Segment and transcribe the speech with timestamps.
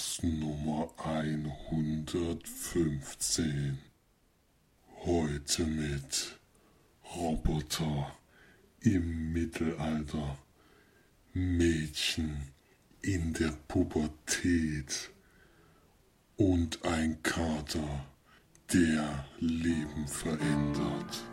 [0.00, 3.78] Podcast Nummer 115.
[5.04, 6.38] Heute mit
[7.14, 8.10] Roboter
[8.80, 10.38] im Mittelalter,
[11.34, 12.48] Mädchen
[13.02, 15.10] in der Pubertät
[16.36, 18.06] und ein Kater,
[18.72, 21.24] der Leben verändert.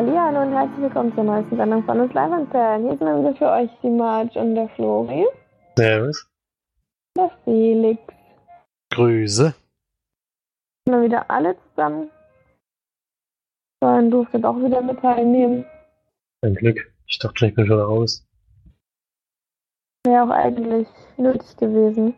[0.00, 2.84] Hallihallo und herzlich willkommen zur neuesten Sendung von uns Live and Fan.
[2.84, 5.26] Hier sind wir wieder für euch die Marge und der Flori.
[5.76, 6.26] Servus.
[7.18, 8.00] Der Felix.
[8.94, 9.54] Grüße.
[10.86, 12.10] Sind wir wieder alle zusammen.
[13.80, 15.66] Dann durfte doch wieder mit teilnehmen.
[16.40, 16.90] Ein Glück.
[17.06, 18.26] Ich dachte ich bin schon raus.
[20.06, 22.14] Wäre auch eigentlich nötig gewesen.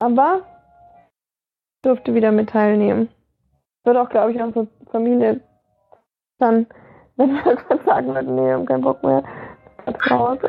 [0.00, 0.42] Aber
[1.80, 3.08] durfte wieder mit teilnehmen.
[3.84, 5.40] Wird auch, glaube ich, unsere Familie
[6.38, 6.66] dann,
[7.16, 9.22] wenn wir irgendwann sagen würden, nee, wir haben keinen Bock mehr,
[9.86, 10.38] das raus.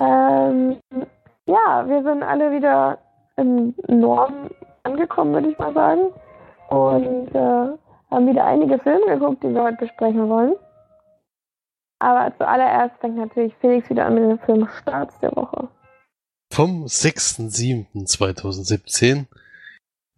[0.00, 0.78] ähm,
[1.46, 2.98] ja, wir sind alle wieder
[3.36, 4.50] im Norden
[4.84, 6.12] angekommen, würde ich mal sagen.
[6.68, 7.76] Und äh,
[8.10, 10.54] haben wieder einige Filme geguckt, die wir heute besprechen wollen.
[11.98, 15.68] Aber zuallererst fängt natürlich Felix wieder an mit dem Film Starts der Woche.
[16.52, 19.26] Vom 6.7.2017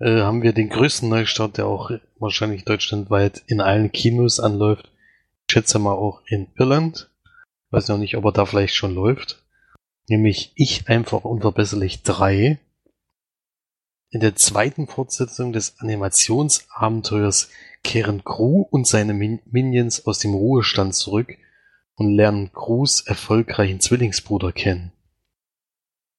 [0.00, 4.92] äh, haben wir den größten Neustart, der auch wahrscheinlich deutschlandweit in allen Kinos anläuft.
[5.48, 7.10] Ich schätze mal auch in Irland.
[7.70, 9.44] Weiß noch nicht, ob er da vielleicht schon läuft.
[10.08, 12.58] Nämlich Ich einfach unverbesserlich 3.
[14.10, 17.50] In der zweiten Fortsetzung des Animationsabenteuers
[17.82, 21.36] kehren Gru und seine Min Minions aus dem Ruhestand zurück
[21.96, 24.92] und lernen Grus erfolgreichen Zwillingsbruder kennen.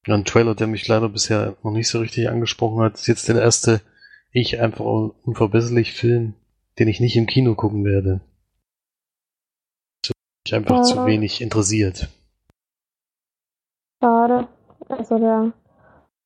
[0.05, 3.41] Ein Trailer, der mich leider bisher noch nicht so richtig angesprochen hat, ist jetzt der
[3.41, 3.81] erste
[4.39, 6.35] Ich einfach unverbesserlich Film,
[6.77, 8.21] den ich nicht im Kino gucken werde.
[10.45, 10.83] Mich einfach Ja.
[10.83, 12.07] zu wenig interessiert.
[13.99, 14.47] Schade.
[14.89, 15.53] Also der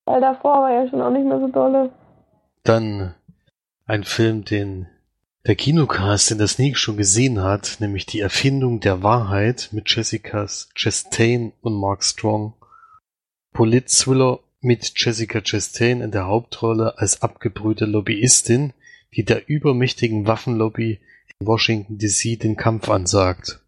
[0.06, 1.94] Teil davor war ja schon auch nicht mehr so dolle.
[2.64, 3.16] Dann
[3.86, 4.88] ein Film, den
[5.46, 10.48] der Kinocast in der Sneak schon gesehen hat, nämlich Die Erfindung der Wahrheit mit Jessica
[10.76, 12.56] Chastain und Mark Strong.
[13.54, 18.74] Polit-Thriller mit Jessica Chastain in der Hauptrolle als abgebrühte Lobbyistin,
[19.14, 21.00] die der übermächtigen Waffenlobby
[21.40, 23.60] in Washington DC den Kampf ansagt.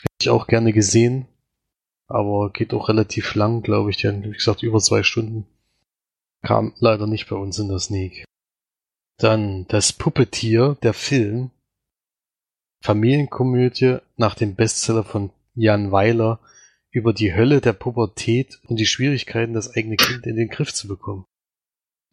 [0.00, 1.26] Hätte ich auch gerne gesehen,
[2.06, 5.46] aber geht auch relativ lang, glaube ich, denn wie gesagt über zwei Stunden.
[6.42, 8.24] Kam leider nicht bei uns in der Sneak.
[9.16, 11.50] Dann das Puppetier, der Film.
[12.82, 16.38] Familienkomödie nach dem Bestseller von Jan Weiler
[16.94, 20.86] über die Hölle der Pubertät und die Schwierigkeiten, das eigene Kind in den Griff zu
[20.86, 21.26] bekommen.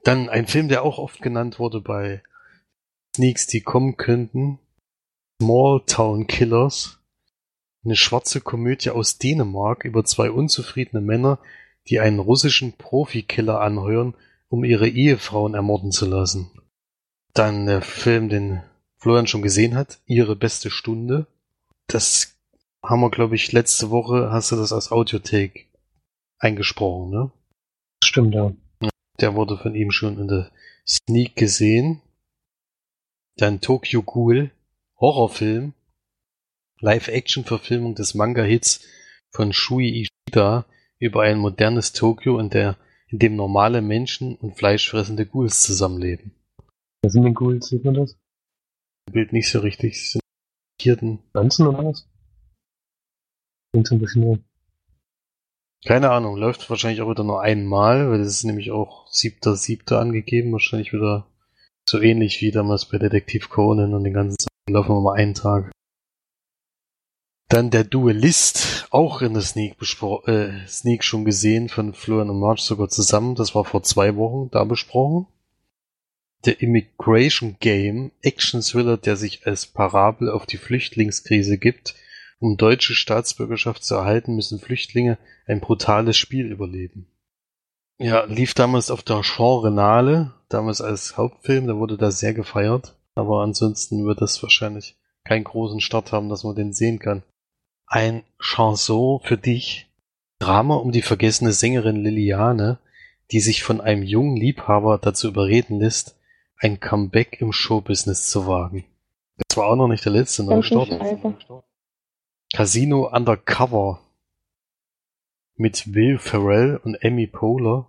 [0.04, 2.24] Dann ein Film, der auch oft genannt wurde bei
[3.16, 4.58] Sneaks, die kommen könnten.
[5.40, 7.00] Small Town Killers.
[7.86, 11.40] Eine schwarze Komödie aus Dänemark über zwei unzufriedene Männer,
[11.88, 14.16] die einen russischen Profikiller anheuern,
[14.50, 16.50] um ihre Ehefrauen ermorden zu lassen.
[17.34, 18.64] Dann der Film, den
[18.98, 21.28] Florian schon gesehen hat, Ihre beste Stunde.
[21.88, 22.36] Das
[22.84, 25.66] haben wir, glaube ich, letzte Woche, hast du das als Audiotake
[26.40, 27.32] eingesprochen, ne?
[28.04, 28.54] Stimmt, ja.
[29.20, 30.52] Der wurde von ihm schon in der
[30.88, 32.02] Sneak gesehen.
[33.38, 34.52] Dann Tokyo Ghoul,
[35.00, 35.74] Horrorfilm,
[36.80, 38.86] Live-Action-Verfilmung des Manga-Hits
[39.32, 40.66] von Shui Ishida
[41.00, 42.78] über ein modernes Tokio, in, der,
[43.08, 46.32] in dem normale Menschen und fleischfressende Ghouls zusammenleben.
[47.04, 47.68] Wer sind denn Ghouls?
[47.68, 48.18] Sieht man das?
[49.12, 50.12] Bild nicht so richtig.
[50.12, 50.22] Sind
[50.80, 51.20] Tierten.
[51.32, 52.11] Pflanzen oder was?
[53.74, 54.38] So.
[55.86, 60.00] Keine Ahnung, läuft wahrscheinlich auch wieder nur einmal, weil das ist nämlich auch siebter, siebter
[60.00, 61.26] angegeben, wahrscheinlich wieder
[61.88, 65.34] so ähnlich wie damals bei Detektiv Conan und den ganzen Sachen laufen wir mal einen
[65.34, 65.72] Tag.
[67.48, 69.76] Dann der Duellist, auch in der Sneak,
[70.26, 74.50] äh, Sneak schon gesehen, von Florian und March sogar zusammen, das war vor zwei Wochen
[74.52, 75.28] da besprochen.
[76.46, 81.96] Der Immigration Game, Action-Thriller, der sich als Parabel auf die Flüchtlingskrise gibt,
[82.42, 87.06] um deutsche Staatsbürgerschaft zu erhalten, müssen Flüchtlinge ein brutales Spiel überleben.
[88.00, 93.44] Ja, lief damals auf der Genrenale, damals als Hauptfilm, da wurde da sehr gefeiert, aber
[93.44, 97.22] ansonsten wird das wahrscheinlich keinen großen Start haben, dass man den sehen kann.
[97.86, 99.88] Ein Chanson für dich.
[100.40, 102.80] Drama um die vergessene Sängerin Liliane,
[103.30, 106.16] die sich von einem jungen Liebhaber dazu überreden lässt,
[106.58, 108.84] ein Comeback im Showbusiness zu wagen.
[109.48, 111.64] Das war auch noch nicht der letzte Ganz Neustart.
[112.54, 114.02] Casino Undercover
[115.56, 117.88] mit Will Ferrell und Amy Poehler.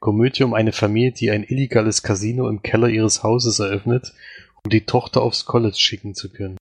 [0.00, 4.12] Komödie um eine Familie, die ein illegales Casino im Keller ihres Hauses eröffnet,
[4.64, 6.58] um die Tochter aufs College schicken zu können.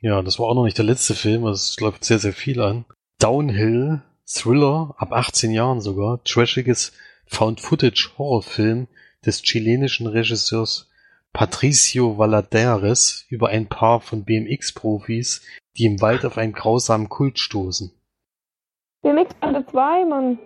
[0.00, 2.60] Ja, das war auch noch nicht der letzte Film, also es läuft sehr, sehr viel
[2.60, 2.84] an.
[3.18, 6.92] Downhill, Thriller, ab 18 Jahren sogar, trashiges
[7.26, 8.86] Found-Footage-Horrorfilm
[9.26, 10.88] des chilenischen Regisseurs
[11.32, 15.42] Patricio Valadares über ein Paar von BMX-Profis,
[15.76, 17.90] die im Wald auf einen grausamen Kult stoßen.
[19.02, 20.38] BMX Bande 2, Mann.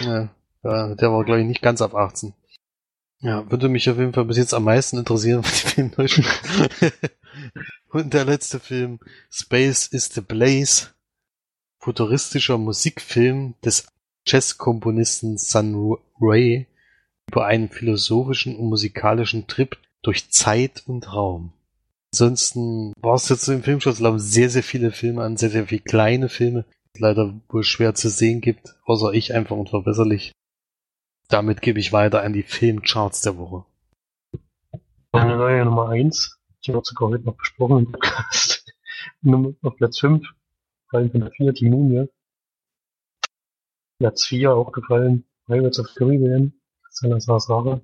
[0.00, 0.30] Ja,
[0.62, 2.32] der war, glaube ich, nicht ganz ab 18.
[3.20, 6.08] Ja, würde mich auf jeden Fall bis jetzt am meisten interessieren, was die Filme neu
[6.08, 6.24] schon-
[7.90, 8.98] Und der letzte Film,
[9.30, 10.88] Space is the Blaze,
[11.78, 13.86] futuristischer Musikfilm des
[14.26, 16.66] Jazzkomponisten Sun Ray
[17.30, 21.52] über einen philosophischen und musikalischen Trip durch Zeit und Raum.
[22.12, 26.28] Ansonsten war es jetzt im laufen sehr, sehr viele Filme an, sehr, sehr viele kleine
[26.28, 26.64] Filme,
[26.96, 30.32] die leider wohl schwer zu sehen gibt, außer ich einfach unverbesserlich.
[31.28, 33.64] Damit gebe ich weiter an die Filmcharts der Woche.
[35.10, 38.64] Meine neue Nummer 1, die wird sogar heute noch besprochen im Podcast.
[39.62, 40.24] Auf Platz 5,
[40.84, 42.08] gefallen von der 4, die Mumie.
[43.98, 46.52] Platz 4 auch gefallen, Pirates of Caribbean,
[46.90, 47.80] Salazar Saga.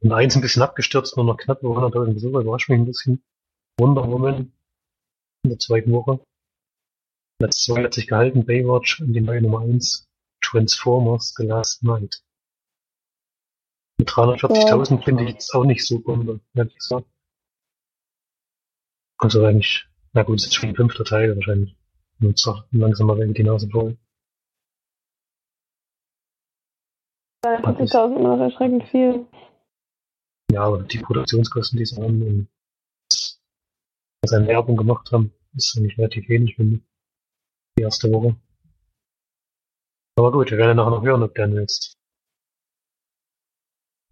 [0.00, 3.22] Und eins ein bisschen abgestürzt, nur noch knapp über 100.000 Besucher, überrascht mich ein bisschen.
[3.78, 4.52] Wonder Woman
[5.44, 6.20] in der zweiten Woche.
[7.38, 10.08] Platz 2 hat sich gehalten, Baywatch und die neue Nummer 1,
[10.40, 12.22] Transformers The Last Night.
[13.98, 17.06] Mit 340.000 finde ich jetzt auch nicht so Bombe, ehrlich gesagt.
[19.18, 21.76] Also eigentlich, na gut, ist jetzt schon ein fünfter Teil wahrscheinlich.
[22.20, 23.96] Jetzt doch langsam mal die Nase voll.
[27.44, 29.26] 40.000 immer noch erschreckend viel.
[30.50, 32.48] Ja, aber die Produktionskosten, die sie haben und
[34.32, 36.82] an Werbung gemacht haben, ist eigentlich relativ wenig, finde ich.
[37.78, 38.36] Die erste Woche.
[40.18, 41.96] Aber gut, wir werden nachher noch hören, ob der jetzt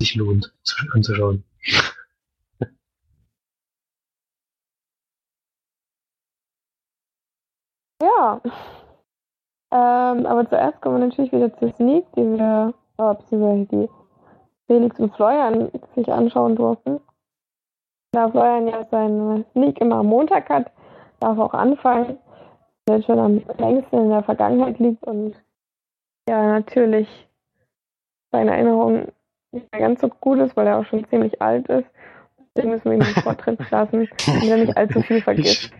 [0.00, 1.44] sich lohnt zu- anzuschauen.
[8.02, 8.40] Ja.
[9.72, 13.88] Ähm, aber zuerst kommen wir natürlich wieder zur Sneak, die wir, äh, beziehungsweise die
[14.66, 17.00] Felix und Florian sich anschauen durften.
[18.12, 20.72] Da Florian ja seine Sneak immer am Montag hat,
[21.20, 22.18] darf auch anfangen,
[22.88, 25.34] der schon am längsten in der Vergangenheit liegt und
[26.28, 27.08] ja, natürlich
[28.32, 29.12] seine Erinnerung
[29.52, 31.88] nicht mehr ganz so gut ist, weil er auch schon ziemlich alt ist.
[32.54, 35.70] Deswegen müssen wir ihn in Vortritt lassen, damit er nicht allzu viel vergisst.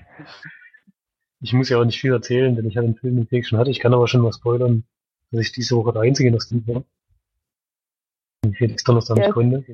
[1.40, 3.58] Ich, muss ja auch nicht viel erzählen, denn ich habe den Film mit Felix schon
[3.58, 3.70] hatte.
[3.70, 4.84] Ich kann aber schon mal spoilern,
[5.30, 6.82] dass ich diese Woche der Einzige in das Team war.
[8.54, 9.24] Felix Donnerstag Ja.
[9.24, 9.64] nicht konnte.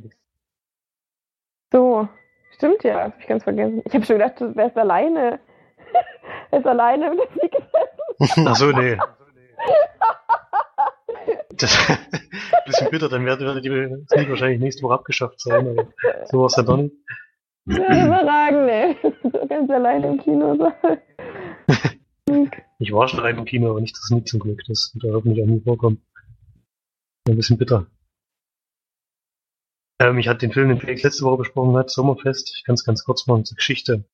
[1.72, 2.08] So,
[2.56, 3.82] stimmt ja, hab ich ganz vergessen.
[3.84, 5.40] Ich habe schon gedacht, du wärst alleine.
[6.50, 8.46] er ist alleine im Sieg gesessen.
[8.48, 8.98] Ach so, nee.
[11.56, 11.98] Das
[12.66, 15.88] bisschen bitter, dann werde, werde die Sneak wahrscheinlich nächste Woche abgeschafft sein, aber
[16.30, 16.94] so war es ja doch nicht.
[17.66, 18.96] Ja, überragend, ey.
[19.22, 20.98] So ganz alleine im Kino sein.
[22.78, 24.60] Ich war schon rein im Kino, aber nicht das Sneak zum Glück.
[24.66, 26.02] Das wird hoffentlich auch nie vorkommen.
[27.28, 27.86] Ein bisschen bitter.
[30.02, 32.56] Ähm, ich hatte den Film, den Felix letzte Woche besprochen hat, Sommerfest.
[32.56, 34.04] Ich kann ganz kurz machen zur Geschichte.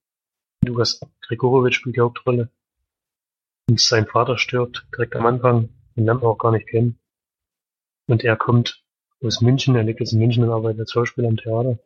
[0.62, 2.50] Lukas Gregorowitsch spielt die Hauptrolle.
[3.70, 5.70] Und sein Vater stirbt direkt am Anfang.
[5.96, 6.98] Den lernt man auch gar nicht kennen.
[8.06, 8.84] Und er kommt
[9.22, 11.78] aus München, er lebt jetzt in München und arbeitet als Schauspieler am Theater.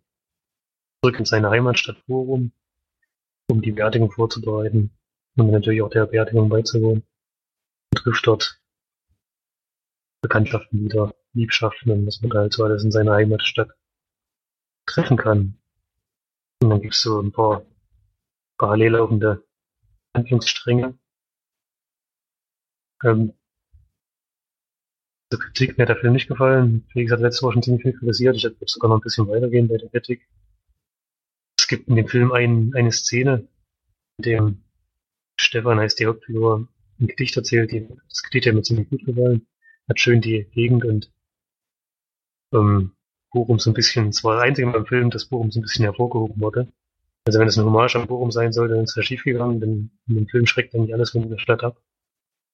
[1.00, 2.50] Zurück in seine Heimatstadt Bochum,
[3.48, 4.90] um die Beerdigung vorzubereiten
[5.36, 7.04] und natürlich auch der Beerdigung beizuwohnen.
[7.92, 8.60] Und trifft dort
[10.22, 13.70] Bekanntschaften wieder, Liebschaften und was man halt so alles in seiner Heimatstadt
[14.86, 15.58] treffen kann.
[16.62, 17.64] Und dann gibt's so ein paar
[18.58, 19.44] parallel laufende
[20.14, 20.98] Handlungsstränge.
[23.04, 23.34] Ähm,
[25.30, 26.86] zur Kritik mir hat der Film nicht gefallen.
[26.92, 28.36] Felix hat letzte Woche schon ziemlich viel kritisiert.
[28.36, 30.28] Ich werde sogar noch ein bisschen weitergehen bei der Kritik.
[31.58, 33.48] Es gibt in dem Film ein, eine Szene,
[34.18, 34.64] in dem
[35.40, 36.68] Stefan heißt die Hauptfigur
[37.00, 37.72] ein Gedicht erzählt.
[37.72, 39.46] Die, das Gedicht hat mir ziemlich gut gefallen.
[39.88, 41.10] Hat schön die Gegend und
[42.52, 42.92] ähm,
[43.32, 45.62] Bochum so ein bisschen, es war das einzige Mal im Film, dass Bochum so ein
[45.62, 46.68] bisschen hervorgehoben wurde.
[47.24, 49.90] Also wenn es eine Hommage an Bochum sein sollte, dann ist es schief gegangen, denn
[50.08, 51.80] in dem Film schreckt eigentlich alles von der Stadt ab.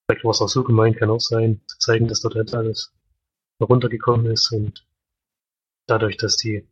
[0.06, 2.92] Vielleicht war es auch so gemeint, kann auch sein, zu zeigen, dass dort halt alles
[3.58, 4.87] heruntergekommen ist und
[5.87, 6.66] dadurch, dass die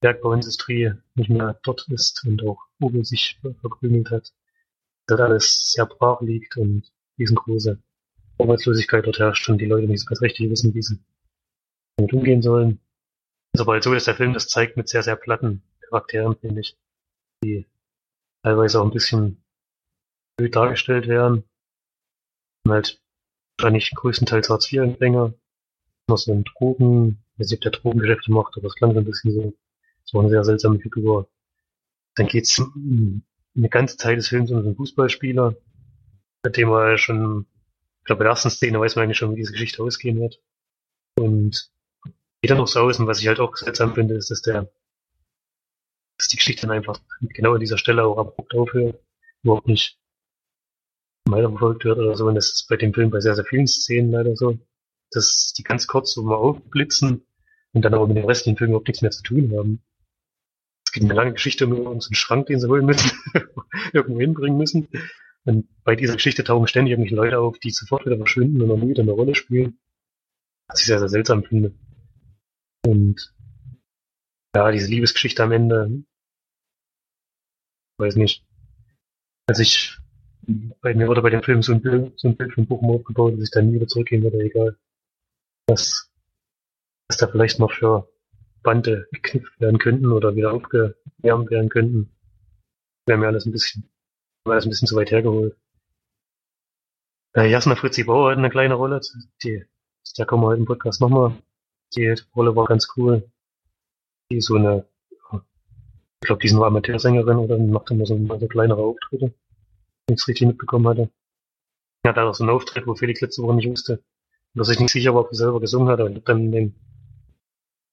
[0.00, 4.32] Bergbauindustrie nicht mehr dort ist und auch Uwe sich verkrümelt hat,
[5.06, 7.78] dort alles sehr brach liegt und riesengroße
[8.38, 10.98] Arbeitslosigkeit dort herrscht und die Leute nicht so ganz richtig wissen, wie sie
[11.96, 12.80] damit umgehen sollen.
[13.52, 16.60] Ist aber halt so, dass der Film das zeigt mit sehr, sehr platten Charakteren, finde
[16.60, 16.76] ich.
[17.42, 17.66] die
[18.42, 19.42] teilweise auch ein bisschen
[20.36, 21.44] blöd dargestellt werden.
[22.64, 23.00] Und halt
[23.58, 25.34] wahrscheinlich größtenteils Hartz-IV-Empfänger,
[26.08, 28.98] noch so ein Drogen, ich weiß nicht, ob der Drogengeschäfte macht, aber es klang so
[28.98, 29.54] ein bisschen so.
[30.12, 31.30] War eine sehr seltsame Figur.
[32.16, 35.54] Dann geht's eine ganze Zeit des Films um so einen Fußballspieler,
[36.44, 37.46] mit dem er schon,
[38.00, 40.42] ich glaube, bei der ersten Szene weiß man eigentlich schon, wie diese Geschichte ausgehen wird.
[41.16, 41.70] Und
[42.40, 44.70] geht dann noch so aus, und was ich halt auch seltsam finde, ist, dass der,
[46.18, 49.00] dass die Geschichte dann einfach genau an dieser Stelle auch abrupt aufhört,
[49.42, 49.98] überhaupt nicht
[51.26, 52.26] weiterverfolgt wird oder so.
[52.26, 54.58] Und das ist bei dem Film bei sehr, sehr vielen Szenen leider so,
[55.10, 57.26] dass die ganz kurz so mal aufblitzen
[57.72, 59.82] und dann aber mit dem restlichen Film überhaupt nichts mehr zu tun haben.
[60.84, 63.12] Es geht eine lange Geschichte um unseren Schrank, den sie holen müssen,
[63.92, 64.88] irgendwo hinbringen müssen.
[65.44, 68.90] Und bei dieser Geschichte tauchen ständig irgendwelche Leute auf, die sofort wieder verschwinden und nie
[68.90, 69.78] wieder eine Rolle spielen.
[70.68, 71.74] Was ich sehr, sehr seltsam finde.
[72.86, 73.34] Und
[74.54, 76.02] ja, diese Liebesgeschichte am Ende,
[77.98, 78.44] weiß nicht.
[79.46, 79.98] Also ich,
[80.80, 83.34] bei mir wurde bei dem Film so ein Bild, so ein Bild von Bochum aufgebaut,
[83.34, 84.76] dass ich da nie wieder zurückgehen würde, egal.
[85.68, 86.10] Was,
[87.08, 88.08] was da vielleicht noch für
[88.62, 92.10] Bande geknüpft werden könnten oder wieder aufgewärmt werden könnten.
[93.06, 93.88] Wäre mir alles ein bisschen,
[94.44, 95.56] alles ein bisschen zu weit hergeholt.
[97.34, 99.00] Äh, Jasna Fritzi Bauer hat eine kleine Rolle,
[99.42, 99.64] die,
[100.16, 101.40] da kommen wir heute im Podcast nochmal.
[101.96, 103.30] Die Rolle war ganz cool.
[104.30, 104.86] Die ist so eine,
[105.32, 109.32] ich glaube, die ist nur Amateursängerin oder macht immer so, so kleinere Auftritte,
[110.06, 111.10] wenn ich es richtig mitbekommen hatte.
[112.04, 114.02] Ja, da auch so einen Auftritt, wo Felix letzte Woche nicht wusste,
[114.54, 116.74] dass ich nicht sicher war, ob er selber gesungen hat, aber ich habe dann den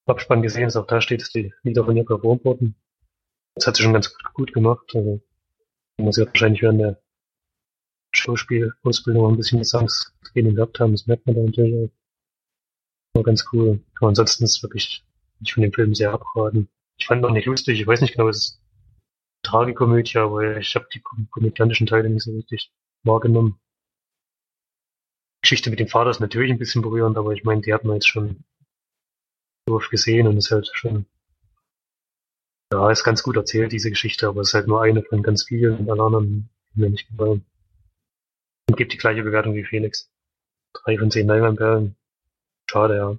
[0.06, 2.76] Abspann gesehen, dass auch da steht, dass die Lieder von ihr performt wurden.
[3.56, 4.90] Das hat sie schon ganz gut, gemacht.
[4.94, 5.20] Also,
[5.98, 7.02] muss sie wahrscheinlich während der
[8.14, 11.97] Schauspielausbildung ein bisschen Gesangstraining gehabt haben, das merkt man da natürlich auch.
[13.18, 13.80] War ganz cool.
[13.98, 15.04] Aber ansonsten ist wirklich,
[15.42, 16.70] ich von dem Film sehr abraten.
[17.00, 18.62] Ich fand noch nicht lustig, ich weiß nicht genau, es ist
[19.42, 22.72] Tragikomödie, aber ich habe die komödiantischen Teile nicht so richtig
[23.04, 23.60] wahrgenommen.
[25.42, 27.96] Geschichte mit dem Vater ist natürlich ein bisschen berührend, aber ich meine, die hat man
[27.96, 28.44] jetzt schon
[29.68, 31.08] so oft gesehen und ist halt schon,
[32.72, 35.44] ja, ist ganz gut erzählt, diese Geschichte, aber es ist halt nur eine von ganz
[35.44, 37.46] vielen und alle anderen mir nicht gefallen.
[38.70, 40.12] Und gibt die gleiche Bewertung wie Felix.
[40.74, 41.96] Drei von zehn Leinwandperlen.
[42.70, 43.18] Schade, ja.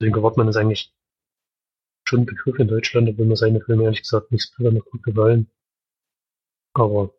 [0.00, 0.92] Deswegen Wortmann ist eigentlich
[2.08, 5.50] schon ein Begriff in Deutschland, obwohl mir seine Filme ehrlich gesagt nicht besonders gut gefallen.
[6.74, 7.10] Aber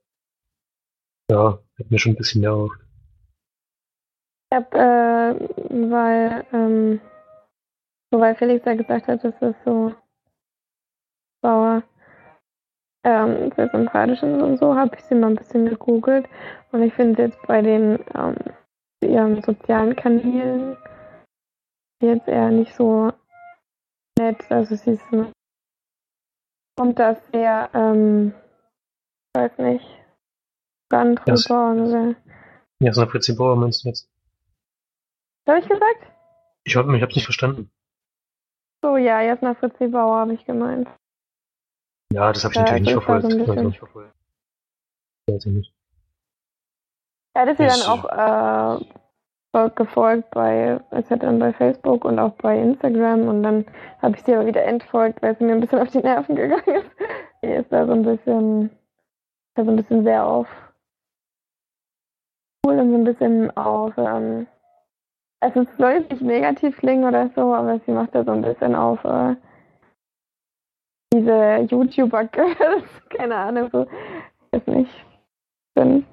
[1.30, 2.80] ja, hat mir schon ein bisschen mehr erhofft.
[4.50, 5.50] Ich hab, äh,
[5.92, 7.02] weil, ähm,
[8.12, 9.94] so weil Felix ja gesagt hat, dass das so
[11.42, 11.84] sauer
[13.04, 16.28] ähm, sympathisch ist und so, habe ich sie mal ein bisschen gegoogelt
[16.72, 18.36] und ich finde jetzt bei den ähm,
[19.02, 20.78] ihren sozialen Kanälen
[22.02, 23.12] jetzt eher nicht so
[24.18, 24.50] nett.
[24.52, 25.04] Also sie ist
[26.78, 28.34] kommt das sehr, ähm,
[29.36, 29.86] weiß nicht,
[30.90, 32.16] ganz drüber oder.
[32.80, 34.08] Ja, so eine Fritzi Bauer meinst du jetzt?
[35.46, 36.12] Was habe ich gesagt?
[36.66, 37.72] Ich habe ich hab's nicht verstanden.
[38.84, 40.88] So, ja, Jasna Fritzi Bauer habe ich gemeint.
[42.14, 43.32] Ja, das habe ich Ja, natürlich nicht das verfolgt.
[43.32, 44.16] so Das hab ich nicht verfolgt.
[45.28, 45.74] Weiß ich nicht.
[47.34, 48.86] Er hat sie Das- dann auch äh,
[49.76, 53.66] gefolgt bei, es hat dann bei Facebook und auch bei Instagram und dann
[54.02, 56.76] habe ich sie aber wieder entfolgt, weil sie mir ein bisschen auf die Nerven gegangen
[56.76, 56.92] ist.
[57.44, 58.70] Die ist da so ein bisschen,
[59.56, 60.48] da so ein bisschen sehr auf
[62.66, 64.48] cool und so ein bisschen auf, ähm,
[65.40, 68.42] also es soll jetzt nicht negativ klingen oder so, aber sie macht da so ein
[68.42, 69.36] bisschen auf äh,
[71.14, 73.88] diese YouTuber-Girls, keine Ahnung, so,
[74.52, 75.06] weiß nicht.
[75.76, 76.06] Bin,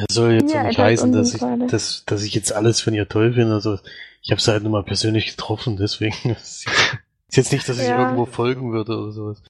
[0.00, 3.06] Er soll jetzt Ja, nicht heißen, dass ich, dass, dass ich jetzt alles von ihr
[3.06, 3.52] toll finde.
[3.52, 3.78] Also
[4.22, 6.66] ich habe sie halt nur mal persönlich getroffen, deswegen ist
[7.28, 7.98] ist jetzt nicht, dass ich Ja.
[7.98, 9.42] irgendwo folgen würde oder sowas.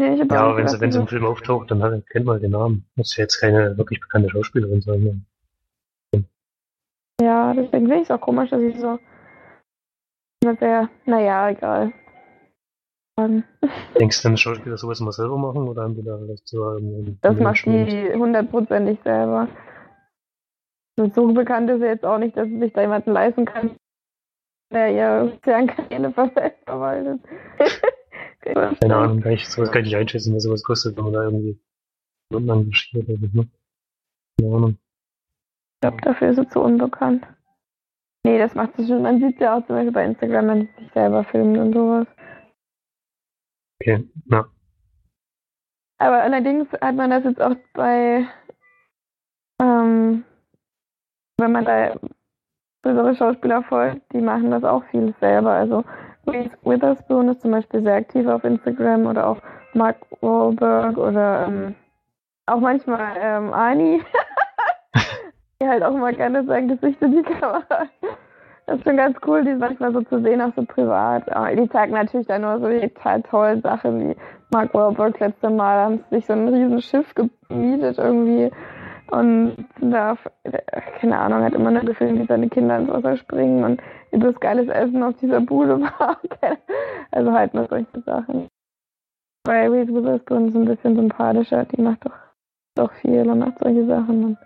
[0.00, 2.40] nee, Ja, aber wenn sie, wenn sie im gedacht, Film auftaucht, dann halt, kennt man
[2.40, 2.86] den Namen.
[2.94, 5.24] Muss ja jetzt keine wirklich bekannte Schauspielerin sein.
[6.12, 6.24] Ne?
[7.20, 8.98] Ja, deswegen finde ich es auch komisch, dass ich so
[10.44, 11.92] immer sehr, naja, egal.
[13.98, 16.78] Denkst du, denn Schauspieler sowas immer selber machen oder haben die da vielleicht so
[17.22, 19.48] Das macht die hundertprozentig selber.
[20.96, 23.76] So bekannt ist sie jetzt auch nicht, dass sich da jemanden leisten kann,
[24.72, 26.30] der ihr sozialen Kanäle ver-
[26.64, 27.20] verwaltet.
[28.42, 31.22] Keine Ahnung, kann ich, sowas kann ich nicht einschätzen, was sowas kostet, wenn man da
[31.24, 31.58] irgendwie
[32.30, 33.48] Stunden engagiert oder so, ne?
[34.38, 34.70] Keine Ahnung.
[34.70, 37.26] Ich glaube, dafür ist sie zu unbekannt.
[38.24, 39.02] Nee, das macht sie schon.
[39.02, 42.06] Man sieht sie auch zum Beispiel bei Instagram, wenn sie sich selber filmt und sowas.
[43.80, 44.46] Okay, ja.
[45.98, 48.26] Aber allerdings hat man das jetzt auch bei,
[49.60, 50.24] ähm,
[51.38, 51.94] wenn man da
[52.82, 55.50] größere Schauspieler folgt, die machen das auch viel selber.
[55.50, 55.84] Also
[56.26, 59.38] Reese Witherspoon ist zum Beispiel sehr aktiv auf Instagram oder auch
[59.74, 61.74] Mark Wahlberg oder ähm,
[62.46, 64.02] auch manchmal ähm, Ani.
[65.60, 67.86] die halt auch mal gerne sein Gesicht in die Kamera.
[68.66, 71.30] Das ist schon ganz cool, die manchmal so zu sehen, auch so privat.
[71.30, 74.16] Aber die zeigen natürlich dann nur so die total tollen Sachen, wie
[74.50, 78.50] Mark Wahlberg letzte Mal haben sich so ein riesen Schiff gemietet irgendwie
[79.08, 80.16] und da,
[81.00, 84.38] keine Ahnung, hat immer nur gefilmt, wie seine Kinder ins Wasser springen und wie das
[84.40, 86.20] geiles Essen auf dieser Bude war.
[87.10, 88.48] also halt nur solche Sachen.
[89.44, 92.16] Bei Reese Witherspoon ist ein bisschen sympathischer, die macht doch,
[92.76, 94.24] doch viel und macht solche Sachen.
[94.24, 94.38] Und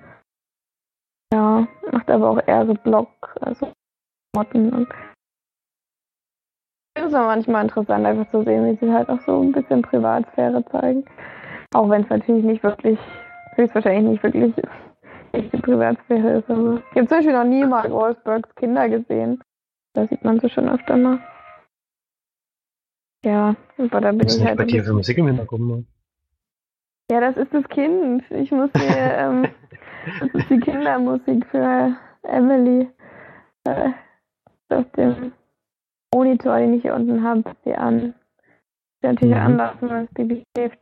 [1.32, 3.08] ja, macht aber auch eher so Blog,
[3.40, 3.68] also
[4.34, 4.88] Motten und
[6.98, 9.82] das ist auch manchmal interessant, einfach zu sehen, wie sie halt auch so ein bisschen
[9.82, 11.04] Privatsphäre zeigen.
[11.72, 12.98] Auch wenn es natürlich nicht wirklich,
[13.58, 14.54] höchstwahrscheinlich nicht wirklich
[15.32, 16.48] echte Privatsphäre ist.
[16.50, 19.42] Also, ich habe zum Beispiel noch nie Mark Wahlbergs Kinder gesehen.
[19.94, 21.18] Da sieht man sie schon öfter mal.
[23.24, 24.56] Ja, aber da bin Was ich halt.
[24.58, 25.66] bei dir für Musik im Hintergrund?
[25.68, 25.84] Ne?
[27.10, 28.22] Ja, das ist das Kind.
[28.30, 29.48] Ich muss mir, ähm,
[30.20, 32.88] das ist die Kindermusik für Emily.
[33.64, 33.90] Äh,
[34.70, 35.32] auf dem
[36.14, 38.14] Monitor, den ich hier unten habe, die an.
[39.02, 39.40] Die natürlich Mhm.
[39.40, 40.78] anlassen, weil das Baby schläft.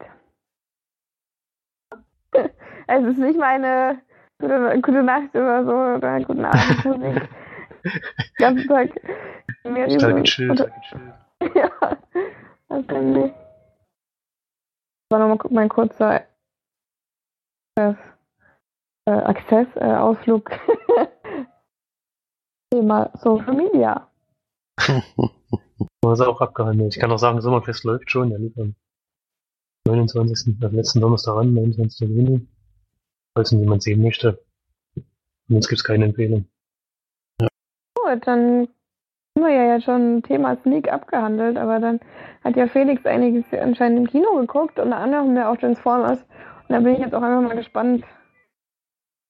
[2.89, 4.01] Es ist nicht meine
[4.41, 7.29] gute, gute Nacht oder so oder guten Abend Musik.
[7.85, 8.03] Den
[8.39, 8.91] ganzen Tag.
[9.65, 10.71] Mir Total diese- gechillt,
[11.55, 11.71] ja,
[12.69, 13.33] das kann ich.
[13.33, 16.23] Das war nochmal mein kurzer
[17.79, 17.93] äh,
[19.07, 20.51] äh, Access, äh, Ausflug.
[22.73, 24.09] Thema Social Media.
[24.79, 26.95] Du hast auch abgehandelt.
[26.95, 28.31] Ich kann auch sagen, Sommerfest läuft schon.
[28.31, 28.75] Lief am
[29.87, 30.57] 29.
[30.61, 32.09] Also letzten Donnerstag an, 29.
[32.09, 32.47] Juni.
[33.35, 34.39] Falls ihn jemand sehen möchte.
[34.95, 36.47] Und jetzt gibt's keine Empfehlung.
[37.39, 38.69] Gut, dann
[39.37, 42.01] haben wir ja jetzt schon Thema Sneak abgehandelt, aber dann
[42.43, 46.21] hat ja Felix einiges anscheinend im Kino geguckt, unter anderem ja auch Transformers.
[46.21, 48.05] Und da bin ich jetzt auch einfach mal gespannt,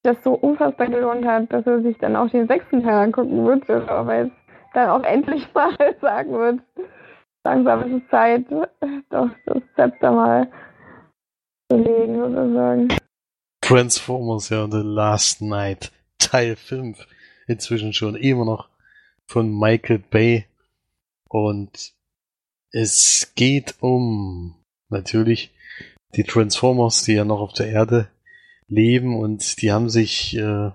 [0.03, 3.69] das so unfassbar gelohnt hat, dass er sich dann auch den sechsten Teil angucken wird,
[3.69, 4.37] aber jetzt
[4.73, 6.61] dann auch endlich mal sagen wird,
[7.47, 8.45] langsam ist es Zeit,
[9.11, 10.51] doch das Zepter mal
[11.71, 12.89] zu legen, sozusagen.
[13.61, 17.07] Transformers, ja, The Last Night, Teil 5.
[17.47, 18.69] Inzwischen schon immer noch
[19.27, 20.47] von Michael Bay.
[21.29, 21.93] Und
[22.73, 24.57] es geht um
[24.89, 25.55] natürlich
[26.15, 28.09] die Transformers, die ja noch auf der Erde
[28.69, 30.71] leben und die haben sich äh,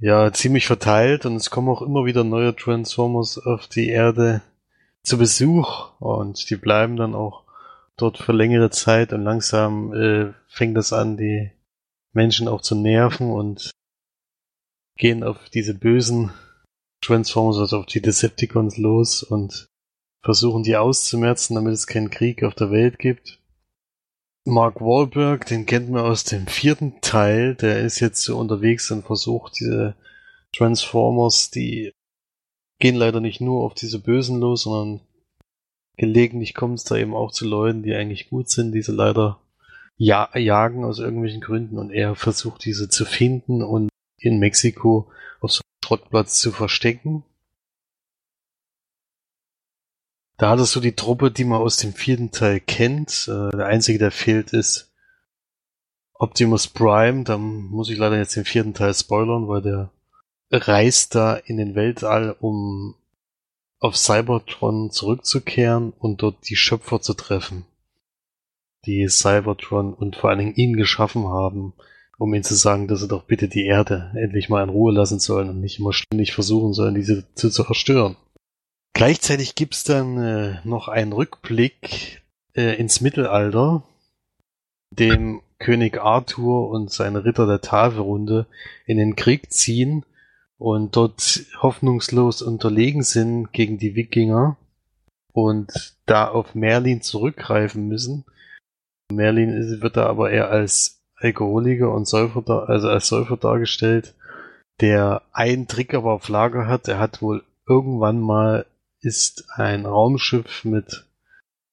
[0.00, 4.42] ja ziemlich verteilt und es kommen auch immer wieder neue Transformers auf die Erde
[5.02, 7.44] zu Besuch und die bleiben dann auch
[7.96, 11.50] dort für längere Zeit und langsam äh, fängt das an, die
[12.12, 13.70] Menschen auch zu nerven und
[14.96, 16.30] gehen auf diese bösen
[17.02, 19.66] Transformers, also auf die Decepticons los und
[20.22, 23.38] versuchen die auszumerzen, damit es keinen Krieg auf der Welt gibt.
[24.44, 29.04] Mark Wahlberg, den kennt man aus dem vierten Teil, der ist jetzt so unterwegs und
[29.04, 29.94] versucht diese
[30.54, 31.92] Transformers, die
[32.80, 35.00] gehen leider nicht nur auf diese Bösen los, sondern
[35.96, 39.38] gelegentlich kommt es da eben auch zu Leuten, die eigentlich gut sind, diese leider
[39.96, 45.52] ja jagen aus irgendwelchen Gründen und er versucht diese zu finden und in Mexiko auf
[45.52, 47.22] so einem Schrottplatz zu verstecken.
[50.38, 53.28] Da hat er so die Truppe, die man aus dem vierten Teil kennt.
[53.28, 54.90] Äh, der einzige, der fehlt, ist
[56.14, 57.24] Optimus Prime.
[57.24, 59.92] Da muss ich leider jetzt den vierten Teil spoilern, weil der
[60.50, 62.94] reist da in den Weltall, um
[63.78, 67.64] auf Cybertron zurückzukehren und dort die Schöpfer zu treffen,
[68.84, 71.72] die Cybertron und vor allen Dingen ihn geschaffen haben,
[72.18, 75.18] um ihnen zu sagen, dass sie doch bitte die Erde endlich mal in Ruhe lassen
[75.18, 78.16] sollen und nicht immer ständig versuchen sollen, diese zu zerstören.
[78.92, 82.22] Gleichzeitig gibt's dann äh, noch einen Rückblick
[82.54, 83.82] äh, ins Mittelalter,
[84.90, 88.46] dem König Arthur und seine Ritter der Tafelrunde
[88.86, 90.04] in den Krieg ziehen
[90.60, 94.58] und dort hoffnungslos unterlegen sind gegen die Wikinger
[95.32, 98.26] und da auf Merlin zurückgreifen müssen.
[99.10, 104.14] Merlin wird da aber eher als Alkoholiker und Säufer, also als Säufer dargestellt,
[104.82, 106.88] der einen Trick aber auf Lager hat.
[106.88, 108.66] Er hat wohl irgendwann mal
[109.00, 111.06] ist ein Raumschiff mit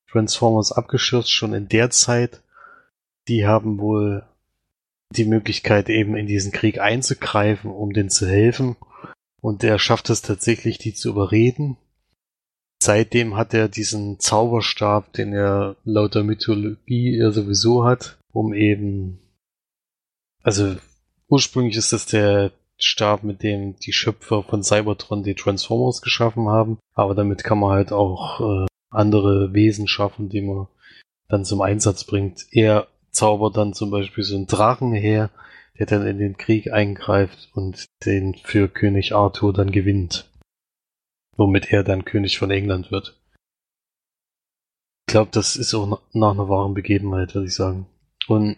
[0.10, 2.42] Transformers abgestürzt, schon in der Zeit.
[3.28, 4.24] Die haben wohl
[5.16, 8.76] die Möglichkeit, eben in diesen Krieg einzugreifen, um denen zu helfen.
[9.42, 11.78] Und er schafft es tatsächlich, die zu überreden.
[12.82, 19.20] Seitdem hat er diesen Zauberstab, den er laut der Mythologie ja sowieso hat, um eben,
[20.44, 20.76] also
[21.28, 26.78] ursprünglich ist das der Stab, mit dem die Schöpfer von Cybertron die Transformers geschaffen haben,
[26.94, 30.68] aber damit kann man halt auch äh, andere Wesen schaffen, die man
[31.28, 32.46] dann zum Einsatz bringt.
[32.52, 35.32] Er zaubert dann zum Beispiel so einen Drachen her,
[35.80, 40.30] der dann in den Krieg eingreift und den für König Arthur dann gewinnt.
[41.36, 43.20] Womit er dann König von England wird.
[45.08, 47.88] Ich glaube, das ist auch nach einer wahren Begebenheit, würde ich sagen.
[48.28, 48.58] Und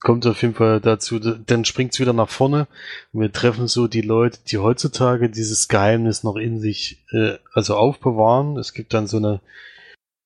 [0.00, 2.68] kommt auf jeden Fall dazu, dann springt's wieder nach vorne
[3.12, 7.76] und wir treffen so die Leute, die heutzutage dieses Geheimnis noch in sich, äh, also
[7.76, 8.56] aufbewahren.
[8.56, 9.40] Es gibt dann so eine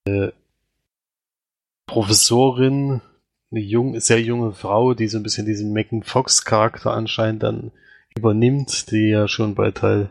[0.06, 0.32] äh,
[1.92, 3.02] Professorin,
[3.50, 7.70] eine jung, sehr junge Frau, die so ein bisschen diesen Megan Fox Charakter anscheinend dann
[8.16, 10.11] übernimmt, die ja schon bei Teil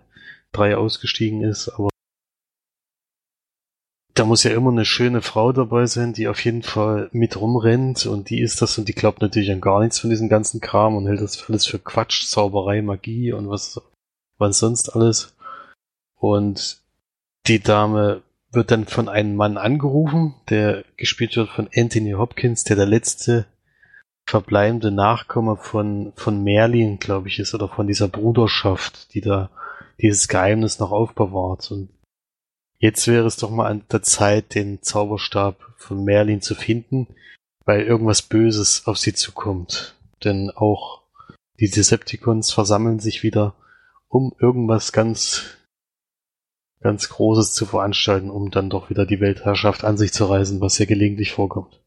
[0.52, 1.90] 3 ausgestiegen ist, aber
[4.14, 8.06] da muss ja immer eine schöne Frau dabei sein, die auf jeden Fall mit rumrennt
[8.06, 10.96] und die ist das und die glaubt natürlich an gar nichts von diesem ganzen Kram
[10.96, 13.82] und hält das alles für Quatsch, Zauberei, Magie und was,
[14.38, 15.36] was sonst alles.
[16.20, 16.80] Und
[17.48, 22.76] die Dame wird dann von einem Mann angerufen, der gespielt wird von Anthony Hopkins, der
[22.76, 23.46] der letzte
[24.26, 29.50] verbleibende Nachkomme von, von Merlin, glaube ich, ist, oder von dieser Bruderschaft, die da
[30.00, 31.72] dieses Geheimnis noch aufbewahrt.
[31.72, 31.90] Und
[32.80, 37.08] jetzt wäre es doch mal an der Zeit, den Zauberstab von Merlin zu finden,
[37.66, 39.96] weil irgendwas Böses auf sie zukommt.
[40.24, 41.02] Denn auch
[41.60, 43.56] die Decepticons versammeln sich wieder,
[44.08, 45.58] um irgendwas ganz,
[46.82, 50.78] ganz Großes zu veranstalten, um dann doch wieder die Weltherrschaft an sich zu reißen, was
[50.80, 51.80] ja gelegentlich vorkommt.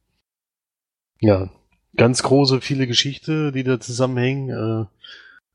[1.21, 1.51] Ja,
[1.97, 4.51] ganz große, viele Geschichte, die da zusammenhängen.
[4.51, 4.87] Äh,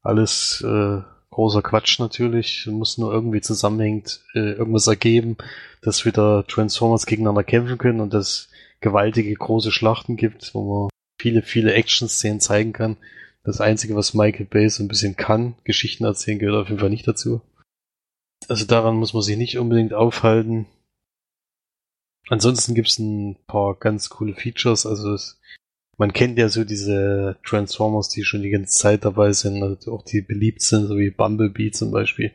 [0.01, 2.67] alles äh, großer Quatsch natürlich.
[2.67, 5.37] Muss nur irgendwie zusammenhängt äh, irgendwas ergeben,
[5.81, 8.49] dass wieder Transformers gegeneinander kämpfen können und das
[8.81, 12.97] gewaltige große Schlachten gibt, wo man viele, viele Action-Szenen zeigen kann.
[13.43, 16.89] Das Einzige, was Michael Bay so ein bisschen kann, Geschichten erzählen, gehört auf jeden Fall
[16.89, 17.41] nicht dazu.
[18.47, 20.65] Also daran muss man sich nicht unbedingt aufhalten.
[22.29, 24.85] Ansonsten gibt's ein paar ganz coole Features.
[24.85, 25.39] Also es
[25.99, 30.03] man kennt ja so diese Transformers, die schon die ganze Zeit dabei sind, also auch
[30.03, 32.31] die beliebt sind, so wie Bumblebee zum Beispiel.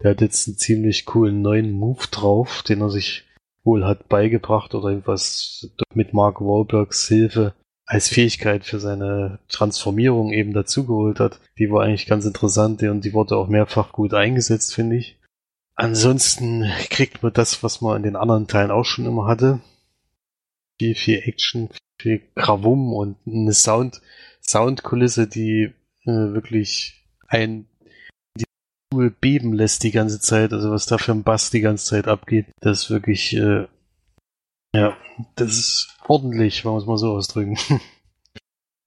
[0.00, 3.24] Der hat jetzt einen ziemlich coolen neuen Move drauf, den er sich
[3.64, 10.52] wohl hat beigebracht oder irgendwas mit Mark Wahlbergs Hilfe als Fähigkeit für seine Transformierung eben
[10.52, 11.40] dazugeholt hat.
[11.58, 15.19] Die war eigentlich ganz interessant und die wurde auch mehrfach gut eingesetzt, finde ich.
[15.80, 19.60] Ansonsten kriegt man das, was man in den anderen Teilen auch schon immer hatte.
[20.78, 24.02] Viel, viel Action, viel Krawum und eine Sound,
[24.42, 25.72] Soundkulisse, die
[26.04, 27.66] äh, wirklich ein
[28.36, 28.44] die
[28.92, 30.52] Stuhl beben lässt die ganze Zeit.
[30.52, 33.66] Also was da für ein Bass die ganze Zeit abgeht, das ist wirklich, äh,
[34.74, 34.98] ja,
[35.36, 37.56] das ist ordentlich, wollen wir es mal so ausdrücken.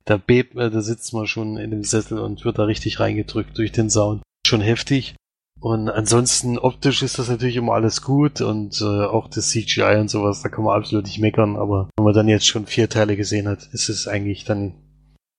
[0.06, 3.58] da bebt, äh, da sitzt man schon in dem Sessel und wird da richtig reingedrückt
[3.58, 4.22] durch den Sound.
[4.46, 5.16] Schon heftig.
[5.64, 10.10] Und ansonsten optisch ist das natürlich immer alles gut und äh, auch das CGI und
[10.10, 13.16] sowas, da kann man absolut nicht meckern, aber wenn man dann jetzt schon vier Teile
[13.16, 14.74] gesehen hat, ist es eigentlich dann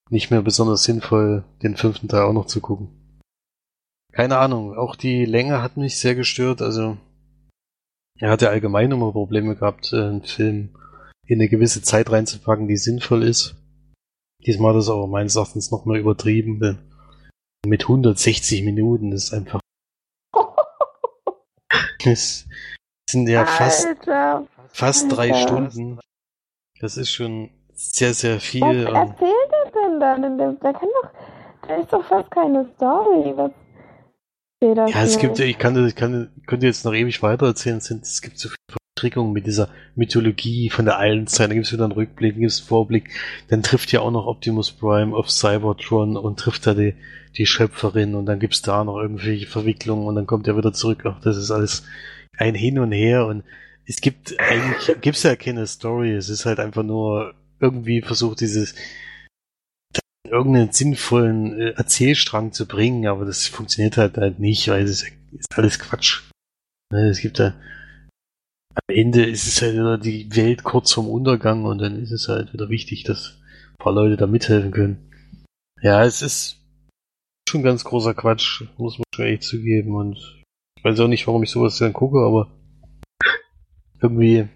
[0.09, 2.89] nicht mehr besonders sinnvoll, den fünften Teil auch noch zu gucken.
[4.15, 6.97] Keine Ahnung, auch die Länge hat mich sehr gestört, also
[8.19, 10.71] er hatte allgemein immer Probleme gehabt, äh, einen Film
[11.27, 13.57] in eine gewisse Zeit reinzupacken, die sinnvoll ist.
[14.47, 16.79] Diesmal hat es aber meines Erachtens noch mal übertrieben, denn
[17.67, 19.61] mit 160 Minuten ist einfach
[22.05, 22.47] das
[23.11, 25.35] sind ja fast, Alter, fast drei.
[25.35, 26.01] Stunden.
[26.81, 28.87] Das ist schon sehr, sehr viel.
[28.87, 30.25] Was erzählt er denn dann?
[30.25, 31.11] In dem, da kann doch,
[31.69, 33.33] da ist doch fast keine Story.
[33.37, 33.51] Was
[34.63, 37.79] Ja, es gibt, ich kann, ich kann, ich könnte jetzt noch ewig weiter erzählen.
[37.79, 41.51] Es gibt so viele Verstrickungen mit dieser Mythologie von der alten Zeit.
[41.51, 43.11] Dann gibt es wieder einen Rückblick, gibt es einen Vorblick.
[43.49, 46.95] Dann trifft ja auch noch Optimus Prime auf Cybertron und trifft da die,
[47.37, 51.03] die Schöpferin und dann gibt's da noch irgendwelche Verwicklungen und dann kommt er wieder zurück.
[51.05, 51.85] Ach, das ist alles
[52.39, 53.45] ein Hin und Her und
[53.87, 56.13] es gibt eigentlich, gibt's ja keine Story.
[56.13, 58.75] Es ist halt einfach nur irgendwie versucht, dieses
[60.25, 65.13] irgendeinen sinnvollen äh, Erzählstrang zu bringen, aber das funktioniert halt, halt nicht, weil es ist
[65.55, 66.23] alles Quatsch.
[66.91, 67.55] Ne, Es gibt da
[68.75, 72.29] am Ende ist es halt wieder die Welt kurz vorm Untergang und dann ist es
[72.29, 73.41] halt wieder wichtig, dass
[73.73, 75.11] ein paar Leute da mithelfen können.
[75.81, 76.61] Ja, es ist
[77.49, 80.17] schon ganz großer Quatsch, muss man schon echt zugeben und
[80.77, 82.51] ich weiß auch nicht, warum ich sowas dann gucke, aber
[84.01, 84.49] irgendwie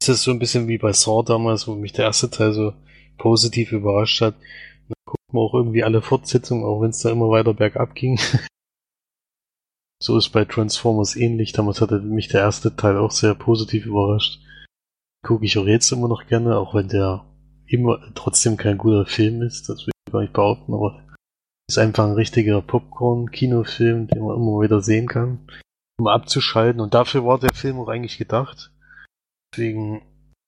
[0.00, 2.74] ist es so ein bisschen wie bei Saw damals, wo mich der erste Teil so
[3.18, 4.34] positiv überrascht hat.
[4.88, 8.18] Dann guckt man auch irgendwie alle Fortsetzungen, auch wenn es da immer weiter bergab ging.
[10.04, 11.52] so ist bei Transformers ähnlich.
[11.52, 14.38] Damals hatte mich der erste Teil auch sehr positiv überrascht.
[15.26, 17.24] Gucke ich auch jetzt immer noch gerne, auch wenn der
[17.66, 19.70] immer trotzdem kein guter Film ist.
[19.70, 21.02] Das will ich gar nicht behaupten, aber
[21.70, 25.48] ist einfach ein richtiger Popcorn-Kinofilm, den man immer wieder sehen kann,
[25.98, 26.82] um abzuschalten.
[26.82, 28.72] Und dafür war der Film auch eigentlich gedacht.
[29.54, 30.02] Deswegen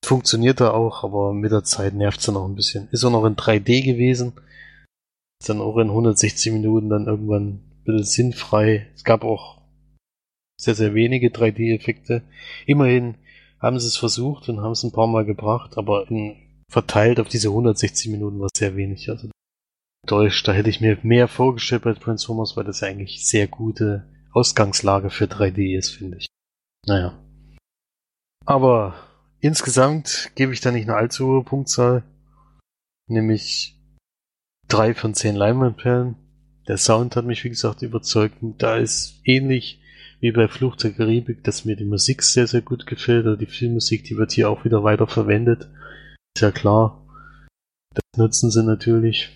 [0.05, 2.89] funktioniert da auch, aber mit der Zeit nervt es noch ein bisschen.
[2.91, 4.35] Ist auch noch in 3D gewesen.
[5.41, 8.89] Ist dann auch in 160 Minuten dann irgendwann bisschen sinnfrei.
[8.95, 9.63] Es gab auch
[10.61, 12.23] sehr, sehr wenige 3D-Effekte.
[12.67, 13.17] Immerhin
[13.59, 16.37] haben sie es versucht und haben es ein paar Mal gebracht, aber in,
[16.71, 19.09] verteilt auf diese 160 Minuten war es sehr wenig.
[19.09, 19.29] Also
[20.07, 24.07] Deutsch, da hätte ich mir mehr vorgestellt bei Transformers, weil das ja eigentlich sehr gute
[24.33, 26.27] Ausgangslage für 3D ist, finde ich.
[26.87, 27.19] Naja.
[28.45, 28.95] Aber
[29.41, 32.05] insgesamt gebe ich da nicht eine allzu hohe Punktzahl.
[33.09, 33.77] Nämlich
[34.69, 36.17] drei von zehn Leinwandperlen.
[36.69, 38.43] Der Sound hat mich, wie gesagt, überzeugt.
[38.43, 39.81] Und da ist ähnlich
[40.21, 43.27] wie bei Fluch der Karibik, dass mir die Musik sehr, sehr gut gefällt.
[43.27, 45.69] Also die Filmmusik, die wird hier auch wieder weiter verwendet.
[46.35, 47.07] Ist ja klar.
[47.91, 49.31] Das nutzen sie natürlich.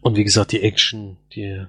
[0.00, 1.64] Und wie gesagt, die Action, die,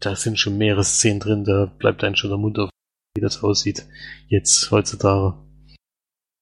[0.00, 2.70] da sind schon mehrere Szenen drin, da bleibt einem schon der Mund auf,
[3.14, 3.86] wie das aussieht.
[4.28, 5.38] Jetzt, heutzutage.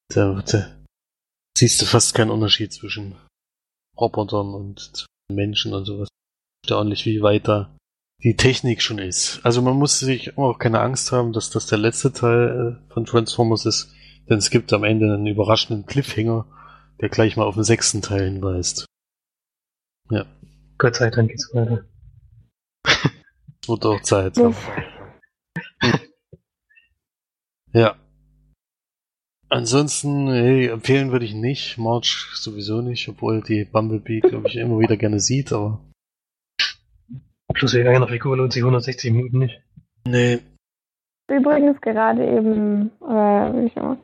[0.08, 0.74] Da, da
[1.56, 3.16] siehst du fast keinen Unterschied zwischen
[3.98, 6.08] Robotern und Menschen und sowas.
[6.64, 7.76] Erstaunlich, wie weit da
[8.22, 9.44] die Technik schon ist.
[9.44, 13.04] Also man muss sich auch keine Angst haben, dass das der letzte Teil äh, von
[13.04, 13.92] Transformers ist,
[14.30, 16.46] denn es gibt am Ende einen überraschenden Cliffhanger,
[17.02, 18.86] der gleich mal auf den sechsten Teil hinweist.
[20.08, 20.24] Ja.
[20.78, 21.84] Gott sei Dank geht's weiter.
[22.86, 24.38] Es wird auch Zeit.
[24.38, 24.54] Ja.
[27.74, 27.96] ja.
[29.50, 31.76] Ansonsten, hey, empfehlen würde ich nicht.
[31.76, 35.84] March sowieso nicht, obwohl die Bumblebee, glaube ich, immer wieder gerne sieht, aber.
[37.54, 39.62] Plus wegen einer Figur lohnt sich 160 Minuten nicht.
[40.06, 40.40] Nee.
[41.28, 43.96] Übrigens gerade eben, äh, ich mal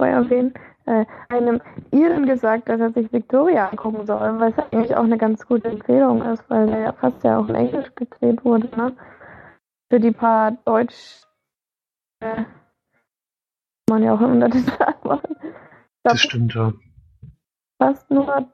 [0.00, 0.54] erwähnen,
[0.86, 1.60] äh, einem
[1.92, 5.68] Iren gesagt, dass er sich Victoria angucken soll, weil es eigentlich auch eine ganz gute
[5.68, 8.96] Empfehlung ist, weil der ja fast ja auch in Englisch gedreht wurde, ne?
[9.90, 11.22] Für die paar Deutsch
[12.20, 12.44] äh,
[13.88, 14.72] man ja auch im Untertitel
[15.04, 15.36] machen.
[16.02, 16.72] Das stimmt, ja.
[17.80, 18.48] Fast nur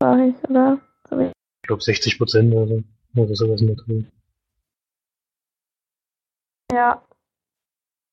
[0.00, 0.80] sag ich, oder?
[1.12, 2.82] So ich glaube 60 Prozent oder so.
[3.14, 4.04] Oder sowas in der Dreh.
[6.72, 7.02] Ja,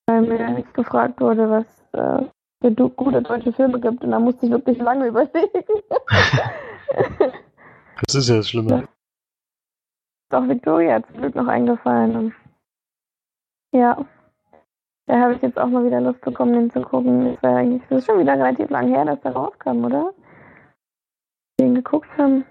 [0.08, 2.26] weil mir nicht gefragt wurde, was äh,
[2.62, 4.04] für gute deutsche Filme gibt.
[4.04, 5.64] Und da musste ich wirklich lange überlegen.
[8.02, 8.90] das ist ja das Schlimme.
[10.30, 12.16] Doch, Victoria zum Glück noch eingefallen.
[12.16, 12.34] Und
[13.74, 14.06] ja.
[15.06, 17.34] Da habe ich jetzt auch mal wieder Lust bekommen, den zu gucken.
[17.34, 20.14] Das, war eigentlich, das ist schon wieder relativ lang her, dass der rauskam, oder?
[21.60, 22.46] Den geguckt haben.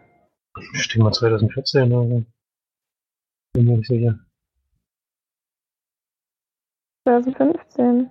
[0.75, 2.25] Ich denke mal 2014 oder so.
[3.55, 4.19] Bin mir nicht sicher.
[7.07, 8.11] 2015.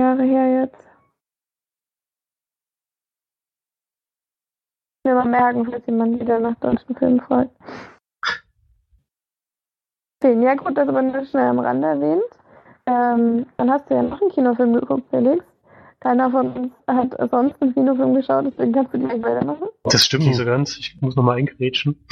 [0.00, 0.84] Jahre her jetzt.
[5.06, 7.54] Mir mal merken, falls jemand wieder nach deutschen Filmen fragt.
[10.22, 12.22] Ja gut, das aber nur schnell am Rande erwähnt.
[12.86, 15.44] Ähm, dann hast du ja noch einen Kinofilm geguckt, Felix.
[16.04, 19.68] Keiner von uns hat sonst einen Kinofilm geschaut, deswegen kannst du gleich weitermachen.
[19.84, 20.76] Das stimmt nicht so ganz.
[20.76, 22.04] Ich muss nochmal eingrätschen.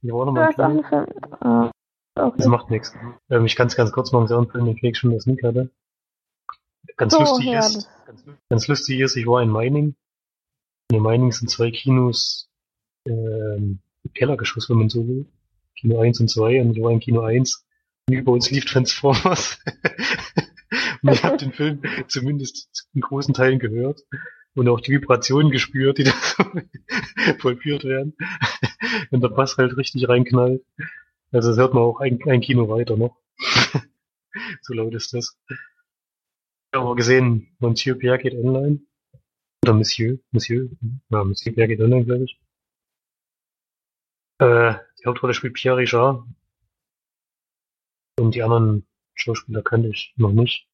[0.00, 1.06] Wir wollen nochmal einen Film.
[1.40, 1.70] Ah.
[2.14, 2.94] Auch das macht nichts.
[3.28, 5.42] Ähm, ich kann es ganz kurz machen, so einen Film, den Felix schon das nicht
[5.42, 5.70] hatte.
[6.96, 9.94] Ganz so, lustig ja, ist, ganz, ganz, lustig ist, ich war in Mining.
[10.90, 12.48] In Mining sind zwei Kinos
[13.06, 13.80] ähm,
[14.14, 15.26] Kellergeschoss, wenn man so will.
[15.76, 17.66] Kino 1 und 2 und ich war in Kino 1
[18.08, 19.62] und über uns lief Transformers.
[21.02, 24.02] ich habe den Film zumindest in großen Teilen gehört
[24.54, 26.12] und auch die Vibrationen gespürt, die da
[27.38, 28.16] vollführt werden.
[29.10, 30.64] wenn der Bass halt richtig reinknallt.
[31.32, 33.16] Also das hört man auch ein, ein Kino weiter noch.
[34.62, 35.38] so laut ist das.
[36.74, 38.80] Habe aber gesehen, Monsieur Pierre geht online.
[39.64, 40.68] Oder Monsieur, Monsieur,
[41.10, 42.40] ja, Monsieur Pierre geht online, glaube ich.
[44.38, 46.24] Äh, die Hauptrolle spielt Pierre Richard.
[48.18, 50.67] Und die anderen Schauspieler kannte ich noch nicht.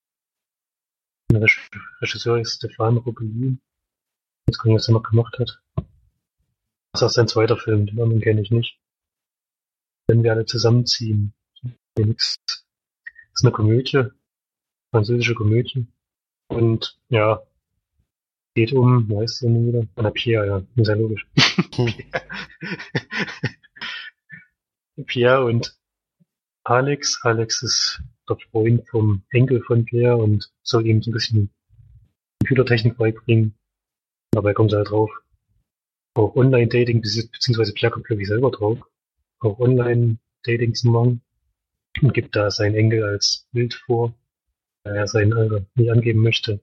[1.41, 1.51] Der
[2.01, 3.61] Regisseur ist Stefan gucken,
[4.47, 5.61] was er noch gemacht hat.
[6.93, 8.79] Das ist sein zweiter Film, den anderen kenne ich nicht
[10.07, 11.35] wenn wir alle zusammenziehen.
[11.97, 12.41] Wenigstens.
[12.47, 14.05] Das ist eine Komödie,
[14.91, 15.87] französische Komödie.
[16.49, 17.43] Und ja,
[18.55, 19.87] geht um, wo heißt sie denn wieder?
[19.97, 21.27] Anna Pierre, ja, ist ja logisch.
[25.07, 25.77] Pierre und
[26.65, 27.21] Alex.
[27.23, 31.51] Alex ist der Freund vom Enkel von Pierre und soll ihm so ein bisschen
[32.41, 33.55] Computertechnik beibringen.
[34.33, 35.11] Dabei kommt sie halt drauf.
[36.15, 38.81] Auch Online-Dating, beziehungsweise Pierre kommt glaube ich selber drauf
[39.45, 41.23] auch Online-Datings machen
[42.03, 44.15] und gibt da seinen Enkel als Bild vor,
[44.83, 46.61] da er seinen Alter nicht angeben möchte.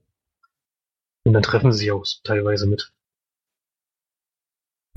[1.24, 2.92] Und dann treffen sie sich auch teilweise mit,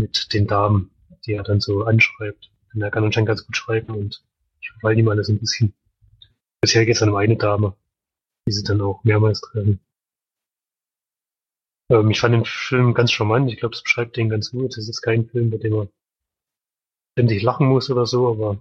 [0.02, 0.92] mit den Damen,
[1.26, 2.52] die er dann so anschreibt.
[2.74, 4.24] Denn er kann anscheinend ganz gut schreiben und
[4.60, 5.74] ich verfall ihm alles ein bisschen.
[6.66, 7.76] Bisher geht es an eine Dame.
[8.48, 9.80] die sie dann auch mehrmals treffen.
[11.92, 13.52] Ähm, ich fand den Film ganz charmant.
[13.52, 14.76] Ich glaube, das beschreibt den ganz gut.
[14.76, 15.90] Das ist kein Film, bei dem man
[17.14, 18.58] ständig lachen muss oder so, aber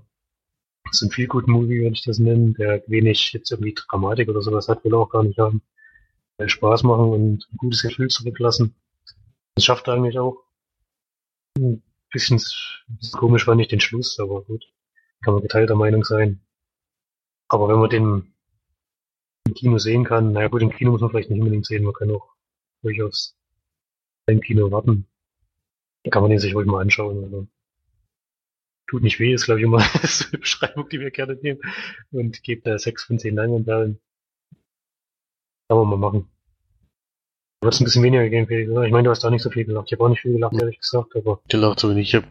[0.91, 4.29] es ist ein viel gut Movie, würde ich das nennen, der wenig jetzt irgendwie Dramatik
[4.29, 5.63] oder sowas hat, will auch gar nicht haben.
[6.37, 8.75] Will Spaß machen und ein gutes Gefühl zurücklassen.
[9.55, 10.45] Das schafft er eigentlich auch.
[11.59, 14.63] Ein bisschen, bisschen komisch fand ich den Schluss, aber gut.
[15.23, 16.45] Kann man geteilter Meinung sein.
[17.55, 18.35] Aber wenn man den
[19.47, 21.95] im Kino sehen kann, naja gut, im Kino muss man vielleicht nicht unbedingt sehen, man
[21.95, 22.35] kann auch
[22.83, 23.37] durchaus
[24.27, 25.07] im Kino warten.
[26.03, 27.23] Da kann man den sich ruhig mal anschauen.
[27.23, 27.47] Also.
[28.89, 31.61] Tut nicht weh, ist glaube ich immer so eine Beschreibung, die wir gerne nehmen.
[32.11, 34.01] Und gebt da sechs von zehn Leinwandperlen.
[35.69, 36.29] Kann man mal machen.
[37.61, 38.69] Du hast ein bisschen weniger gegeben, Felix?
[38.69, 39.87] Ich meine, du hast da nicht so viel gelacht.
[39.87, 41.41] Ich habe auch nicht viel gelacht, ehrlich gesagt, aber.
[41.49, 42.09] Gelacht, aber nicht.
[42.09, 42.27] Ich habe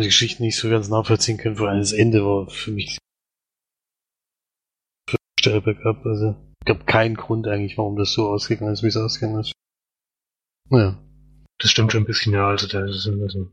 [0.00, 3.00] die Geschichte nicht so ganz nachvollziehen können, vor allem das Ende war für mich
[5.40, 6.06] Sterbe gab.
[6.06, 9.52] Also, es gab keinen Grund eigentlich, warum das so ausgegangen ist, wie es ausgegangen ist.
[10.68, 11.02] Naja.
[11.58, 12.48] Das stimmt schon ein bisschen, ja.
[12.48, 13.50] Also, da ist es also,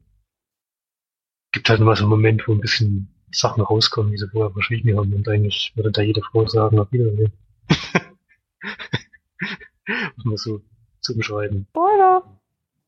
[1.52, 4.98] gibt halt immer so einen Moment, wo ein bisschen Sachen rauskommen, die sie vorher verschwiegen
[4.98, 5.14] haben.
[5.14, 7.34] Und eigentlich würde da jede Frau sagen, auf Wiedersehen.
[10.16, 10.62] Muss man so
[11.02, 11.68] zu beschreiben.
[11.70, 12.40] Spoiler!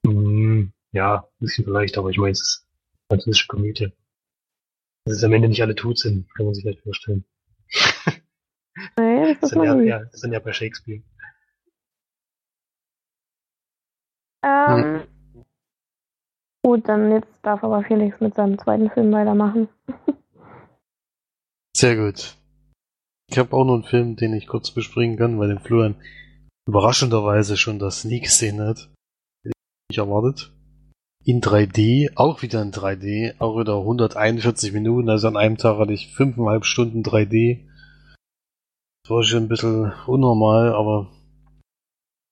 [0.06, 2.68] Mm, ja, ein bisschen vielleicht, aber ich meine, es ist
[3.10, 3.92] französische Komödie.
[5.06, 7.26] Dass es am Ende nicht alle tot sind, kann man sich vielleicht vorstellen.
[8.98, 11.02] Nee, das sind ja, ja, sind ja bei Shakespeare.
[14.44, 15.04] Ähm,
[16.64, 19.68] gut, dann jetzt darf aber Felix mit seinem zweiten Film weitermachen.
[21.76, 22.36] Sehr gut.
[23.30, 25.96] Ich habe auch noch einen Film, den ich kurz besprechen kann, weil den Florian
[26.68, 28.90] überraschenderweise schon das nie gesehen hat.
[29.44, 30.52] Hätte ich nicht erwartet.
[31.26, 35.94] In 3D, auch wieder in 3D, auch wieder 141 Minuten, also an einem Tag hatte
[35.94, 37.69] ich fünfeinhalb Stunden 3D.
[39.04, 41.12] Das war schon ein bisschen unnormal, aber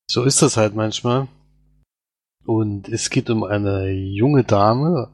[0.10, 1.27] so ist das halt manchmal.
[2.45, 5.12] Und es geht um eine junge Dame,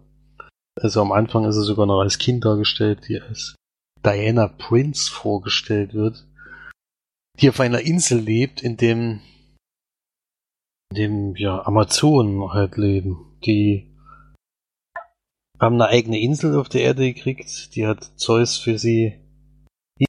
[0.80, 3.56] also am Anfang ist sie sogar noch als Kind dargestellt, die als
[4.04, 6.28] Diana Prince vorgestellt wird,
[7.40, 9.22] die auf einer Insel lebt, in dem,
[10.92, 13.38] in dem ja Amazonen halt leben.
[13.46, 13.96] Die
[15.60, 19.23] haben eine eigene Insel auf der Erde gekriegt, die hat Zeus für sie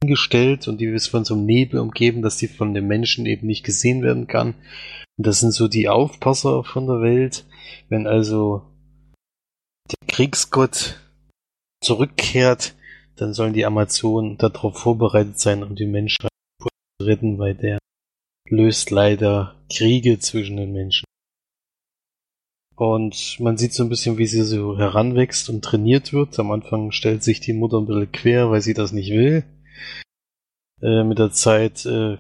[0.01, 3.47] hingestellt und die ist von so einem Nebel umgeben, dass die von den Menschen eben
[3.47, 4.55] nicht gesehen werden kann.
[5.17, 7.45] Und das sind so die Aufpasser von der Welt.
[7.89, 8.63] Wenn also
[9.91, 11.01] der Kriegsgott
[11.83, 12.75] zurückkehrt,
[13.17, 16.31] dann sollen die Amazonen darauf vorbereitet sein, um die Menschheit
[16.61, 17.79] zu retten, weil der
[18.49, 21.05] löst leider Kriege zwischen den Menschen.
[22.77, 26.39] Und man sieht so ein bisschen, wie sie so heranwächst und trainiert wird.
[26.41, 29.45] Am Anfang stellt sich die Mutter ein bisschen quer, weil sie das nicht will.
[30.81, 32.19] Äh, mit der Zeit äh,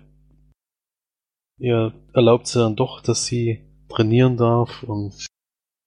[1.59, 5.27] ja, erlaubt sie dann doch, dass sie trainieren darf und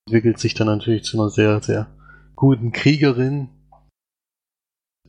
[0.08, 1.88] entwickelt sich dann natürlich zu einer sehr, sehr
[2.36, 3.50] guten Kriegerin.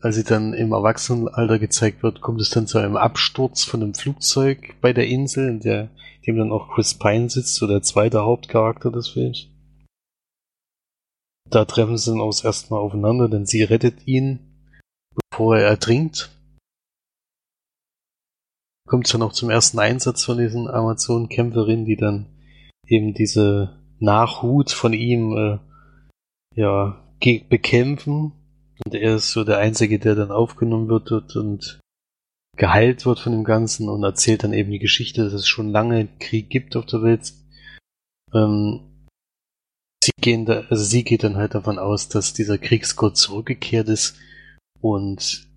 [0.01, 3.95] Als sie dann im Erwachsenenalter gezeigt wird, kommt es dann zu einem Absturz von einem
[3.95, 5.91] Flugzeug bei der Insel, in der,
[6.27, 9.49] dem dann auch Chris Pine sitzt, so der zweite Hauptcharakter des Films.
[11.51, 14.39] Da treffen sie dann auch das erste Mal aufeinander, denn sie rettet ihn,
[15.31, 16.31] bevor er ertrinkt.
[18.89, 22.27] Kommt es dann auch zum ersten Einsatz von diesen Amazon-Kämpferinnen, die dann
[22.87, 25.59] eben diese Nachhut von ihm äh,
[26.59, 28.33] ja, bekämpfen.
[28.85, 31.81] Und er ist so der Einzige, der dann aufgenommen wird und, und
[32.57, 36.09] geheilt wird von dem Ganzen und erzählt dann eben die Geschichte, dass es schon lange
[36.19, 37.33] Krieg gibt auf der Welt.
[38.33, 38.81] Ähm,
[40.03, 44.17] sie gehen da, also sie geht dann halt davon aus, dass dieser Kriegsgott zurückgekehrt ist
[44.81, 45.48] und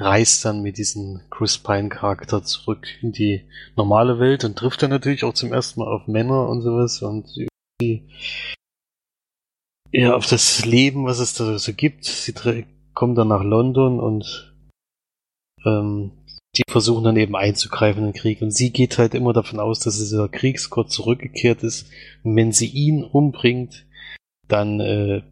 [0.00, 3.42] reist dann mit diesem Chris Pine Charakter zurück in die
[3.76, 7.28] normale Welt und trifft dann natürlich auch zum ersten Mal auf Männer und sowas und
[7.80, 8.08] die
[9.92, 12.04] ja, auf das Leben, was es da so gibt.
[12.04, 12.32] Sie
[12.94, 14.54] kommen dann nach London und
[15.64, 16.12] ähm,
[16.56, 18.42] die versuchen dann eben einzugreifen in den Krieg.
[18.42, 21.88] Und sie geht halt immer davon aus, dass dieser Kriegsgott zurückgekehrt ist.
[22.22, 23.86] Und wenn sie ihn umbringt,
[24.48, 25.22] dann äh,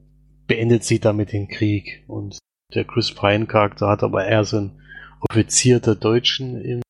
[0.46, 2.04] beendet sie damit den Krieg.
[2.06, 2.38] Und
[2.74, 4.82] der Chris Pine Charakter hat aber eher so einen
[5.28, 6.82] Offizier der Deutschen im,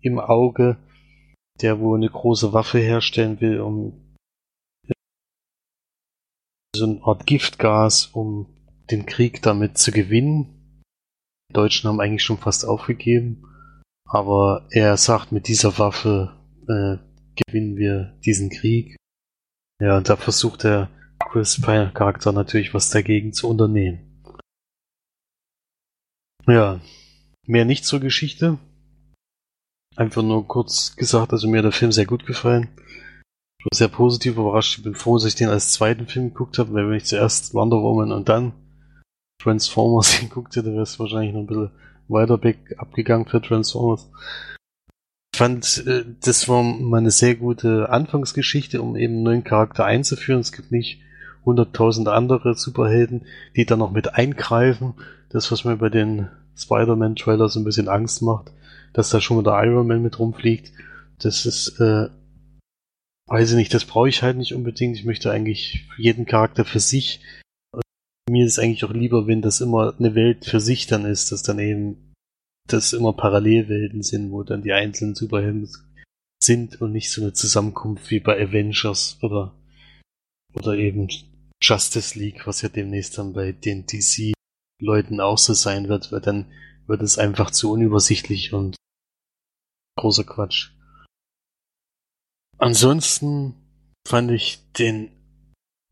[0.00, 0.76] im Auge,
[1.60, 4.16] der wohl eine große Waffe herstellen will, um
[6.74, 8.46] so eine Art Giftgas, um
[8.90, 10.82] den Krieg damit zu gewinnen.
[11.50, 13.44] Die Deutschen haben eigentlich schon fast aufgegeben,
[14.08, 16.96] aber er sagt, mit dieser Waffe äh,
[17.46, 18.96] gewinnen wir diesen Krieg.
[19.80, 24.11] Ja, und da versucht der Chris Pine Charakter natürlich was dagegen zu unternehmen.
[26.46, 26.80] Ja,
[27.46, 28.58] mehr nicht zur Geschichte.
[29.94, 32.68] Einfach nur kurz gesagt, also mir hat der Film sehr gut gefallen.
[33.58, 34.78] Ich war sehr positiv überrascht.
[34.78, 37.54] Ich bin froh, dass ich den als zweiten Film geguckt habe, weil wenn ich zuerst
[37.54, 38.52] Wonder Woman und dann
[39.40, 41.70] Transformers geguckt hätte, wäre es wahrscheinlich noch ein bisschen
[42.08, 44.10] weiter weg abgegangen für Transformers.
[45.34, 49.84] Ich fand, äh, das war mal eine sehr gute Anfangsgeschichte, um eben einen neuen Charakter
[49.84, 50.40] einzuführen.
[50.40, 51.00] Es gibt nicht
[51.44, 53.26] hunderttausend andere Superhelden,
[53.56, 54.94] die dann noch mit eingreifen.
[55.28, 58.52] Das, was mir bei den Spider-Man-Trailer so ein bisschen Angst macht,
[58.92, 60.72] dass da schon wieder Iron Man mit rumfliegt.
[61.18, 62.08] Das ist, äh,
[63.26, 64.96] weiß ich nicht, das brauche ich halt nicht unbedingt.
[64.96, 67.20] Ich möchte eigentlich jeden Charakter für sich.
[68.30, 71.42] Mir ist eigentlich auch lieber, wenn das immer eine Welt für sich dann ist, dass
[71.42, 72.12] dann eben
[72.68, 75.68] das immer Parallelwelten sind, wo dann die einzelnen Superhelden
[76.42, 79.54] sind und nicht so eine Zusammenkunft wie bei Avengers oder
[80.54, 81.08] oder eben
[81.62, 86.46] Justice League, was ja demnächst dann bei den DC-Leuten auch so sein wird, weil dann
[86.86, 88.76] wird es einfach zu unübersichtlich und
[89.96, 90.70] großer Quatsch.
[92.58, 93.54] Ansonsten
[94.06, 95.10] fand ich den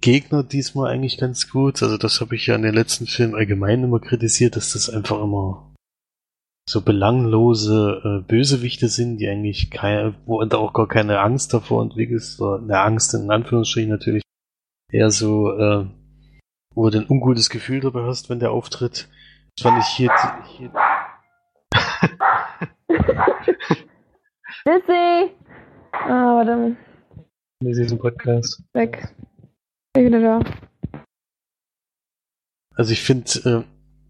[0.00, 1.82] Gegner diesmal eigentlich ganz gut.
[1.82, 5.22] Also das habe ich ja in den letzten Filmen allgemein immer kritisiert, dass das einfach
[5.22, 5.74] immer
[6.68, 11.82] so belanglose äh, Bösewichte sind, die eigentlich keine, wo da auch gar keine Angst davor
[11.82, 14.22] entwickelst, oder eine Angst in Anführungsstrichen natürlich,
[14.92, 15.86] eher so, äh,
[16.74, 19.08] wo du ein ungutes Gefühl dabei hast, wenn der auftritt.
[19.56, 20.10] Das fand ich hier.
[20.56, 20.72] hier
[24.64, 25.34] Lizzie!
[25.92, 26.76] Ah, warte.
[27.62, 28.62] Lizzie ist ein Podcast.
[28.72, 29.08] Weg.
[29.92, 30.40] Bin wieder da.
[32.74, 33.64] Also ich finde, äh,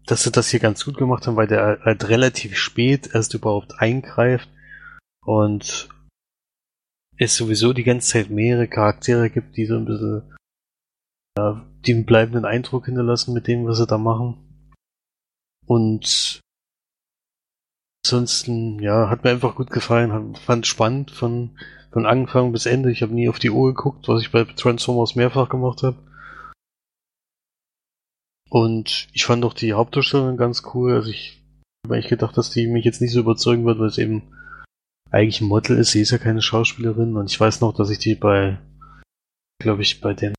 [0.05, 3.79] dass sie das hier ganz gut gemacht haben, weil der halt relativ spät erst überhaupt
[3.79, 4.49] eingreift
[5.25, 5.89] und
[7.17, 10.23] es sowieso die ganze Zeit mehrere Charaktere gibt, die so ein bisschen
[11.37, 14.37] ja, einen bleibenden Eindruck hinterlassen mit dem, was sie da machen.
[15.65, 16.41] Und
[18.05, 21.57] ansonsten, ja, hat mir einfach gut gefallen, fand spannend von,
[21.91, 22.91] von Anfang bis Ende.
[22.91, 25.97] Ich habe nie auf die Uhr geguckt, was ich bei Transformers mehrfach gemacht habe.
[28.49, 30.93] Und ich fand auch die Hauptdarstellerin ganz cool.
[30.93, 31.41] Also ich
[31.85, 34.23] habe eigentlich gedacht, dass die mich jetzt nicht so überzeugen wird, weil es eben
[35.09, 35.91] eigentlich ein Model ist.
[35.91, 37.15] Sie ist ja keine Schauspielerin.
[37.15, 38.59] Und ich weiß noch, dass ich die bei,
[39.61, 40.33] glaube ich, bei den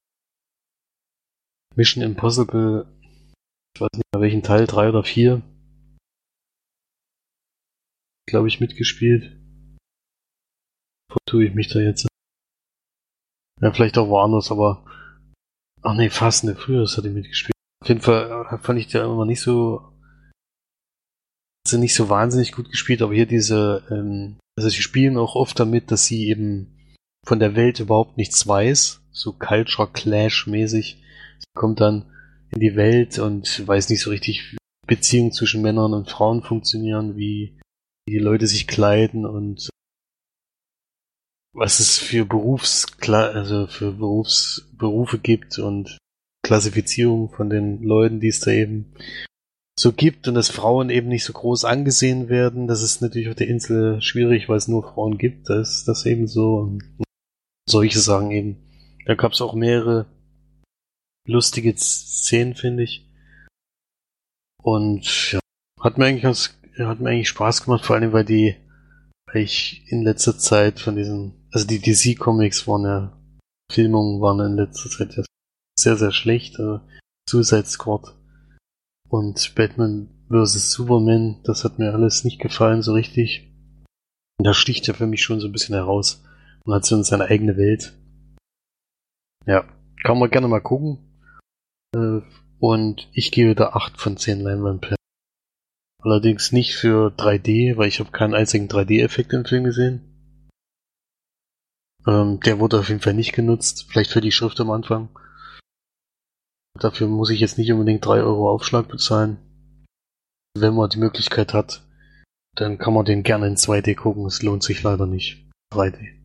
[1.76, 2.86] Mission Impossible,
[3.74, 5.42] ich weiß nicht mehr welchen Teil, drei oder vier,
[8.26, 9.36] glaube ich, mitgespielt.
[11.10, 12.06] Wo tue ich mich da jetzt?
[13.60, 14.84] Ja, vielleicht auch woanders, aber.
[15.82, 17.52] Ach nee, fast ne, früher hat die mitgespielt.
[17.82, 19.92] Auf jeden Fall äh, fand ich der immer nicht so.
[21.66, 25.58] Also nicht so wahnsinnig gut gespielt, aber hier diese, ähm, also sie spielen auch oft
[25.60, 26.76] damit, dass sie eben
[27.24, 30.48] von der Welt überhaupt nichts weiß, so Culture Clash
[31.42, 32.10] mäßig kommt dann
[32.50, 37.16] in die Welt und weiß nicht so richtig, wie Beziehungen zwischen Männern und Frauen funktionieren,
[37.16, 37.58] wie,
[38.08, 39.70] die Leute sich kleiden und
[41.54, 45.98] was es für Berufskla also für Berufsberufe gibt und
[46.44, 48.94] Klassifizierung von den Leuten, die es da eben
[49.78, 52.66] so gibt und dass Frauen eben nicht so groß angesehen werden.
[52.66, 55.48] Das ist natürlich auf der Insel schwierig, weil es nur Frauen gibt.
[55.48, 56.78] Da ist das eben so.
[57.68, 58.56] Solche Sachen eben.
[59.06, 60.06] Da gab es auch mehrere
[61.26, 63.08] lustige Szenen, finde ich.
[64.62, 65.40] Und ja,
[65.80, 68.56] hat mir eigentlich ganz, hat mir eigentlich Spaß gemacht, vor allem weil die,
[69.26, 73.18] weil ich in letzter Zeit von diesen, also die DC Comics waren ja,
[73.70, 75.24] Filmungen waren in letzter Zeit ja
[75.78, 76.58] sehr, sehr schlecht.
[76.58, 76.80] Also
[77.28, 78.14] Suicide Squad
[79.08, 80.72] und Batman vs.
[80.72, 83.52] Superman, das hat mir alles nicht gefallen so richtig.
[84.38, 86.22] Und da sticht er für mich schon so ein bisschen heraus
[86.64, 87.94] und hat so seine eigene Welt.
[89.46, 89.64] Ja,
[90.04, 91.11] kann man gerne mal gucken.
[91.94, 92.20] Äh,
[92.58, 94.96] und ich gebe da 8 von 10 Leinwandperlen.
[96.02, 100.08] Allerdings nicht für 3D, weil ich habe keinen einzigen 3D-Effekt im Film gesehen.
[102.06, 105.08] Ähm, der wurde auf jeden Fall nicht genutzt, vielleicht für die Schrift am Anfang.
[106.78, 109.38] Dafür muss ich jetzt nicht unbedingt 3 Euro Aufschlag bezahlen.
[110.56, 111.82] Wenn man die Möglichkeit hat,
[112.56, 114.26] dann kann man den gerne in 2D gucken.
[114.26, 115.48] Es lohnt sich leider nicht.
[115.72, 116.18] 3D.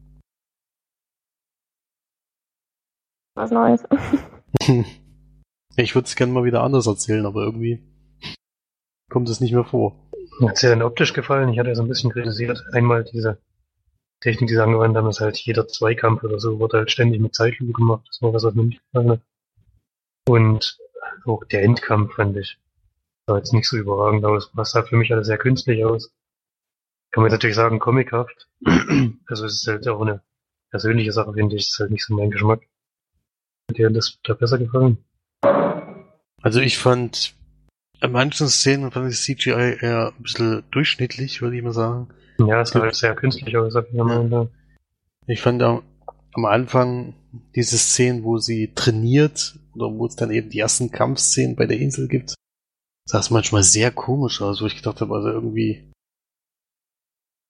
[3.35, 3.83] Was Neues.
[5.79, 7.83] Ich würde es gerne mal wieder anders erzählen, aber irgendwie
[9.11, 10.09] kommt es nicht mehr vor.
[10.41, 11.49] Hat es dir denn optisch gefallen?
[11.49, 12.63] Ich hatte ja so ein bisschen kritisiert.
[12.73, 13.37] Einmal diese
[14.19, 17.35] Technik, die sie angewandt haben, ist halt jeder Zweikampf oder so, wurde halt ständig mit
[17.35, 18.07] Zeitlupe gemacht.
[18.07, 19.21] Das war was, was mir nicht gefallen hat.
[20.27, 20.79] Und
[21.25, 22.57] auch der Endkampf fand ich.
[23.27, 24.51] Sah jetzt nicht so überragend aus.
[24.55, 26.11] Das sah für mich alles sehr künstlich aus.
[27.11, 28.49] Kann man jetzt natürlich sagen, comichaft.
[29.27, 30.23] also es ist halt auch eine
[30.71, 31.65] persönliche Sache, finde ich.
[31.65, 32.61] Es ist halt nicht so mein Geschmack.
[33.69, 35.06] Hat dir das da besser gefallen?
[36.47, 37.35] Also ich fand
[37.99, 42.07] In manchen Szenen fand ich CGI eher ein bisschen durchschnittlich, würde ich mal sagen.
[42.39, 43.73] Ja, es sah halt sehr künstlich aus.
[43.73, 44.47] Ja.
[45.25, 45.83] Ich fand am,
[46.31, 47.15] am Anfang
[47.53, 51.79] diese Szenen, wo sie trainiert oder wo es dann eben die ersten Kampfszenen bei der
[51.79, 52.35] Insel gibt,
[53.03, 55.91] sah es manchmal sehr komisch aus, wo ich gedacht habe, also irgendwie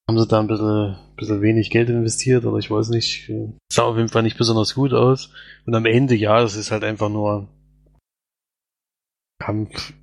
[0.10, 3.32] haben sie da ein bisschen, bisschen wenig Geld investiert oder ich weiß nicht.
[3.72, 5.30] Sah auf jeden Fall nicht besonders gut aus.
[5.68, 7.48] Und am Ende, ja, das ist halt einfach nur
[9.40, 9.94] Kampf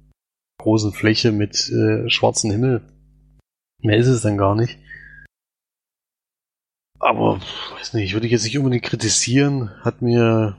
[0.58, 2.82] großen Fläche mit äh, schwarzem Himmel.
[3.82, 4.78] Mehr ist es dann gar nicht.
[6.98, 7.40] Aber,
[7.72, 9.70] weiß nicht, würde ich jetzt nicht unbedingt kritisieren.
[9.82, 10.56] Hat mir,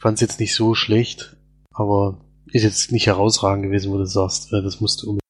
[0.00, 1.36] fand es jetzt nicht so schlecht,
[1.72, 5.20] aber ist jetzt nicht herausragend gewesen, wo du sagst, äh, das musst du unbedingt,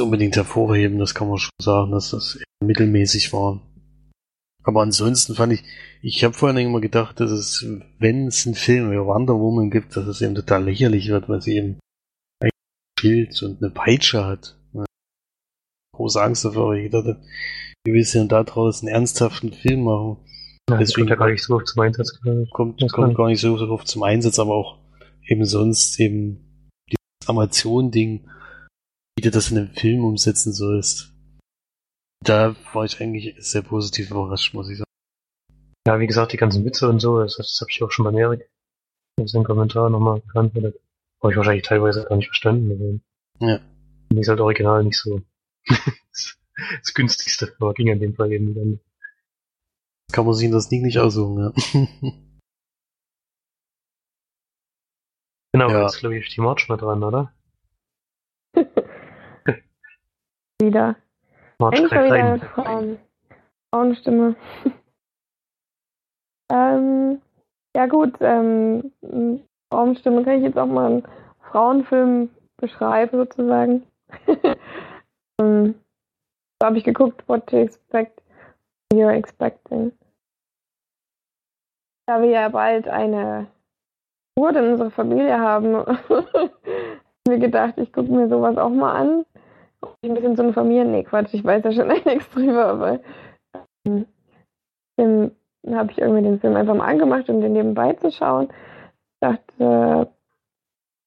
[0.00, 3.60] unbedingt hervorheben, das kann man schon sagen, dass das mittelmäßig war.
[4.68, 5.64] Aber ansonsten fand ich,
[6.02, 7.66] ich habe vorhin immer gedacht, dass es,
[7.98, 11.40] wenn es einen Film über Wonder Woman gibt, dass es eben total lächerlich wird, weil
[11.40, 11.78] sie eben
[12.42, 12.50] ein
[13.00, 14.58] Schild und eine Peitsche hat.
[15.96, 17.18] Große Angst davor, weil ich dachte,
[17.86, 20.18] wie willst du denn da draußen einen ernsthaften Film machen?
[20.68, 22.20] Ja, Deswegen kommt ja gar nicht so oft zum Einsatz.
[22.50, 24.76] Kommt, kommt gar nicht so oft zum Einsatz, aber auch
[25.26, 28.28] eben sonst eben dieses Amazon-Ding,
[29.16, 31.14] wie du das in einem Film umsetzen sollst.
[32.24, 34.88] Da war ich eigentlich sehr positiv überrascht, muss ich sagen.
[35.86, 38.18] Ja, wie gesagt, die ganzen Witze und so, das, das habe ich auch schon bei
[38.18, 38.50] Erik
[39.16, 40.80] in seinem Kommentar nochmal beantwortet.
[41.22, 42.70] Habe ich wahrscheinlich teilweise gar nicht verstanden.
[42.70, 43.00] Also,
[43.40, 43.60] ja.
[44.12, 45.22] Mir ist halt original nicht so
[45.66, 48.80] das günstigste, aber ging in dem Fall eben dann.
[50.12, 51.52] Kann man sich in das Sneak nicht aussuchen, ja.
[55.52, 55.82] genau, ja.
[55.82, 57.34] jetzt glaube ich die March mal dran, oder?
[60.60, 60.96] Wieder.
[61.60, 62.98] Eigentlich mal wieder Frauen.
[63.70, 64.36] Frauenstimme.
[66.52, 67.20] ähm,
[67.76, 68.92] ja gut, ähm,
[69.72, 71.08] Frauenstimme kann ich jetzt auch mal einen
[71.50, 73.86] Frauenfilm beschreiben sozusagen.
[75.40, 75.74] um,
[76.60, 78.22] so habe ich geguckt, what to expect,
[78.92, 79.92] you're expecting.
[82.06, 83.48] Da wir ja bald eine
[84.34, 86.50] Geburt in unserer Familie haben, habe
[87.26, 89.26] ich mir gedacht, ich gucke mir sowas auch mal an
[90.02, 90.84] ein bisschen eine Familie.
[90.84, 93.00] Nee, Quatsch, ich weiß ja schon einiges drüber, aber
[93.86, 94.06] ähm,
[94.96, 95.32] dann
[95.70, 98.48] habe ich irgendwie den Film einfach mal angemacht, um den nebenbei zu schauen.
[98.50, 100.12] Ich dachte,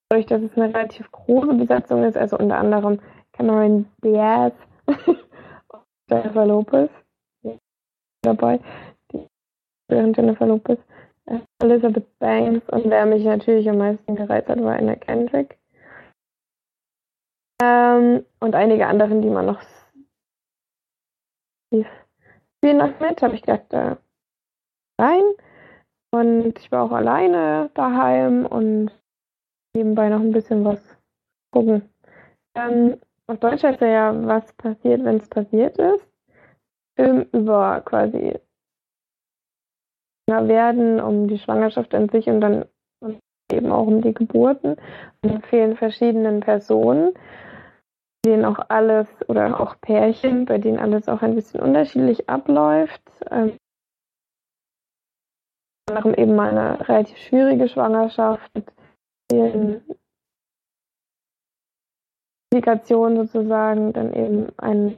[0.09, 2.99] dadurch, dass es eine relativ große Besetzung ist, also unter anderem
[3.31, 4.53] Cameron Diaz
[4.85, 5.17] und
[6.09, 6.89] Jennifer Lopez
[8.21, 8.59] dabei,
[9.11, 9.27] die
[9.87, 10.79] während Jennifer Lopez,
[11.59, 15.57] Elizabeth Banks und wer mich natürlich am meisten gereizt hat, war Anna Kendrick.
[17.61, 19.61] Ähm, und einige anderen, die man noch
[22.57, 23.95] spielen noch mit, habe ich gedacht, äh,
[24.99, 25.23] rein.
[26.13, 28.91] Und ich war auch alleine daheim und
[29.75, 30.79] nebenbei noch ein bisschen was
[31.53, 31.89] gucken.
[32.55, 36.05] Ähm, auf Deutsch heißt er ja, was passiert, wenn es passiert ist.
[36.97, 38.37] Film über quasi
[40.27, 42.65] werden, um die Schwangerschaft an sich und dann
[43.01, 43.19] und
[43.51, 44.77] eben auch um die Geburten
[45.23, 47.13] und vielen verschiedenen Personen
[48.25, 53.01] denen auch alles oder auch Pärchen, bei denen alles auch ein bisschen unterschiedlich abläuft.
[53.29, 53.57] Ähm,
[55.89, 58.71] anderem eben mal eine relativ schwierige Schwangerschaft mit
[59.29, 59.83] vielen
[62.51, 64.97] Komplikationen sozusagen, dann eben ein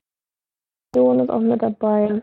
[0.95, 2.21] Sohn ist auch mit dabei.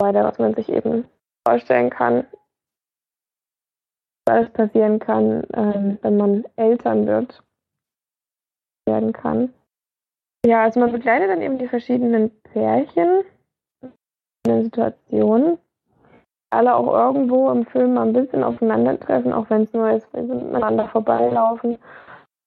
[0.00, 1.08] Weiter, was man sich eben
[1.46, 2.26] vorstellen kann,
[4.26, 7.42] was alles passieren kann, ähm, wenn man Eltern wird
[8.86, 9.52] werden kann.
[10.44, 13.24] Ja, also man begleitet dann eben die verschiedenen Pärchen
[13.82, 15.58] in den Situationen.
[16.50, 20.26] Alle auch irgendwo im Film mal ein bisschen aufeinandertreffen, auch wenn es nur ist, wenn
[20.26, 21.78] sie miteinander vorbeilaufen.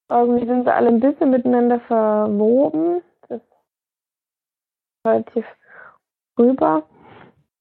[0.09, 3.01] Irgendwie sind sie alle ein bisschen miteinander verwoben.
[3.27, 3.51] Das ist
[5.07, 5.45] relativ
[6.38, 6.83] rüber.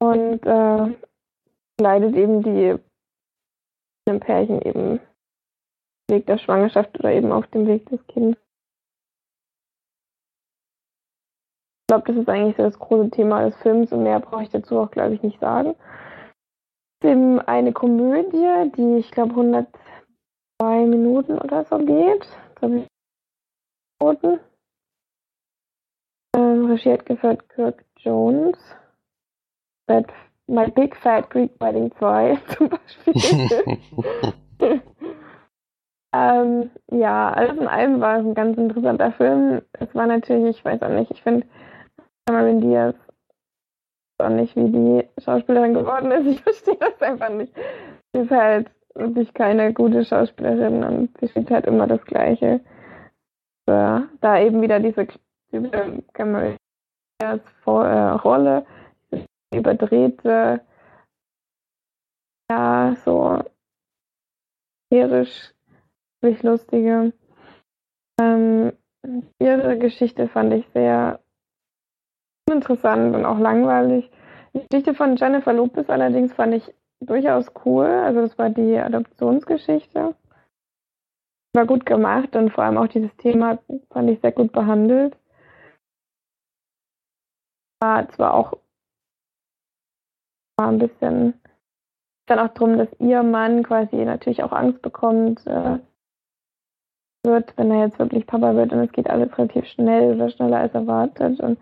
[0.01, 0.95] Und äh,
[1.81, 2.79] leidet eben die
[4.21, 5.01] Pärchen eben
[6.11, 8.44] Weg der Schwangerschaft oder eben auf dem Weg des Kindes.
[11.85, 14.49] Ich glaube, das ist eigentlich so das große Thema des Films und mehr brauche ich
[14.49, 15.75] dazu auch, glaube ich, nicht sagen.
[17.03, 22.27] Es ist eben eine Komödie, die ich glaube 102 Minuten oder so geht.
[24.01, 24.41] Minuten.
[26.35, 28.59] Ähm, regiert geführt Kirk Jones.
[29.87, 30.07] That
[30.47, 33.63] My Big Fat Greek Wedding 2 zum Beispiel.
[36.15, 39.61] ähm, ja, alles in allem war es ein ganz interessanter Film.
[39.75, 41.47] Es war natürlich, ich weiß auch nicht, ich finde
[42.27, 42.97] Cameron Diaz
[44.19, 46.27] auch nicht, wie die Schauspielerin geworden ist.
[46.35, 47.55] Ich verstehe das einfach nicht.
[48.13, 52.61] Sie ist halt wirklich keine gute Schauspielerin und sie spielt halt immer das Gleiche.
[53.67, 55.07] Äh, da eben wieder diese
[56.13, 56.57] Cameron
[57.21, 58.67] Diaz äh, Rolle,
[59.55, 60.61] überdrehte,
[62.51, 63.43] ja, so
[64.93, 65.55] hysterisch,
[66.21, 67.13] wirklich lustige.
[68.21, 68.73] Ähm,
[69.39, 71.21] ihre Geschichte fand ich sehr
[72.49, 74.11] uninteressant und auch langweilig.
[74.53, 77.87] Die Geschichte von Jennifer Lopez allerdings fand ich durchaus cool.
[77.87, 80.15] Also das war die Adoptionsgeschichte.
[81.55, 83.59] War gut gemacht und vor allem auch dieses Thema
[83.91, 85.17] fand ich sehr gut behandelt.
[87.81, 88.55] War zwar auch
[90.57, 91.35] war ein bisschen
[92.27, 95.79] dann auch darum, dass ihr Mann quasi natürlich auch Angst bekommt, äh,
[97.25, 100.59] wird, wenn er jetzt wirklich Papa wird und es geht alles relativ schnell oder schneller
[100.59, 101.59] als erwartet und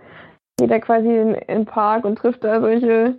[0.58, 3.18] geht er quasi in, in den Park und trifft da solche,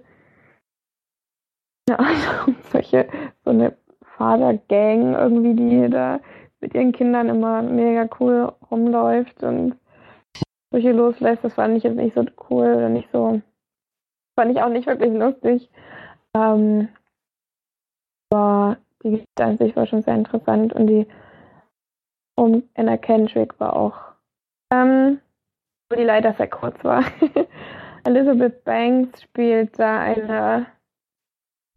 [1.90, 1.98] ja,
[2.72, 3.08] solche,
[3.44, 3.78] so eine
[4.18, 6.20] Vatergang irgendwie, die da
[6.62, 9.76] mit ihren Kindern immer mega cool rumläuft und
[10.72, 11.44] solche loslässt.
[11.44, 13.42] Das fand ich jetzt nicht so cool oder nicht so,
[14.40, 15.70] fand ich auch nicht wirklich lustig.
[16.36, 16.88] Ähm,
[18.32, 21.08] aber die Geschichte an sich war schon sehr interessant und die
[22.36, 23.98] um Anna Kendrick war auch,
[24.72, 25.20] ähm,
[25.94, 27.04] wo die leider sehr kurz war.
[28.04, 30.66] Elizabeth Banks spielt da eine,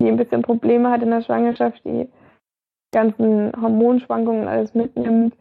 [0.00, 2.08] die ein bisschen Probleme hat in der Schwangerschaft, die
[2.92, 5.36] ganzen Hormonschwankungen alles mitnimmt.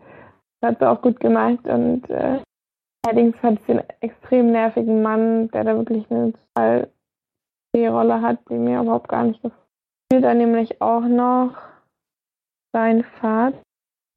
[0.59, 2.39] Das hat sie auch gut gemacht und äh,
[3.05, 6.89] allerdings hat sie einen extrem nervigen Mann, der da wirklich eine total
[7.73, 9.61] die Rolle hat, die mir überhaupt gar nicht gefällt.
[10.07, 11.55] Spielt da nämlich auch noch
[12.73, 13.57] sein Vater.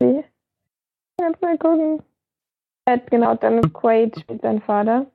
[0.01, 2.03] Jetzt mal gucken.
[3.11, 5.07] Genau, Dennis Quaid spielt sein Vater.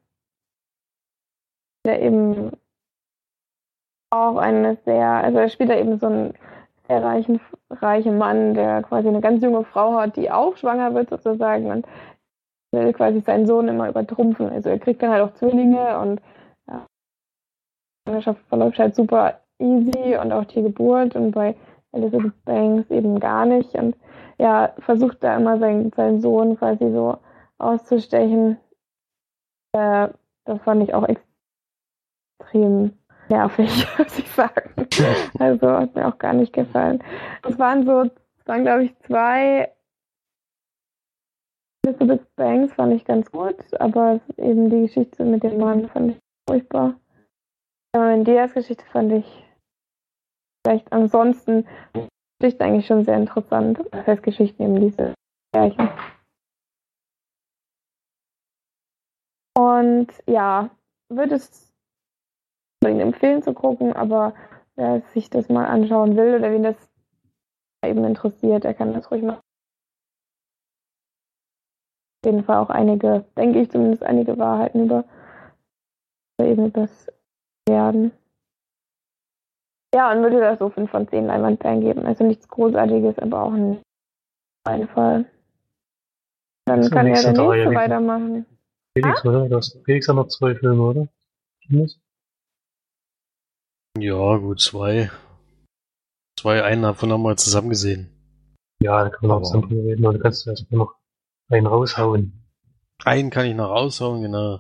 [1.85, 2.51] Der eben
[4.11, 6.33] auch eine sehr, also er spielt da eben so einen
[6.87, 11.09] sehr reichen, reichen Mann, der quasi eine ganz junge Frau hat, die auch schwanger wird
[11.09, 11.87] sozusagen und
[12.71, 14.49] will quasi seinen Sohn immer übertrumpfen.
[14.49, 16.21] Also er kriegt dann halt auch Zwillinge und
[16.67, 16.85] ja,
[18.05, 21.55] die Schwangerschaft verläuft halt super easy und auch die Geburt und bei
[21.91, 23.95] Elizabeth Banks eben gar nicht und
[24.37, 27.17] ja, versucht da immer seinen, seinen Sohn quasi so
[27.63, 28.57] auszustechen.
[29.73, 30.09] Äh,
[30.45, 31.07] das fand ich auch
[32.39, 32.97] extrem
[33.29, 34.87] nervig, muss ich sagen.
[35.39, 37.03] Also hat mir auch gar nicht gefallen.
[37.47, 38.09] Es waren so,
[38.45, 39.71] waren glaube ich zwei.
[41.85, 46.19] Elizabeth Banks fand ich ganz gut, aber eben die Geschichte mit dem Mann fand ich
[46.49, 46.95] furchtbar.
[47.93, 49.45] Cameron Diaz Geschichte fand ich
[50.65, 51.67] vielleicht ansonsten
[52.39, 53.79] Geschichte eigentlich schon sehr interessant.
[53.91, 55.13] Das heißt Geschichten eben diese
[55.53, 55.89] Märchen.
[59.55, 60.69] Und ja,
[61.09, 61.71] würde es
[62.83, 64.33] Ihnen empfehlen zu gucken, aber
[64.75, 66.75] wer sich das mal anschauen will oder wen das
[67.85, 69.41] eben interessiert, der kann das ruhig machen.
[72.23, 75.05] Auf jeden Fall auch einige, denke ich zumindest einige Wahrheiten über,
[76.39, 77.11] eben über das
[77.67, 78.11] Werden.
[79.93, 82.05] Ja, und würde das so 5 von 10 Leinwandperlen geben.
[82.05, 83.81] Also nichts Großartiges, aber auch ein
[84.65, 85.25] Einfall.
[86.65, 88.45] Dann kann ja nichts der nächste weitermachen.
[88.95, 89.49] Felix, oder?
[89.49, 91.07] Du hast, Felix hat noch zwei Filme, oder?
[93.97, 95.09] Ja, gut, zwei.
[96.39, 98.09] Zwei, einen davon haben wir zusammen gesehen.
[98.81, 100.95] Ja, da kann man auch zusammen drüber reden, aber du kannst erst mal noch
[101.49, 102.43] einen raushauen.
[103.03, 104.59] Einen kann ich noch raushauen, genau.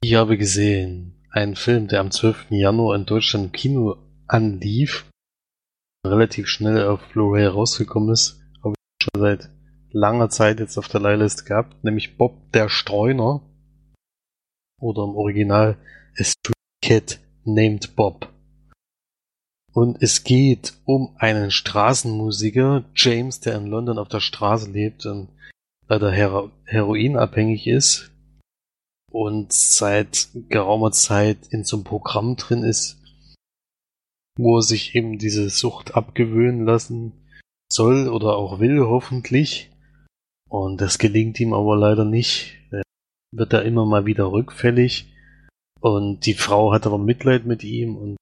[0.00, 2.50] Ich habe gesehen einen Film, der am 12.
[2.50, 3.96] Januar in Deutschland im Kino
[4.26, 5.06] anlief,
[6.06, 9.50] relativ schnell auf Blu-ray rausgekommen ist, habe ich schon seit
[9.92, 13.42] langer Zeit jetzt auf der Leihliste gehabt, nämlich Bob der Streuner.
[14.80, 15.76] Oder im Original
[16.18, 18.28] A Street Cat Named Bob.
[19.72, 25.28] Und es geht um einen Straßenmusiker, James, der in London auf der Straße lebt und
[25.88, 28.10] leider hero heroinabhängig ist
[29.10, 32.98] und seit geraumer Zeit in so einem Programm drin ist,
[34.36, 37.12] wo er sich eben diese Sucht abgewöhnen lassen
[37.70, 39.71] soll oder auch will, hoffentlich.
[40.52, 42.58] Und das gelingt ihm aber leider nicht.
[42.70, 42.82] Er
[43.32, 45.12] wird da immer mal wieder rückfällig.
[45.80, 48.16] Und die Frau hat aber Mitleid mit ihm und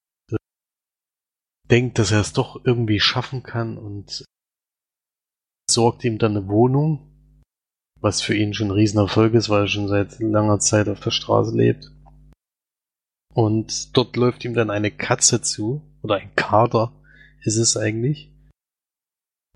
[1.71, 4.25] denkt, dass er es doch irgendwie schaffen kann und
[5.71, 7.11] sorgt ihm dann eine Wohnung
[8.01, 11.11] was für ihn schon ein Riesenerfolg ist, weil er schon seit langer Zeit auf der
[11.11, 11.93] Straße lebt.
[13.35, 16.93] Und dort läuft ihm dann eine Katze zu, oder ein Kater
[17.43, 18.30] ist es eigentlich.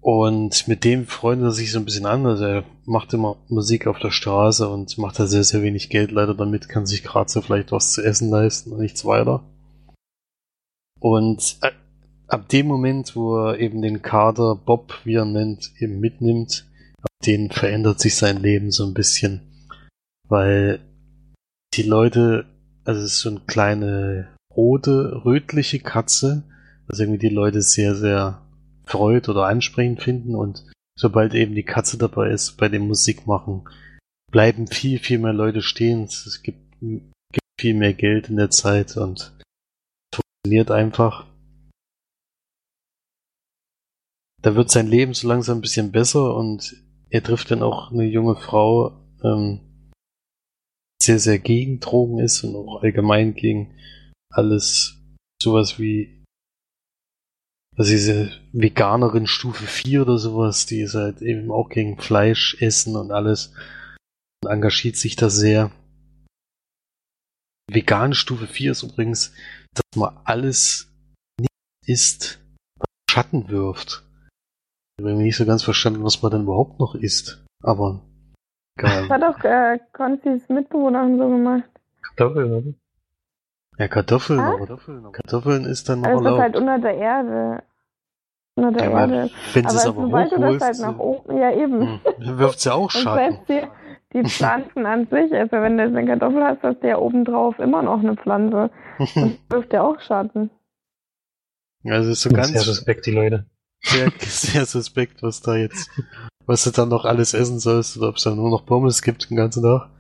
[0.05, 2.27] Und mit dem freundet er sich so ein bisschen an.
[2.27, 6.11] Also er macht immer Musik auf der Straße und macht da sehr, sehr wenig Geld
[6.11, 9.43] leider damit, kann sich gerade so vielleicht was zu essen leisten und nichts weiter.
[11.01, 11.71] Und äh,
[12.27, 16.67] ab dem Moment, wo er eben den Kader Bob, wie er nennt, eben mitnimmt,
[17.01, 19.41] ab dem verändert sich sein Leben so ein bisschen.
[20.29, 20.81] Weil
[21.73, 22.45] die Leute,
[22.85, 26.43] also es ist so eine kleine rote, rötliche Katze,
[26.89, 28.44] was irgendwie die Leute sehr, sehr
[28.87, 30.65] freut oder ansprechend finden und
[30.99, 33.69] sobald eben die Katze dabei ist bei dem Musikmachen,
[34.31, 36.05] bleiben viel, viel mehr Leute stehen.
[36.05, 39.37] Es gibt, gibt viel mehr Geld in der Zeit und
[40.15, 41.27] funktioniert einfach.
[44.43, 46.77] Da wird sein Leben so langsam ein bisschen besser und
[47.09, 49.61] er trifft dann auch eine junge Frau, ähm,
[51.01, 53.79] sehr, sehr gegen Drogen ist und auch allgemein gegen
[54.31, 55.01] alles
[55.43, 56.14] sowas wie
[57.77, 62.97] also diese Veganerin Stufe 4 oder sowas, die ist halt eben auch gegen Fleisch essen
[62.97, 63.53] und alles
[64.45, 65.71] und engagiert sich da sehr.
[67.71, 69.35] Vegan Stufe 4 ist übrigens,
[69.73, 70.93] dass man alles
[71.39, 71.51] nicht
[71.87, 72.41] isst,
[72.79, 74.05] was Schatten wirft.
[74.97, 77.45] Ich habe nicht so ganz verstanden, was man dann überhaupt noch isst.
[77.63, 78.03] Aber
[78.79, 79.09] egal.
[79.09, 81.71] Das hat auch äh, Konzis Mitbewohnerin so gemacht.
[82.03, 82.75] Kartoffeln, oder?
[83.79, 84.49] Ja, Kartoffeln, Ah?
[84.49, 86.55] aber Kartoffeln, Kartoffeln ist dann noch Also das ist erlaubt.
[86.55, 87.63] halt unter der Erde.
[88.57, 89.31] Unter der Ja, aber Erde.
[89.53, 91.81] wenn sie es Aber aber sobald du das halt nach oben, ja eben.
[91.81, 93.39] hm, dann wirft sie auch Und Schatten.
[93.47, 93.63] selbst die,
[94.19, 97.59] die Pflanzen an sich, also wenn du jetzt eine Kartoffel hast, hast du ja obendrauf
[97.59, 98.71] immer noch eine Pflanze.
[98.99, 100.51] Und wirft ja auch Schatten.
[101.85, 103.47] Also ist so Sehr ganz suspekt, die Leute.
[103.83, 105.91] sehr, sehr suspekt, was da jetzt,
[106.47, 109.29] was du dann noch alles essen sollst oder ob es dann nur noch Pommes gibt
[109.29, 109.91] den ganzen Tag.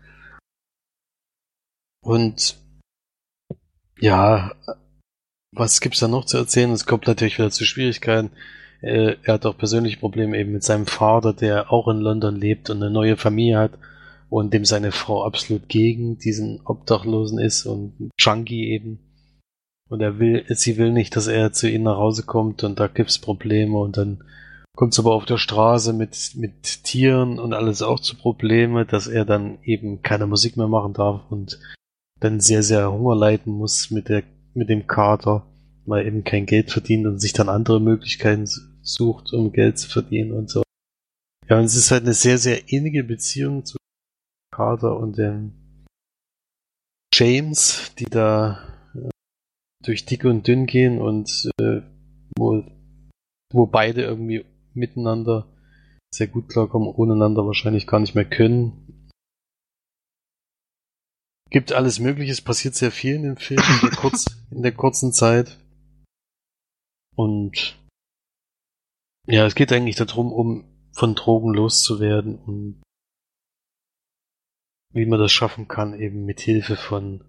[2.03, 2.57] Und
[4.01, 4.53] ja,
[5.53, 6.73] was gibt's da noch zu erzählen?
[6.73, 8.31] Es kommt natürlich wieder zu Schwierigkeiten.
[8.81, 12.71] Äh, er hat auch persönliche Probleme eben mit seinem Vater, der auch in London lebt
[12.71, 13.79] und eine neue Familie hat
[14.29, 18.99] und dem seine Frau absolut gegen diesen Obdachlosen ist und Junkie eben.
[19.89, 22.89] Und er will, sie will nicht, dass er zu ihnen nach Hause kommt und da
[22.89, 24.25] gibt's Probleme und dann
[24.77, 29.25] kommt's aber auf der Straße mit, mit Tieren und alles auch zu Probleme, dass er
[29.25, 31.61] dann eben keine Musik mehr machen darf und
[32.25, 35.47] dann sehr, sehr Hunger leiden muss mit der, mit dem Kater,
[35.85, 38.49] weil eben kein Geld verdient und sich dann andere Möglichkeiten
[38.83, 40.63] sucht, um Geld zu verdienen und so.
[41.49, 43.77] Ja, und es ist halt eine sehr, sehr innige Beziehung zu
[44.51, 45.53] Kater und dem
[47.13, 48.59] James, die da
[48.95, 49.11] äh,
[49.85, 51.83] durch dick und dünn gehen und äh,
[52.37, 52.65] wo,
[53.53, 55.47] wo beide irgendwie miteinander
[56.13, 58.94] sehr gut klarkommen, ohne einander wahrscheinlich gar nicht mehr können.
[61.51, 64.73] Gibt alles Mögliche, es passiert sehr viel in dem Film in der, kurz, in der
[64.73, 65.61] kurzen Zeit.
[67.17, 67.79] Und
[69.27, 72.83] ja, es geht eigentlich darum, um von Drogen loszuwerden und
[74.93, 77.25] wie man das schaffen kann, eben mit Hilfe von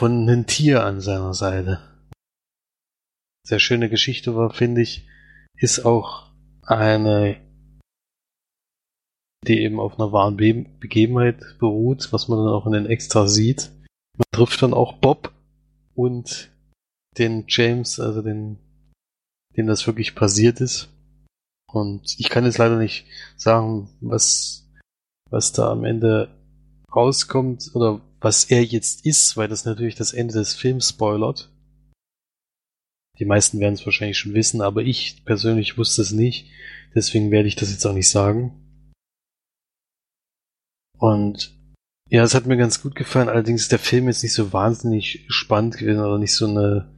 [0.00, 1.78] von einem Tier an seiner Seite.
[3.46, 5.06] Sehr schöne Geschichte war, finde ich,
[5.54, 6.32] ist auch
[6.62, 7.40] eine,
[9.46, 13.26] die eben auf einer wahren Be Begebenheit beruht, was man dann auch in den Extra
[13.26, 13.70] sieht.
[14.16, 15.32] Man trifft dann auch Bob
[15.94, 16.50] und
[17.18, 18.58] den James, also den,
[19.56, 20.88] dem das wirklich passiert ist.
[21.72, 24.68] Und ich kann jetzt leider nicht sagen, was,
[25.30, 26.36] was da am Ende
[26.94, 31.50] rauskommt oder was er jetzt ist, weil das natürlich das Ende des Films spoilert.
[33.18, 36.50] Die meisten werden es wahrscheinlich schon wissen, aber ich persönlich wusste es nicht.
[36.94, 38.69] Deswegen werde ich das jetzt auch nicht sagen.
[41.00, 41.58] Und
[42.10, 43.28] ja, es hat mir ganz gut gefallen.
[43.28, 46.94] Allerdings ist der Film jetzt nicht so wahnsinnig spannend gewesen oder nicht so eine,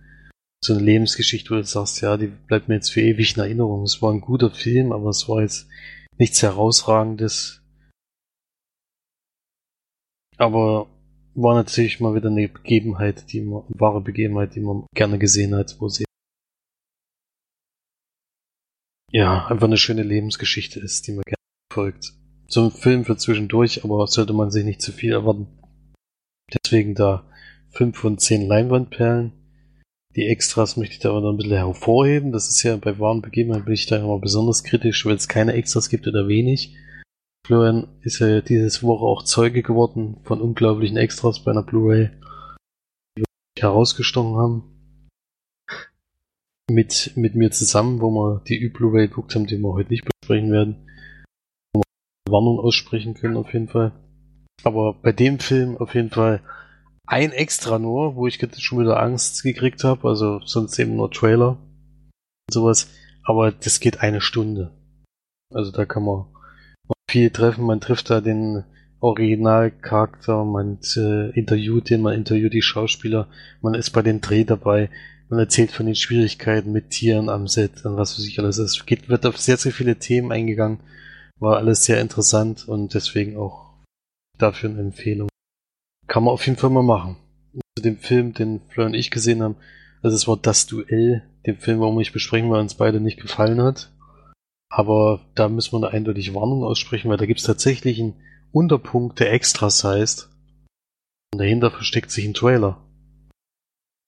[0.62, 3.84] so eine Lebensgeschichte, wo du sagst, ja, die bleibt mir jetzt für ewig in Erinnerung.
[3.84, 5.68] Es war ein guter Film, aber es war jetzt
[6.18, 7.62] nichts herausragendes.
[10.36, 10.88] Aber
[11.34, 15.55] war natürlich mal wieder eine Begebenheit, die man, eine wahre Begebenheit, die man gerne gesehen
[15.55, 16.05] hat, wo sie
[19.11, 21.36] ja, einfach eine schöne Lebensgeschichte ist, die man gerne
[21.72, 22.14] folgt.
[22.57, 25.46] Ein Film für zwischendurch, aber sollte man sich nicht zu viel erwarten.
[26.53, 27.24] Deswegen da
[27.70, 29.32] 5 von 10 Leinwandperlen.
[30.14, 32.32] Die Extras möchte ich da aber noch ein bisschen hervorheben.
[32.32, 35.55] Das ist ja bei wahren Begebenheiten bin ich da immer besonders kritisch, weil es keine
[35.55, 36.76] Extras gibt oder wenig.
[37.46, 42.11] Florian ist ja dieses Woche auch Zeuge geworden von unglaublichen Extras bei einer Blu-ray,
[43.16, 44.98] die wir herausgestochen haben.
[46.70, 50.53] Mit, mit mir zusammen, wo wir die Ü-Blu-ray geguckt haben, die wir heute nicht besprechen
[50.53, 50.88] werden.
[52.32, 53.92] Warnung aussprechen können auf jeden Fall.
[54.64, 56.40] Aber bei dem Film auf jeden Fall
[57.06, 61.10] ein Extra nur, wo ich jetzt schon wieder Angst gekriegt habe, also sonst eben nur
[61.10, 61.58] Trailer
[62.48, 62.88] und sowas.
[63.24, 64.72] Aber das geht eine Stunde.
[65.52, 66.26] Also da kann man
[67.08, 67.64] viel treffen.
[67.64, 68.64] Man trifft da den
[69.00, 73.28] Originalcharakter, man äh, interviewt den, man interviewt die Schauspieler,
[73.60, 74.90] man ist bei den Dreh dabei,
[75.28, 78.86] und erzählt von den Schwierigkeiten mit Tieren am Set und was für sich alles ist.
[78.86, 80.78] Geht, wird auf sehr, sehr viele Themen eingegangen.
[81.43, 83.74] War alles sehr interessant und deswegen auch
[84.38, 85.28] dafür eine Empfehlung.
[86.07, 87.16] Kann man auf jeden Fall mal machen.
[87.76, 89.57] Zu dem Film, den Fleur und ich gesehen haben,
[90.03, 93.61] also es war das Duell, dem Film, warum ich besprechen, weil uns beide nicht gefallen
[93.61, 93.90] hat.
[94.70, 98.14] Aber da müssen wir eine eindeutige Warnung aussprechen, weil da gibt es tatsächlich einen
[98.53, 100.30] Unterpunkt, der Extras heißt.
[101.32, 102.86] Und dahinter versteckt sich ein Trailer.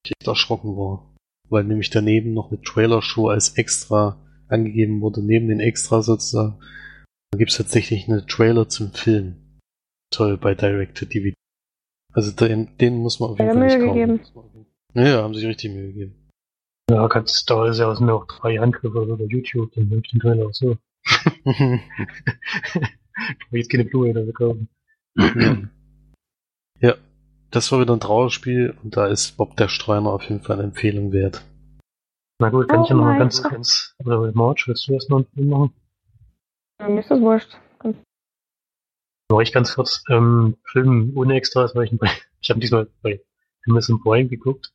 [0.05, 1.13] Ich echt erschrocken war.
[1.49, 6.61] Weil nämlich daneben noch eine Trailer-Show als Extra angegeben wurde, neben den Extra sozusagen.
[7.35, 9.59] Dann gibt es tatsächlich eine Trailer zum Film.
[10.13, 11.35] Toll, bei Direct-to-DVD.
[12.13, 14.55] Also den, den muss man auf jeden Ja, Fall nicht Mühe kaufen.
[14.55, 14.67] gegeben.
[14.95, 16.15] Ja, haben sich richtig Mühe gegeben.
[16.89, 20.11] Ja, kannst, da ist ja sind ja auch drei Angriffe über YouTube, dann hab ich
[20.13, 20.77] den Trailer auch so.
[21.45, 21.81] Ich will
[23.51, 24.69] jetzt keine Blu-ray da kaufen.
[26.79, 26.95] ja,
[27.51, 30.69] das war wieder ein Trauerspiel und da ist Bob der Streuner auf jeden Fall eine
[30.69, 31.45] Empfehlung wert.
[32.39, 34.93] Na gut, kann ich ja Oh noch mal mein ganz kurz, oder March, willst du
[34.93, 35.73] erst noch einen machen?
[36.79, 37.57] Mir ist das wurscht.
[39.31, 41.93] Nur ich ganz kurz, ähm, Film ohne Extras, weil ich,
[42.41, 43.21] ich habe diesmal bei
[43.67, 44.73] Amazon Prime geguckt.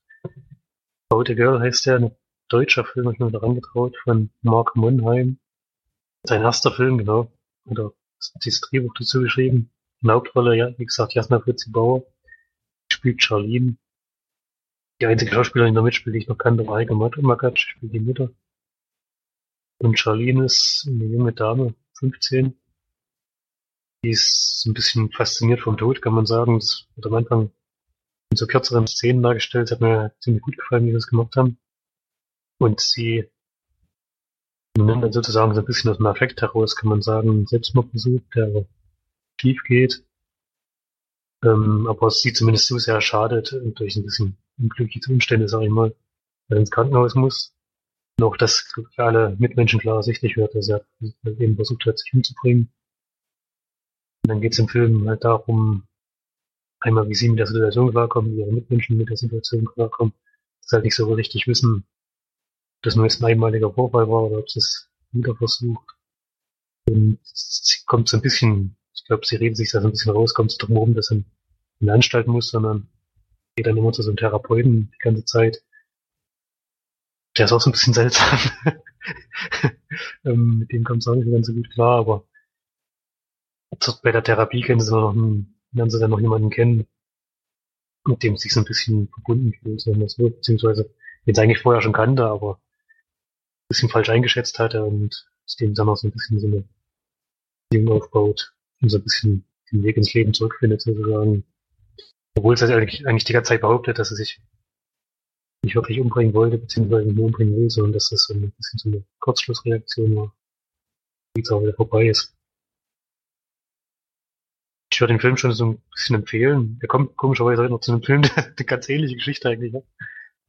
[1.09, 2.15] About a Girl heißt der, ein
[2.47, 5.39] deutscher Film, hab ich mir wieder rangetraut, von Mark Monheim.
[6.23, 7.31] Sein erster Film, genau.
[7.65, 7.93] Oder
[8.43, 9.71] dieses Drehbuch dazu geschrieben.
[10.01, 12.03] In Hauptrolle, ja, wie gesagt, Jasna Fritzi Bauer.
[12.91, 13.77] Spielt Charlene.
[15.01, 17.99] Die einzige Schauspielerin, die da mitspielt, die ich noch kannte, war Heike Makatsch, spielt die
[17.99, 18.31] Mutter.
[19.77, 22.57] Und Charlene ist eine junge Dame, 15,
[24.03, 26.59] die ist ein bisschen fasziniert vom Tod, kann man sagen.
[26.59, 27.51] Das wird am Anfang
[28.31, 31.57] in so kürzeren Szenen dargestellt, hat mir ziemlich gut gefallen, wie sie das gemacht haben.
[32.59, 33.29] Und sie
[34.77, 38.21] nimmt dann sozusagen so ein bisschen aus dem Affekt heraus, kann man sagen, einen Selbstmordversuch,
[38.35, 38.65] der
[39.39, 40.03] schief geht.
[41.43, 45.95] Ähm, aber sieht zumindest so sehr schadet durch ein bisschen unglückliche Umstände, sag ich mal,
[46.47, 47.53] weil ins Krankenhaus muss.
[48.20, 50.86] Und auch das für alle Mitmenschen klar ersichtlich wird, dass er
[51.39, 52.70] eben versucht hat, sich umzubringen.
[54.24, 55.88] Und dann geht es im Film halt darum,
[56.82, 60.13] einmal wie sie mit der Situation klarkommen, wie ihre Mitmenschen mit der Situation klarkommen,
[60.61, 61.86] dass halt nicht so richtig wissen,
[62.76, 65.88] ob das nur jetzt ein einmaliger Vorfall war oder ob sie es wieder versucht.
[66.89, 70.11] Und sie kommt so ein bisschen, ich glaube, sie redet sich da so ein bisschen
[70.11, 71.26] raus, kommt so drum herum, dass sie in
[71.80, 72.89] eine Anstalt muss, sondern
[73.55, 75.63] geht dann immer zu so einem Therapeuten die ganze Zeit.
[77.39, 78.37] Der ist auch so ein bisschen seltsam.
[80.25, 82.27] ähm, mit dem kommt es auch nicht ganz so gut klar, aber
[84.03, 86.85] bei der Therapie kennen sie noch lernen sie dann noch jemanden kennen,
[88.05, 90.89] mit dem sich so ein bisschen verbunden fühlt, sagen wir es so, beziehungsweise
[91.25, 95.73] den sie eigentlich vorher schon kannte, aber ein bisschen falsch eingeschätzt hatte und aus dem
[95.73, 96.67] dann auch so ein bisschen so eine
[97.69, 101.45] Beziehung aufbaut und so ein bisschen den Weg ins Leben zurückfindet, sozusagen.
[102.35, 104.41] Obwohl sie eigentlich, eigentlich die ganze Zeit behauptet, dass sie sich
[105.64, 108.89] nicht wirklich umbringen wollte, beziehungsweise nicht umbringen will, sondern dass das so ein bisschen so
[108.89, 110.36] eine Kurzschlussreaktion war,
[111.36, 112.36] die jetzt auch wieder vorbei ist.
[114.91, 116.80] Ich würde den Film schon so ein bisschen empfehlen.
[116.80, 119.84] Der kommt komischerweise noch zu einem Film, der eine ganz ähnliche Geschichte eigentlich hat.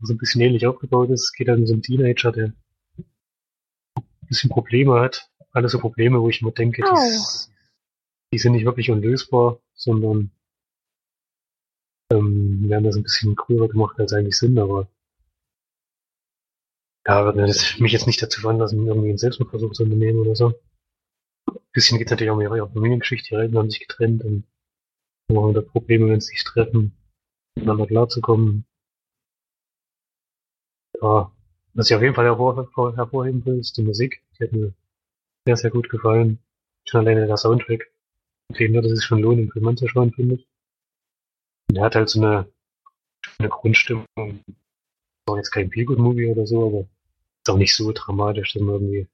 [0.00, 1.24] So ein bisschen ähnlich aufgebaut ist.
[1.24, 2.52] Es geht halt um so einen Teenager, der
[2.96, 5.28] ein bisschen Probleme hat.
[5.52, 6.94] Alles so Probleme, wo ich mir denke, Au.
[6.94, 7.52] die,
[8.32, 10.30] die sind nicht wirklich unlösbar, sondern
[12.12, 14.88] ähm, werden das ein bisschen gröber gemacht, als eigentlich sind, aber
[17.06, 20.54] ja, würde mich jetzt nicht dazu veranlassen, irgendwie einen Selbstmordversuch zu unternehmen oder so.
[21.48, 23.28] Ein bisschen geht es natürlich auch um ihre Familiengeschichte.
[23.30, 24.44] Die Eltern haben sich getrennt und
[25.32, 26.92] haben da Probleme, wenn sie sich treffen,
[27.56, 28.66] miteinander klarzukommen.
[31.00, 31.32] Ja,
[31.74, 34.22] was ich auf jeden Fall hervor, hervor, hervorheben will, ist die Musik.
[34.38, 34.74] Die hat mir
[35.46, 36.38] sehr, sehr gut gefallen.
[36.84, 37.90] Schon alleine der Soundtrack.
[38.58, 40.48] Nur, dass es schon lohnt, den Film anzuschauen, finde ich.
[41.70, 42.52] Und er hat halt so eine,
[43.38, 44.06] eine Grundstimmung.
[45.30, 49.08] Auch jetzt kein Feelgood-Movie oder so, aber ist auch nicht so dramatisch, dass man irgendwie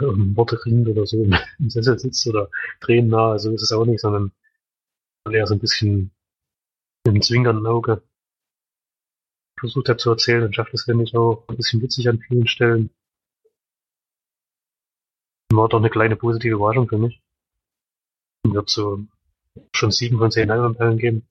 [0.00, 1.24] ähm, Worte ringt oder so
[1.58, 2.50] im Sessel sitzt oder
[2.80, 4.32] Tränen nahe, so ist es auch nicht, sondern
[5.30, 6.10] eher so ein bisschen
[7.04, 8.02] mit einem zwinkernden Auge
[9.58, 12.46] versucht er zu erzählen und schafft es, finde ich, auch ein bisschen witzig an vielen
[12.46, 12.90] Stellen.
[15.50, 17.22] War doch eine kleine positive Überraschung für mich.
[18.42, 19.04] Wird so
[19.72, 21.26] schon sieben von zehn Leinwandperlen geben.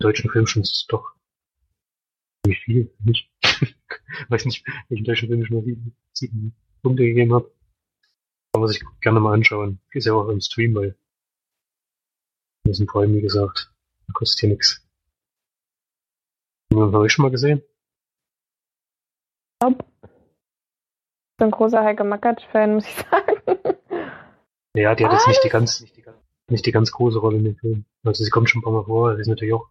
[0.00, 1.12] Deutschen Film schon ist es doch
[2.44, 3.30] ziemlich viel mich.
[4.28, 7.52] Weiß nicht, welchen deutschen Film ich nur sieben, sieben Punkte gegeben habe.
[8.52, 9.80] Aber muss ich gerne mal anschauen.
[9.92, 10.94] Ist ja auch im Stream bei
[12.66, 13.72] Amazon Prime, wie gesagt.
[14.12, 14.86] Kostet hier nichts.
[16.74, 17.62] Haben wir euch schon mal gesehen?
[19.62, 19.76] Ich
[21.38, 23.40] bin ein großer Heike Makatsch-Fan, muss ich sagen.
[24.76, 26.18] Ja, die hat jetzt nicht die ganz, nicht die, ganz-
[26.48, 27.84] nicht die ganz große Rolle in dem Film.
[28.04, 29.70] Also sie kommt schon ein paar Mal vor, sie ist natürlich auch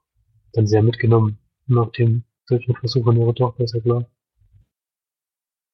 [0.54, 1.38] dann sehr mitgenommen.
[1.68, 4.06] nach dem Selbstmordversuch von ihrer Tochter, ist ja klar.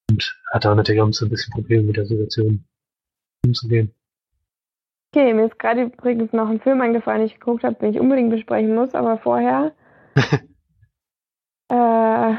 [0.10, 2.64] Und hat da natürlich auch so ein bisschen Probleme mit der Situation
[3.46, 3.94] umzugehen.
[5.14, 8.00] Okay, mir ist gerade übrigens noch ein Film eingefallen, den ich geguckt habe, den ich
[8.00, 9.74] unbedingt besprechen muss, aber vorher
[11.70, 12.36] äh,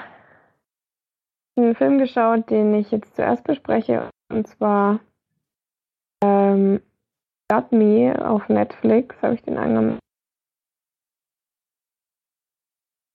[1.57, 5.01] einen Film geschaut, den ich jetzt zuerst bespreche, und zwar
[6.23, 6.81] ähm,
[7.51, 9.99] Got Me auf Netflix, habe ich den angemacht.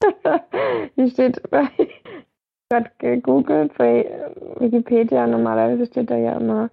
[0.95, 1.67] Hier steht bei,
[2.69, 6.69] gerade gegoogelt bei Wikipedia, normalerweise steht da ja immer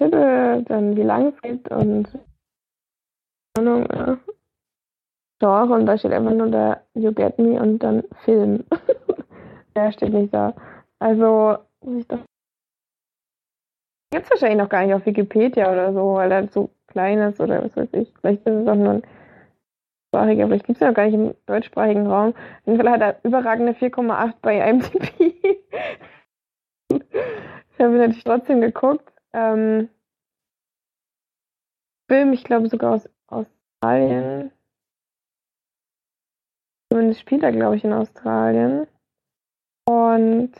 [0.00, 2.08] Titel, dann wie lang es geht und
[3.58, 4.18] Ahnung, ja.
[5.40, 8.64] Genre und da steht einfach nur da You Get Me und dann Film.
[9.76, 10.54] Der steht nicht da.
[10.98, 12.18] Also, muss ich doch.
[14.12, 17.40] Gibt es wahrscheinlich noch gar nicht auf Wikipedia oder so, weil er so klein ist
[17.40, 18.12] oder was weiß ich.
[18.20, 19.02] Vielleicht ist es auch nur ein
[20.10, 22.30] deutschsprachiger, vielleicht gibt es ja gar nicht im deutschsprachigen Raum.
[22.30, 25.20] Auf jeden Fall hat er überragende 4,8 bei IMDb.
[26.90, 29.12] ich habe natürlich trotzdem geguckt.
[29.32, 29.88] Ähm,
[32.08, 34.50] Film, ich glaube sogar aus Australien.
[36.90, 38.88] Zumindest spielt er, glaube ich, in Australien.
[39.88, 40.52] Und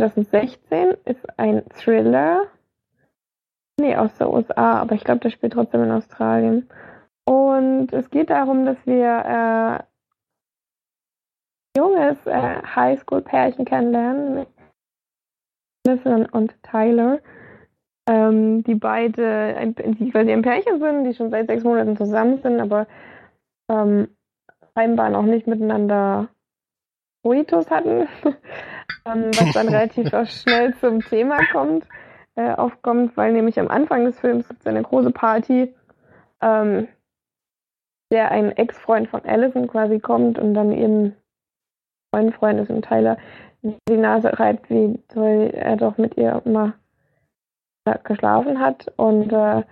[0.00, 2.46] 2016 ist ein Thriller.
[3.80, 6.68] Nee, aus der USA, aber ich glaube, der spielt trotzdem in Australien.
[7.24, 9.84] Und es geht darum, dass wir äh,
[11.76, 14.46] junges äh, Highschool-Pärchen kennenlernen,
[15.86, 17.20] Nathan und Tyler,
[18.08, 22.40] ähm, die beide, ein, die quasi ein Pärchen sind, die schon seit sechs Monaten zusammen
[22.42, 22.86] sind, aber
[23.70, 24.08] ähm,
[24.74, 26.28] scheinbar noch nicht miteinander
[27.22, 28.06] Burritos hatten,
[29.04, 31.86] ähm, was dann relativ schnell zum Thema kommt,
[32.36, 35.74] äh, aufkommt, weil nämlich am Anfang des Films gibt es eine große Party,
[36.40, 36.88] ähm,
[38.12, 41.16] der ein Ex-Freund von Allison quasi kommt und dann eben
[42.12, 43.18] mein Freund ist und Tyler
[43.88, 46.74] die Nase reibt, wie toll er doch mit ihr immer
[48.04, 49.62] geschlafen hat und äh,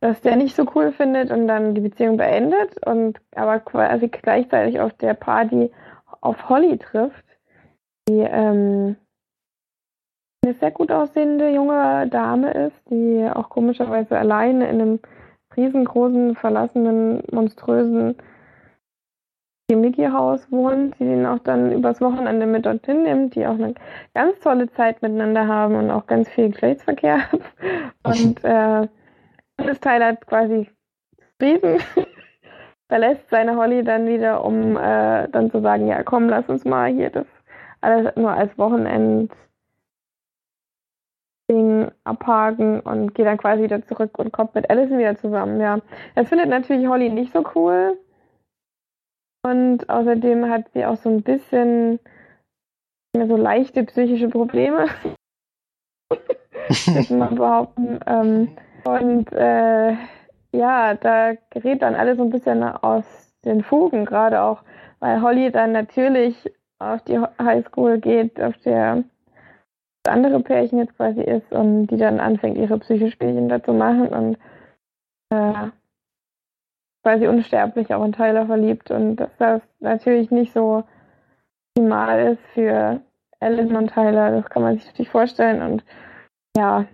[0.00, 4.80] dass der nicht so cool findet und dann die Beziehung beendet und aber quasi gleichzeitig
[4.80, 5.70] auf der Party
[6.20, 7.24] auf Holly trifft,
[8.08, 8.96] die ähm,
[10.46, 15.00] eine sehr gut aussehende junge Dame ist, die auch komischerweise alleine in einem
[15.56, 18.16] riesengroßen, verlassenen, monströsen
[19.68, 23.74] Mickey-Haus wohnt, die ihn auch dann übers Wochenende mit dorthin nimmt, die auch eine
[24.14, 27.22] ganz tolle Zeit miteinander haben und auch ganz viel Geschlechtsverkehr.
[28.04, 28.86] und äh,
[29.56, 30.70] das Teil hat quasi
[31.18, 31.80] zufrieden,
[32.88, 36.92] verlässt seine Holly dann wieder, um äh, dann zu sagen, ja komm, lass uns mal
[36.92, 37.26] hier das
[37.80, 39.32] alles nur als Wochenend
[41.50, 45.78] Ding abhaken und geht dann quasi wieder zurück und kommt mit Allison wieder zusammen, ja.
[46.14, 47.98] Das findet natürlich Holly nicht so cool
[49.46, 52.00] und außerdem hat sie auch so ein bisschen
[53.14, 54.86] so leichte psychische Probleme.
[56.68, 58.00] Würde man behaupten.
[58.06, 59.92] Ähm, und äh,
[60.52, 63.04] ja, da gerät dann alles so ein bisschen aus
[63.44, 64.62] den Fugen, gerade auch,
[64.98, 69.04] weil Holly dann natürlich auf die Highschool geht, auf der
[70.06, 74.38] andere Pärchen jetzt quasi ist und die dann anfängt, ihre Psychospielchen dazu machen und
[75.30, 75.70] äh,
[77.02, 80.84] quasi unsterblich auch in Tyler verliebt und dass das natürlich nicht so
[81.76, 83.00] optimal ist für
[83.40, 85.84] Alan und Tyler, das kann man sich natürlich vorstellen und
[86.56, 86.86] ja,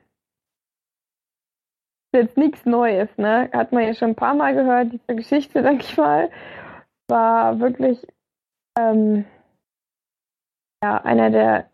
[2.12, 3.48] ist jetzt nichts Neues, ne?
[3.52, 6.30] Hat man ja schon ein paar Mal gehört, diese Geschichte, denke ich mal,
[7.08, 8.06] war wirklich
[8.78, 9.24] ähm,
[10.82, 11.71] ja, einer der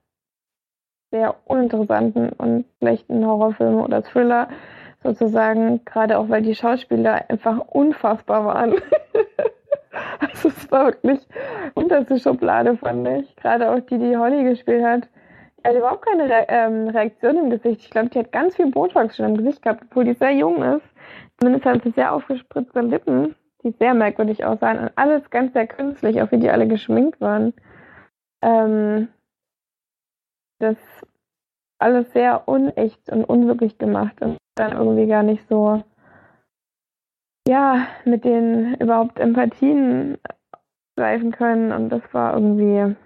[1.11, 4.49] sehr uninteressanten und schlechten Horrorfilme oder Thriller,
[5.03, 8.75] sozusagen, gerade auch weil die Schauspieler einfach unfassbar waren.
[10.21, 11.21] also es war wirklich
[11.75, 13.37] unterste Schublade, fand ich.
[13.37, 15.09] Gerade auch die, die Holly gespielt hat.
[15.59, 17.83] Die hat überhaupt keine Re ähm, Reaktion im Gesicht.
[17.83, 20.63] Ich glaube, die hat ganz viel Botox schon im Gesicht gehabt, obwohl die sehr jung
[20.63, 20.87] ist.
[21.39, 24.79] Zumindest hat sie sehr aufgespritzte Lippen, die sehr merkwürdig aussahen.
[24.79, 27.55] Und alles ganz sehr künstlich, auch wie die alle geschminkt waren.
[28.43, 29.09] Ähm,
[30.59, 30.77] das
[31.79, 35.83] alles sehr unecht und unwirklich gemacht und dann irgendwie gar nicht so,
[37.47, 40.19] ja, mit denen überhaupt Empathien
[40.97, 42.97] greifen können und das war irgendwie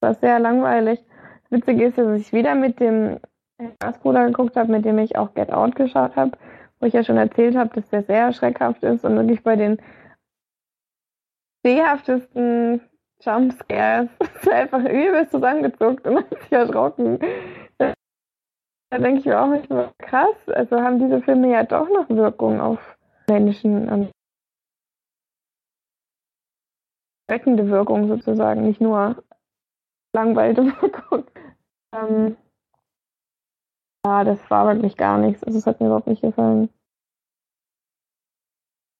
[0.00, 1.04] war sehr langweilig.
[1.42, 3.18] Das Witzige ist, dass ich wieder mit dem
[3.80, 6.32] Gastbruder geguckt habe, mit dem ich auch Get Out geschaut habe,
[6.80, 9.78] wo ich ja schon erzählt habe, dass der sehr schreckhaft ist und wirklich bei den
[11.64, 12.80] sehhaftesten
[13.20, 14.08] Jumpscares
[14.50, 17.18] einfach übelst zusammengezuckt und hat sich erschrocken.
[17.78, 22.60] Da denke ich mir auch manchmal, krass, also haben diese Filme ja doch noch Wirkung
[22.60, 22.96] auf
[23.28, 23.88] Menschen.
[23.88, 24.10] Und
[27.28, 29.22] erweckende Wirkung sozusagen, nicht nur
[30.14, 31.24] langweilige Wirkung.
[31.92, 32.36] Ähm,
[34.06, 35.42] ja, das war wirklich gar nichts.
[35.42, 36.68] Also es hat mir überhaupt nicht gefallen.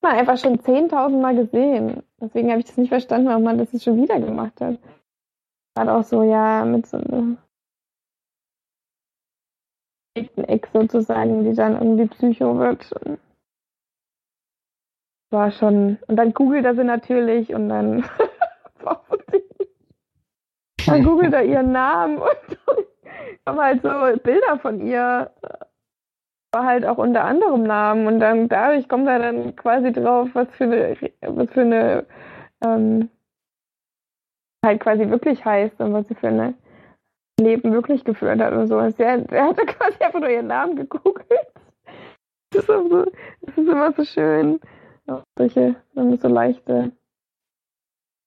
[0.03, 2.03] Man einfach schon 10.000 Mal gesehen.
[2.21, 4.79] Deswegen habe ich das nicht verstanden, warum man das jetzt schon wieder gemacht hat.
[5.75, 7.39] Gerade auch so, ja, mit so einem
[10.17, 12.91] Eck sozusagen, die dann irgendwie Psycho wird.
[15.31, 15.99] War schon.
[16.07, 18.09] Und dann googelt er sie natürlich und dann.
[20.87, 22.59] dann googelt er ihren Namen und
[23.45, 23.89] kommen halt so
[24.23, 25.31] Bilder von ihr.
[26.57, 30.49] War halt auch unter anderem Namen und dann dadurch kommt er dann quasi drauf, was
[30.53, 32.07] für eine, was für eine,
[32.65, 33.11] ähm,
[34.65, 36.55] halt quasi wirklich heißt und was sie für eine
[37.39, 38.79] Leben wirklich geführt hat und so.
[38.79, 41.29] Also er, er hatte quasi einfach nur ihren Namen gegoogelt.
[42.53, 43.05] Das ist, so,
[43.43, 44.61] das ist immer so schön.
[45.37, 46.93] Solche, wenn man so leichte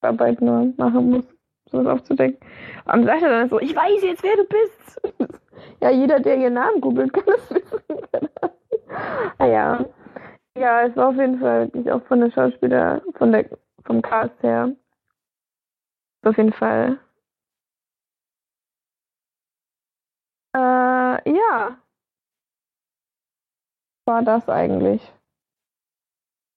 [0.02, 1.26] Arbeit nur machen muss,
[1.72, 2.38] sowas aufzudecken.
[2.86, 5.40] Und dann sagt er dann so, ich weiß jetzt, wer du bist.
[5.82, 8.30] ja, jeder, der ihren Namen googelt, kann das wissen.
[9.38, 9.86] naja.
[10.58, 13.46] Ja, es war auf jeden Fall wirklich auch von der Schauspieler, von der,
[13.86, 14.76] vom Cast her.
[16.26, 17.00] Auf jeden Fall
[20.56, 20.60] Äh,
[21.32, 21.78] ja.
[24.06, 25.14] War das eigentlich.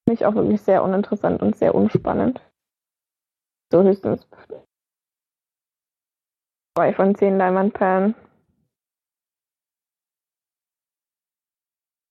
[0.09, 2.41] Mich auch wirklich sehr uninteressant und sehr unspannend.
[3.71, 4.27] So höchstens
[6.77, 8.15] zwei von zehn Leinwandperlen.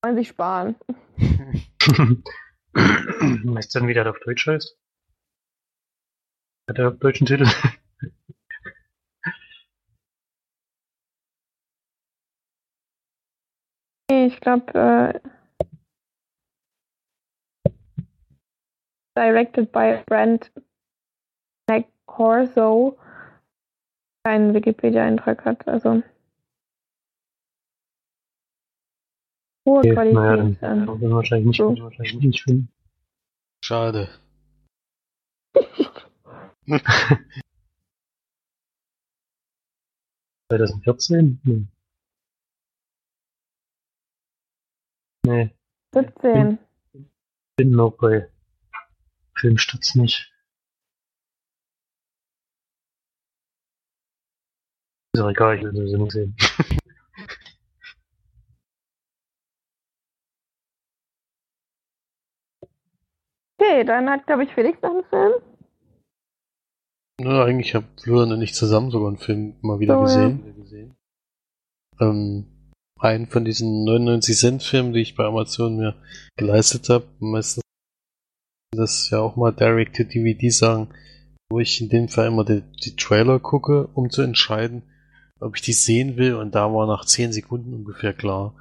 [0.04, 0.74] Wollen sich sparen.
[2.74, 4.76] weißt du denn, wie der auf Deutsch heißt?
[6.68, 7.46] Hat er auf deutschen Titel?
[14.10, 15.20] ich glaube, äh,
[19.14, 20.50] directed by Brent
[21.70, 22.98] McCorso
[24.26, 25.68] keinen Wikipedia-Eintrag hat.
[25.68, 26.02] Also
[29.66, 30.14] hohe Okay, Qualität.
[30.14, 30.56] naja, dann ähm,
[30.86, 31.76] kann man wahrscheinlich nicht, so.
[31.82, 32.68] wahrscheinlich nicht finden.
[33.64, 34.08] Schade.
[40.50, 41.40] 2014?
[41.44, 41.68] Hm.
[45.24, 45.50] Nee,
[45.94, 46.58] 17.
[47.56, 48.28] bin noch bei
[49.36, 50.32] Filmstarts nicht.
[55.14, 56.36] Ist auch egal, ich will sowieso nicht sehen.
[63.62, 65.32] Okay, dann hat, glaube ich, Felix noch einen Film.
[67.20, 70.52] Ja, eigentlich habe Florian und ich zusammen sogar einen Film mal wieder So, ja.
[70.56, 70.94] gesehen.
[72.00, 72.46] Ähm,
[72.98, 75.94] einen von diesen 99 Cent Filmen, die ich bei Amazon mir
[76.36, 77.06] geleistet habe.
[77.20, 77.62] Meistens
[78.74, 80.88] das ja auch mal Direct to DVD sagen,
[81.50, 84.82] wo ich in dem Fall immer die, die Trailer gucke, um zu entscheiden,
[85.38, 86.34] ob ich die sehen will.
[86.34, 88.54] Und da war nach 10 Sekunden ungefähr klar,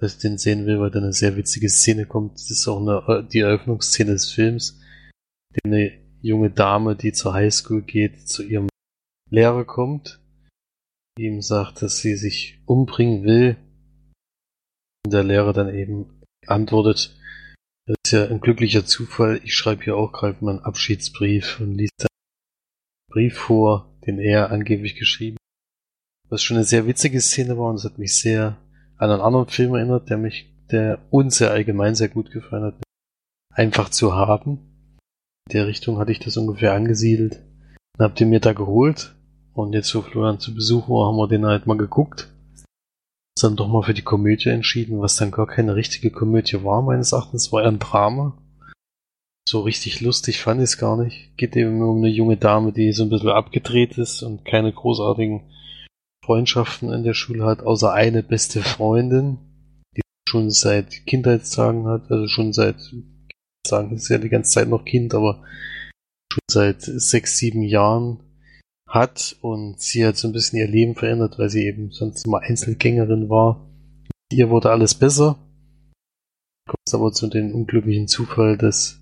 [0.00, 2.34] dass ich den sehen will, weil da eine sehr witzige Szene kommt.
[2.34, 4.80] Das ist auch eine, die Eröffnungsszene des Films,
[5.54, 5.92] die eine
[6.22, 8.68] junge Dame, die zur Highschool geht, zu ihrem
[9.28, 10.20] Lehrer kommt,
[11.18, 13.56] ihm sagt, dass sie sich umbringen will.
[15.04, 17.16] Und der Lehrer dann eben antwortet,
[17.86, 21.94] das ist ja ein glücklicher Zufall, ich schreibe hier auch gerade meinen Abschiedsbrief und liest
[21.98, 26.30] dann einen Brief vor, den er angeblich geschrieben hat.
[26.30, 28.56] Was schon eine sehr witzige Szene war und das hat mich sehr
[29.00, 32.74] an einen anderen Film erinnert, der mich, der uns sehr allgemein sehr gut gefallen hat.
[33.54, 34.98] Einfach zu haben.
[35.48, 37.42] In der Richtung hatte ich das ungefähr angesiedelt.
[37.96, 39.16] Dann habt ihr mir da geholt
[39.54, 42.30] und jetzt, wo Florian zu Besuch war, haben wir den halt mal geguckt.
[42.54, 46.82] Uns dann doch mal für die Komödie entschieden, was dann gar keine richtige Komödie war,
[46.82, 48.36] meines Erachtens, war eher ein Drama.
[49.48, 51.36] So richtig lustig fand ich es gar nicht.
[51.38, 55.50] Geht eben um eine junge Dame, die so ein bisschen abgedreht ist und keine großartigen
[56.30, 59.38] Freundschaften in der Schule hat, außer eine beste Freundin,
[59.96, 62.76] die schon seit Kindheitstagen hat, also schon seit,
[63.66, 65.42] sagen, ist ja die ganze Zeit noch Kind, aber
[66.32, 68.22] schon seit sechs, sieben Jahren
[68.88, 72.38] hat und sie hat so ein bisschen ihr Leben verändert, weil sie eben sonst immer
[72.38, 73.68] Einzelgängerin war.
[74.30, 75.36] Ihr wurde alles besser.
[76.68, 79.00] Kommt es aber zu dem unglücklichen Zufall, dass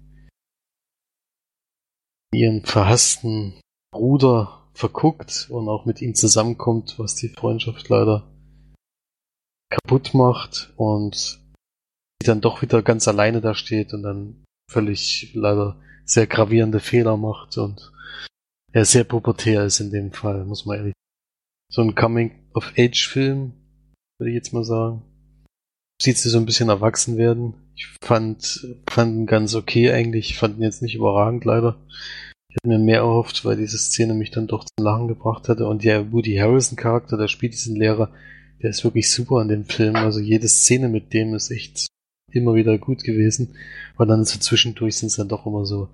[2.32, 3.60] ihren verhassten
[3.92, 8.30] Bruder verguckt und auch mit ihm zusammenkommt, was die Freundschaft leider
[9.70, 11.40] kaputt macht und
[12.22, 17.16] sie dann doch wieder ganz alleine da steht und dann völlig leider sehr gravierende Fehler
[17.16, 17.92] macht und
[18.72, 20.94] er sehr pubertär ist in dem Fall, muss man ehrlich
[21.72, 23.52] So ein Coming-of-Age-Film,
[24.18, 25.02] würde ich jetzt mal sagen.
[26.00, 27.54] Sieht sie so ein bisschen erwachsen werden.
[27.74, 30.30] Ich fand, fand ihn ganz okay eigentlich.
[30.30, 31.84] Ich fand ihn jetzt nicht überragend leider.
[32.58, 35.66] Hätte mir mehr erhofft, weil diese Szene mich dann doch zum Lachen gebracht hatte.
[35.66, 38.12] Und der Woody Harrison-Charakter, der spielt diesen Lehrer,
[38.62, 39.96] der ist wirklich super in dem Film.
[39.96, 41.86] Also jede Szene mit dem ist echt
[42.32, 43.54] immer wieder gut gewesen.
[43.96, 45.88] Und dann so zwischendurch sind es dann doch immer so,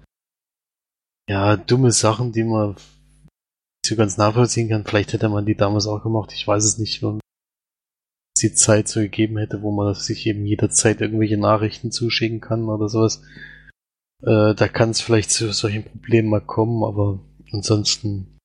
[1.29, 2.81] ja, dumme Sachen, die man nicht
[3.87, 4.85] so ganz nachvollziehen kann.
[4.85, 6.33] Vielleicht hätte man die damals auch gemacht.
[6.33, 7.21] Ich weiß es nicht, wenn
[8.35, 12.65] es die Zeit so gegeben hätte, wo man sich eben jederzeit irgendwelche Nachrichten zuschicken kann
[12.65, 13.23] oder sowas.
[14.27, 17.21] Äh, da kann es vielleicht zu solchen Problemen mal kommen, aber
[17.53, 18.39] ansonsten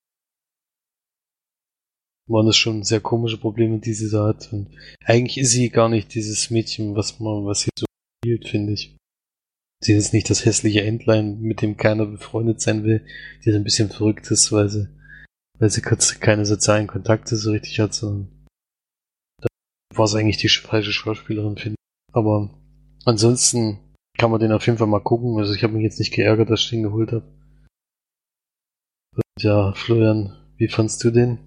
[2.27, 4.51] waren das schon sehr komische Probleme, die sie da hat.
[4.51, 4.69] Und
[5.05, 7.85] eigentlich ist sie gar nicht dieses Mädchen, was man, was sie so
[8.21, 8.95] spielt, finde ich.
[9.81, 13.05] Sie ist nicht das hässliche Entlein, mit dem keiner befreundet sein will,
[13.45, 14.89] die ein bisschen verrückt ist, weil sie,
[15.57, 18.45] weil sie keine sozialen Kontakte so richtig hat, sondern
[19.41, 19.47] da
[19.95, 22.13] war es eigentlich die falsche Schauspielerin, finde ich.
[22.13, 22.53] Aber
[23.05, 23.79] ansonsten
[24.19, 25.39] kann man den auf jeden Fall mal gucken.
[25.39, 27.25] Also ich habe mich jetzt nicht geärgert, dass ich den geholt habe.
[29.39, 31.39] Ja, Florian, wie fandst du den?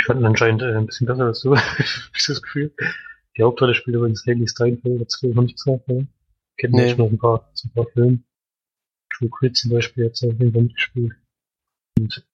[0.00, 2.74] Ich fand ihn anscheinend äh, ein bisschen besser als du, habe ich das Gefühl.
[3.36, 6.04] Die Hauptrolle spielt übrigens Haley Steinfeld, ich noch nicht gesagt, ja.
[6.58, 6.90] Kennen nee.
[6.90, 8.22] schon noch ein paar, so ein paar Filme.
[9.12, 11.12] True Crit zum Beispiel hat sie auf jeden Fall mitgespielt.
[11.98, 12.26] Und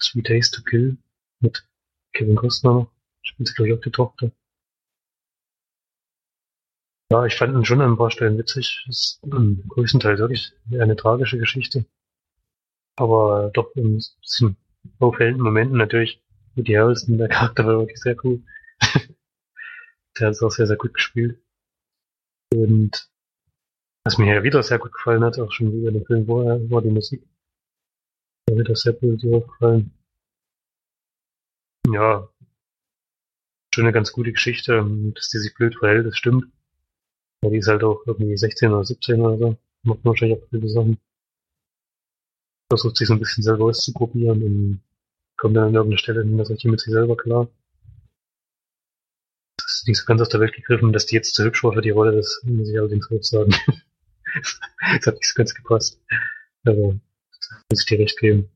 [0.00, 0.96] Sweet Days to Kill
[1.40, 1.66] mit
[2.12, 2.90] Kevin Costner.
[3.22, 4.32] Spielt sie, glaube ich, auch die Tochter.
[7.10, 8.84] Ja, ich fand ihn schon an ein paar Stellen witzig.
[8.88, 11.84] Ist im größten Teil wirklich eine tragische Geschichte.
[12.96, 14.56] Aber doch in ein bisschen
[14.98, 16.22] auffällenden Momenten natürlich.
[16.54, 18.42] Woody Harrison, der Charakter war wirklich sehr cool.
[20.18, 21.38] der hat es auch sehr, sehr gut gespielt.
[22.52, 23.10] Und
[24.04, 26.70] was mir ja wieder sehr gut gefallen hat, auch schon wieder in dem Film vorher,
[26.70, 27.26] war die Musik.
[28.48, 29.92] Mir wieder sehr positiv gefallen.
[31.88, 32.28] Ja,
[33.74, 36.46] schon eine ganz gute Geschichte, dass die sich blöd verhält, das stimmt.
[37.44, 39.56] Ja, die ist halt auch irgendwie 16 oder 17 oder so.
[39.82, 40.98] Macht wahrscheinlich auch viele Sachen.
[42.70, 44.80] Versucht sich so ein bisschen selber auszuprobieren und
[45.36, 47.48] kommt dann an irgendeiner Stelle nicht mehr so mit sich selber klar.
[49.58, 51.74] Das ist nicht so ganz aus der Welt gegriffen, dass die jetzt zu hübsch war
[51.74, 53.50] für die Rolle, das muss ich allerdings auch sagen.
[54.80, 56.00] das hat nicht so ganz gepasst.
[56.64, 56.98] Aber
[57.70, 58.48] muss ich dir recht geben.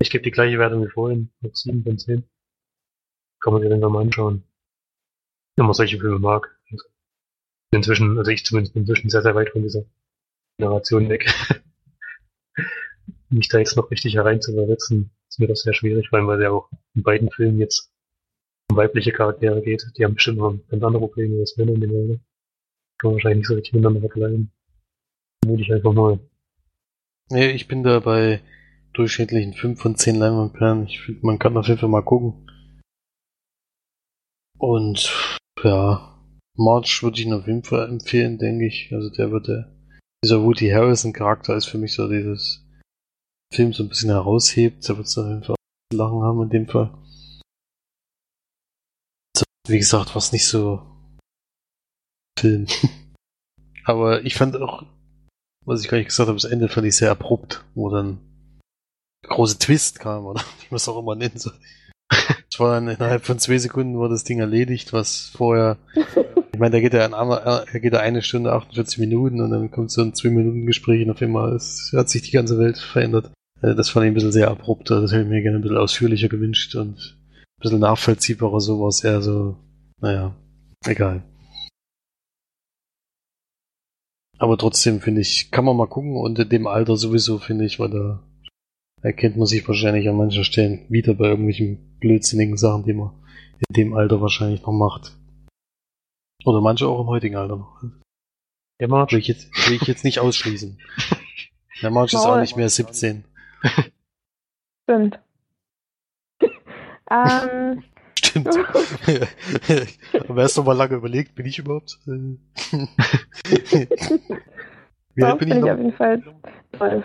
[0.00, 2.29] Ich gebe die gleiche Wertung wie vorhin, mit 7 von 10.
[3.40, 4.44] Kann man sich dann mal anschauen.
[5.56, 6.56] Wenn man solche Filme mag.
[7.72, 9.84] Inzwischen, also ich zumindest bin inzwischen sehr, sehr weit von dieser
[10.58, 11.32] Generation weg.
[13.30, 16.68] Mich da jetzt noch richtig hereinzuversetzen, ist mir das sehr schwierig, weil man ja auch
[16.94, 17.92] in beiden Filmen jetzt
[18.70, 19.86] um weibliche Charaktere geht.
[19.96, 22.20] Die haben bestimmt noch ganz andere Probleme als Männer in dem Alter.
[22.98, 24.50] Kann man wahrscheinlich nicht so richtig miteinander vergleichen.
[25.42, 26.18] Vermute ich einfach mal.
[27.30, 28.40] Nee, ich bin da bei
[28.92, 30.86] durchschnittlichen 5 von 10 Leinwandperlen.
[30.86, 32.50] Ich finde, man kann auf jeden Fall mal gucken.
[34.60, 35.10] Und
[35.64, 36.14] ja,
[36.56, 38.92] March würde ich ihn auf jeden Fall empfehlen, denke ich.
[38.92, 39.72] Also der wird der,
[40.22, 42.62] dieser Woody Harrison Charakter ist für mich so dieses
[43.52, 44.86] Film so ein bisschen heraushebt.
[44.86, 45.56] Da wird es auf jeden Fall
[45.94, 46.92] Lachen haben in dem Fall.
[49.66, 50.86] Wie gesagt, was nicht so
[52.38, 52.66] Film.
[53.84, 54.84] Aber ich fand auch,
[55.64, 58.18] was ich gar nicht gesagt habe, das Ende fand ich sehr abrupt, wo dann
[59.22, 61.58] große Twist kam, oder wie man es auch immer nennen soll.
[62.52, 65.78] Es war dann innerhalb von zwei Sekunden war das Ding erledigt, was vorher.
[66.52, 69.70] Ich meine, da geht ja ein, er geht ja eine Stunde 48 Minuten und dann
[69.70, 72.76] kommt so ein zwei Minuten Gespräch und auf einmal ist, hat sich die ganze Welt
[72.76, 73.30] verändert.
[73.62, 74.90] Äh, das fand ich ein bisschen sehr abrupt.
[74.90, 78.60] Das hätte ich mir gerne ein bisschen ausführlicher gewünscht und ein bisschen nachvollziehbarer.
[78.60, 79.56] So war es eher so,
[80.02, 80.36] naja,
[80.84, 81.22] egal.
[84.38, 87.78] Aber trotzdem finde ich, kann man mal gucken und in dem Alter sowieso finde ich,
[87.78, 88.22] weil da
[89.02, 93.12] erkennt man sich wahrscheinlich an manchen Stellen wieder bei irgendwelchen blödsinnigen Sachen, die man
[93.68, 95.16] in dem Alter wahrscheinlich noch macht.
[96.44, 97.82] Oder manche auch im heutigen Alter noch.
[98.80, 99.12] Der March.
[99.12, 100.78] Will ich jetzt, will ich jetzt nicht ausschließen.
[101.82, 103.24] Der March ist auch nicht mehr 17.
[104.84, 105.18] Stimmt.
[107.10, 107.82] ähm,
[108.18, 108.48] Stimmt.
[110.28, 111.98] Aber erst noch mal lange überlegt, bin ich überhaupt?
[112.04, 112.38] Wie
[115.24, 115.70] alt bin ich noch?
[115.70, 116.22] auf jeden Fall
[116.76, 117.04] 12.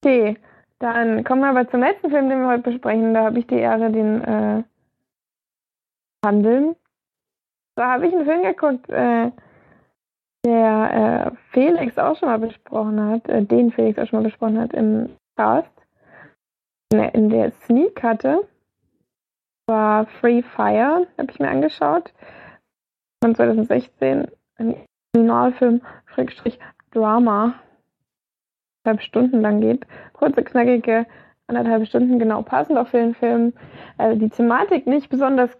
[0.00, 0.36] Okay,
[0.78, 3.14] dann kommen wir aber zum letzten Film, den wir heute besprechen.
[3.14, 4.62] Da habe ich die Ehre, den äh,
[6.24, 6.76] handeln.
[7.74, 9.30] Da habe ich einen Film geguckt, äh,
[10.44, 14.60] der äh, Felix auch schon mal besprochen hat, äh, den Felix auch schon mal besprochen
[14.60, 15.72] hat im Cast,
[16.92, 18.48] in, der Sneak hatte.
[19.66, 22.12] War Free Fire, habe ich mir angeschaut.
[23.22, 24.28] Von 2016.
[24.56, 24.76] Ein
[25.12, 26.58] Kriminalfilm, Schrägstrich
[26.92, 27.54] Drama
[28.84, 29.86] anderthalb Stunden lang geht.
[30.12, 31.06] Kurze, knackige
[31.46, 33.52] anderthalb Stunden genau passend für den Film.
[33.96, 35.56] Also die Thematik nicht besonders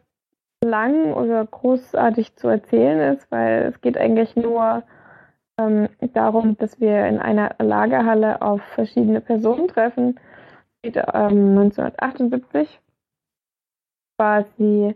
[0.64, 4.82] lang oder großartig zu erzählen ist, weil es geht eigentlich nur
[5.58, 10.18] ähm, darum, dass wir in einer Lagerhalle auf verschiedene Personen treffen.
[10.82, 12.80] Geht, ähm, 1978
[14.18, 14.94] quasi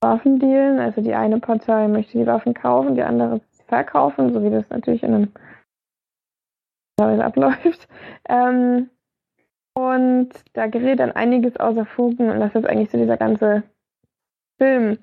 [0.00, 0.78] Waffen dealen.
[0.78, 5.02] Also die eine Partei möchte die Waffen kaufen, die andere verkaufen, so wie das natürlich
[5.02, 5.32] in einem
[6.98, 7.88] abläuft.
[8.28, 8.90] Ähm,
[9.74, 13.62] und da gerät dann einiges außer Fugen und das ist eigentlich so dieser ganze
[14.60, 14.98] Film.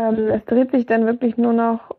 [0.00, 1.94] Ähm, es dreht sich dann wirklich nur noch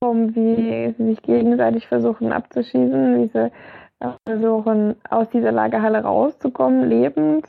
[0.00, 3.52] um, wie sie sich gegenseitig versuchen abzuschießen, wie sie
[4.00, 7.46] äh, versuchen, aus dieser Lagerhalle rauszukommen, lebend.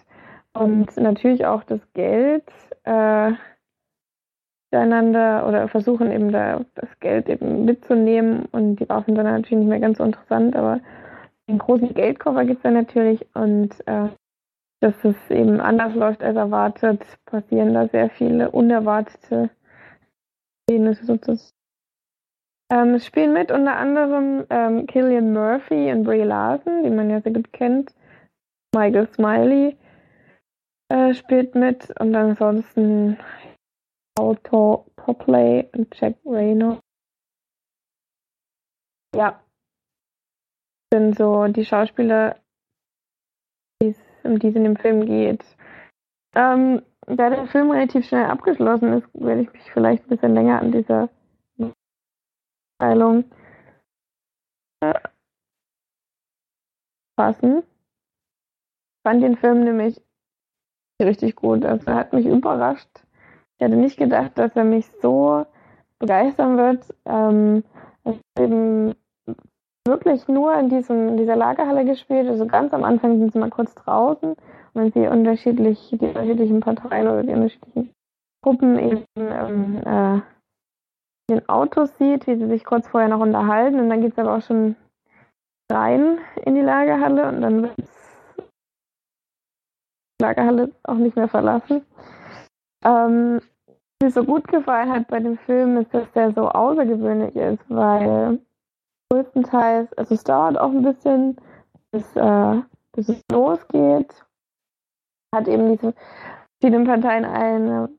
[0.54, 2.44] Und natürlich auch das Geld
[2.84, 3.32] äh,
[4.72, 9.70] miteinander oder versuchen eben da das Geld eben mitzunehmen und die Waffen sind natürlich nicht
[9.70, 10.80] mehr ganz so interessant, aber
[11.50, 14.08] den großen Geldkoffer gibt es dann natürlich und äh,
[14.80, 19.50] dass es eben anders läuft als erwartet, passieren da sehr viele unerwartete
[20.70, 21.52] Ereignisse sozusagen.
[22.72, 27.22] Ähm, es spielen mit unter anderem ähm, Killian Murphy und Brie Larson, die man ja
[27.22, 27.94] sehr gut kennt.
[28.74, 29.76] Michael Smiley
[30.90, 33.18] äh, spielt mit und ansonsten
[34.20, 36.80] Auto Popley und Jack Rayner.
[39.16, 39.42] Ja,
[40.94, 42.40] sind so die Schauspieler,
[44.24, 45.44] um die es in dem Film geht.
[46.36, 50.62] Ähm, da der Film relativ schnell abgeschlossen ist, werde ich mich vielleicht ein bisschen länger
[50.62, 51.10] an dieser
[52.80, 53.26] Teilung
[54.82, 55.00] äh,
[57.20, 57.64] fassen.
[57.64, 60.02] Ich fand den Film nämlich
[61.02, 61.66] richtig gut.
[61.66, 63.06] Also er hat mich überrascht.
[63.62, 65.46] Ich hätte nicht gedacht, dass er mich so
[66.00, 66.84] begeistern wird.
[67.06, 67.64] Ähm,
[68.04, 68.96] es ist eben
[69.88, 72.28] wirklich nur in diesem, dieser Lagerhalle gespielt.
[72.28, 74.36] Also ganz am Anfang sind sie mal kurz draußen
[74.74, 77.94] wenn sie unterschiedlich, die unterschiedlichen Parteien oder die unterschiedlichen
[78.44, 80.22] Gruppen eben ähm, äh,
[81.30, 84.38] den Autos sieht, wie sie sich kurz vorher noch unterhalten und dann geht es aber
[84.38, 84.76] auch schon
[85.72, 88.44] rein in die Lagerhalle und dann wird die
[90.22, 91.86] Lagerhalle auch nicht mehr verlassen.
[92.84, 97.36] Ähm, was mir so gut gefallen hat bei dem Film ist, dass der so außergewöhnlich
[97.36, 98.40] ist, weil
[99.12, 101.38] größtenteils, also es dauert auch ein bisschen,
[101.92, 102.62] bis, äh,
[102.94, 104.26] bis es losgeht.
[105.34, 105.94] Hat eben diese
[106.60, 107.90] verschiedenen Parteien eine,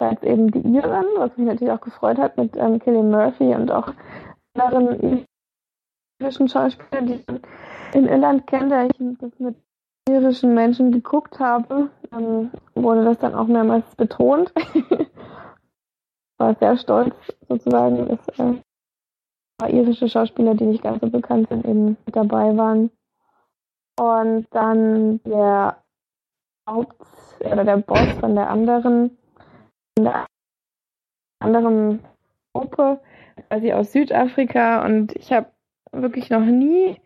[0.00, 3.70] als eben die Iren, was mich natürlich auch gefreut hat mit ähm, Killian Murphy und
[3.70, 3.92] auch
[4.56, 5.26] anderen
[6.20, 7.40] irischen Schauspielern, die man
[7.92, 9.56] in Irland kennt, da ich das mit
[10.08, 14.52] irischen Menschen geguckt habe, ähm, wurde das dann auch mehrmals betont.
[16.38, 17.14] War sehr stolz
[17.48, 18.60] sozusagen, dass äh,
[19.58, 22.90] paar irische Schauspieler, die nicht ganz so bekannt sind, eben mit dabei waren.
[23.98, 25.82] Und dann der
[26.68, 27.00] Haupt
[27.40, 29.16] oder der Boss von der anderen,
[29.96, 30.26] von der
[31.40, 32.00] anderen
[32.52, 33.00] Gruppe,
[33.48, 34.84] quasi aus Südafrika.
[34.84, 35.50] Und ich habe
[35.92, 37.00] wirklich noch nie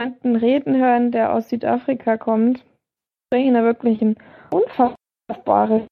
[0.00, 2.64] jemanden reden hören, der aus Südafrika kommt.
[3.26, 4.16] Sprechen da wirklich ein
[4.50, 5.82] unfassbares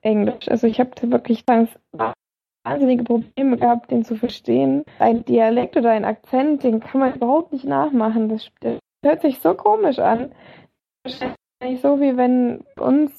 [0.00, 0.48] Englisch.
[0.48, 4.84] Also ich habe wirklich wahnsinnige Probleme gehabt, den zu verstehen.
[4.98, 8.28] Ein Dialekt oder ein Akzent, den kann man überhaupt nicht nachmachen.
[8.28, 10.32] Das, das hört sich so komisch an.
[11.04, 13.12] Wahrscheinlich so, wie wenn uns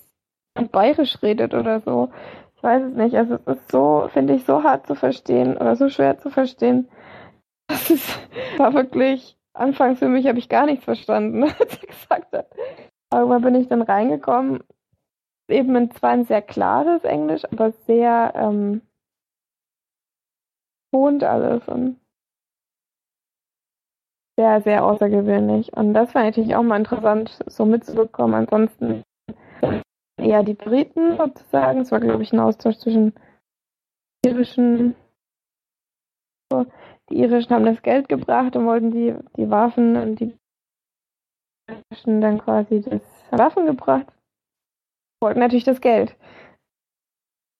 [0.55, 2.09] ein Bayerisch redet oder so.
[2.55, 3.15] Ich weiß es nicht.
[3.15, 6.89] Also es ist so, finde ich, so hart zu verstehen oder so schwer zu verstehen.
[7.67, 8.19] Das ist,
[8.57, 12.47] war wirklich, anfangs für mich habe ich gar nichts verstanden, als er gesagt hat.
[13.11, 14.63] Aber bin ich dann reingekommen.
[15.49, 18.81] Eben zwar ein sehr klares Englisch, aber sehr ähm,
[20.91, 21.99] wohnt alles und
[24.37, 25.73] sehr, sehr außergewöhnlich.
[25.73, 28.35] Und das war natürlich auch mal interessant, so mitzubekommen.
[28.35, 29.03] Ansonsten
[30.17, 31.81] eher die Briten sozusagen.
[31.81, 33.13] Es war, glaube ich, ein Austausch zwischen
[34.25, 34.95] irischen.
[37.09, 40.37] Die Irischen haben das Geld gebracht und wollten die, die Waffen und die
[41.67, 44.07] Irischen dann quasi das Waffen gebracht.
[45.21, 46.15] Wollten natürlich das Geld.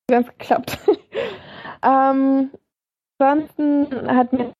[0.09, 0.77] Ganz geklappt.
[1.83, 2.51] ähm,
[3.21, 4.53] Ansonsten hat mir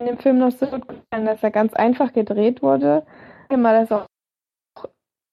[0.00, 3.06] in dem Film noch so gut gefallen, dass er ganz einfach gedreht wurde.
[3.48, 4.06] Immer, dass auch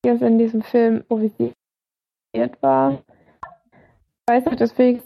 [0.05, 1.55] in diesem Film improvisiert
[2.61, 3.01] war.
[3.73, 5.03] Ich weiß nicht, dass Felix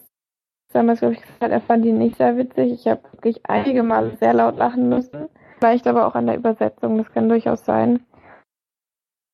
[0.73, 2.71] damals, glaube ich, gesagt er fand ihn nicht sehr witzig.
[2.71, 5.29] Ich habe wirklich einige Male sehr laut lachen müssen.
[5.59, 8.05] Vielleicht aber auch an der Übersetzung, das kann durchaus sein.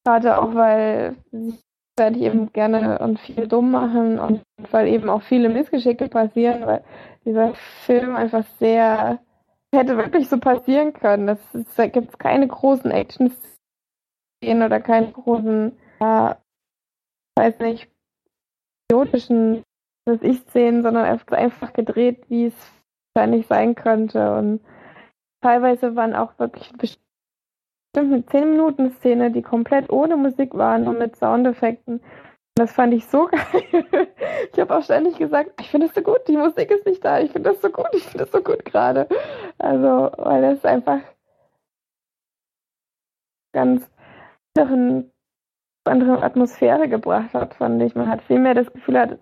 [0.06, 1.58] Gerade auch, weil sie
[1.98, 4.42] werde ich eben gerne und viel dumm machen und
[4.72, 6.84] weil eben auch viele Missgeschicke passieren, weil
[7.24, 9.20] dieser Film einfach sehr
[9.74, 11.28] hätte wirklich so passieren können.
[11.28, 16.38] Das ist, da gibt es keine großen Action-Szenen oder keine großen, ja,
[17.38, 17.90] weiß nicht,
[18.90, 19.64] idiotischen,
[20.06, 22.74] was ich szenen, sondern einfach gedreht, wie es
[23.14, 24.36] wahrscheinlich sein könnte.
[24.36, 24.62] Und
[25.42, 27.04] teilweise waren auch wirklich bestimmt
[27.96, 32.02] eine 10 Minuten Szene, die komplett ohne Musik waren und mit Soundeffekten.
[32.56, 34.08] Das fand ich so geil.
[34.52, 37.20] Ich habe auch ständig gesagt, ich finde es so gut, die Musik ist nicht da,
[37.20, 39.08] ich finde das so gut, ich finde das so gut gerade.
[39.58, 41.00] Also, weil das einfach
[43.54, 43.90] ganz
[44.56, 45.12] anderen,
[45.86, 47.96] andere Atmosphäre gebracht hat, fand ich.
[47.96, 49.20] Man hat viel mehr das Gefühl, hat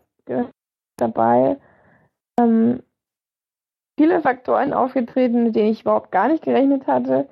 [1.02, 1.57] dabei
[2.40, 2.84] ähm,
[3.99, 7.28] viele Faktoren aufgetreten, mit denen ich überhaupt gar nicht gerechnet hatte.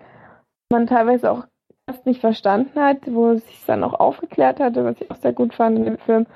[0.72, 1.46] Man teilweise auch
[1.90, 5.34] fast nicht verstanden hat, wo es sich dann auch aufgeklärt hatte, was ich auch sehr
[5.34, 6.28] gut fand in dem Film.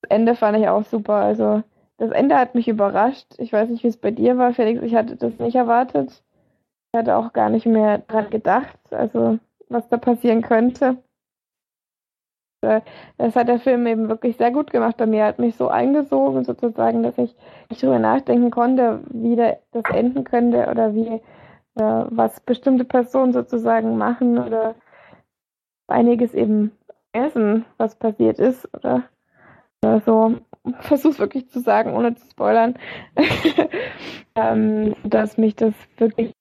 [0.00, 1.14] Das Ende fand ich auch super.
[1.14, 1.62] Also
[1.98, 3.26] das Ende hat mich überrascht.
[3.38, 4.82] Ich weiß nicht, wie es bei dir war, Felix.
[4.82, 6.22] Ich hatte das nicht erwartet.
[6.92, 9.38] Ich hatte auch gar nicht mehr dran gedacht, also
[9.68, 10.96] was da passieren könnte.
[12.62, 12.80] Äh,
[13.18, 15.24] das hat der Film eben wirklich sehr gut gemacht bei mir.
[15.24, 17.34] Hat mich so eingesogen, sozusagen, dass ich
[17.68, 21.06] nicht drüber nachdenken konnte, wie das enden könnte oder wie
[21.76, 24.74] äh, was bestimmte Personen sozusagen machen oder
[25.88, 26.72] einiges eben
[27.12, 29.04] essen, was passiert ist oder,
[29.82, 30.36] oder so.
[30.80, 32.74] Versuch's wirklich zu sagen, ohne zu spoilern,
[34.34, 36.32] ähm, dass mich das wirklich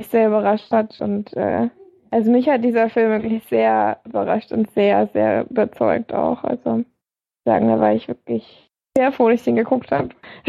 [0.00, 1.70] sehr überrascht hat und äh,
[2.16, 6.44] also mich hat dieser Film wirklich sehr überrascht und sehr, sehr überzeugt auch.
[6.44, 6.82] Also
[7.44, 10.08] sagen, da war ich wirklich sehr froh, dass ich den geguckt habe.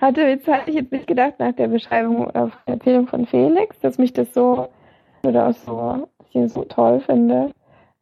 [0.00, 3.78] hatte jetzt hatte ich jetzt nicht gedacht nach der Beschreibung auf der Erzählung von Felix,
[3.78, 4.68] dass mich das so
[5.24, 7.52] oder auch so, ich ihn so toll finde.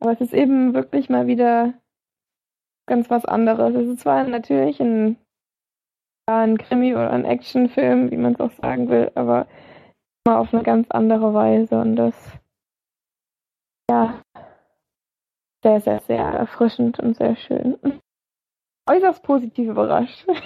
[0.01, 1.75] Aber es ist eben wirklich mal wieder
[2.87, 3.75] ganz was anderes.
[3.75, 5.19] Es ist zwar natürlich ein,
[6.25, 9.47] ein Krimi oder ein Actionfilm, wie man es auch sagen will, aber
[10.29, 12.15] mal auf eine ganz andere Weise und das
[13.91, 14.23] ja
[15.63, 17.79] sehr, sehr, sehr erfrischend und sehr schön.
[18.87, 20.27] Äußerst positiv überrascht.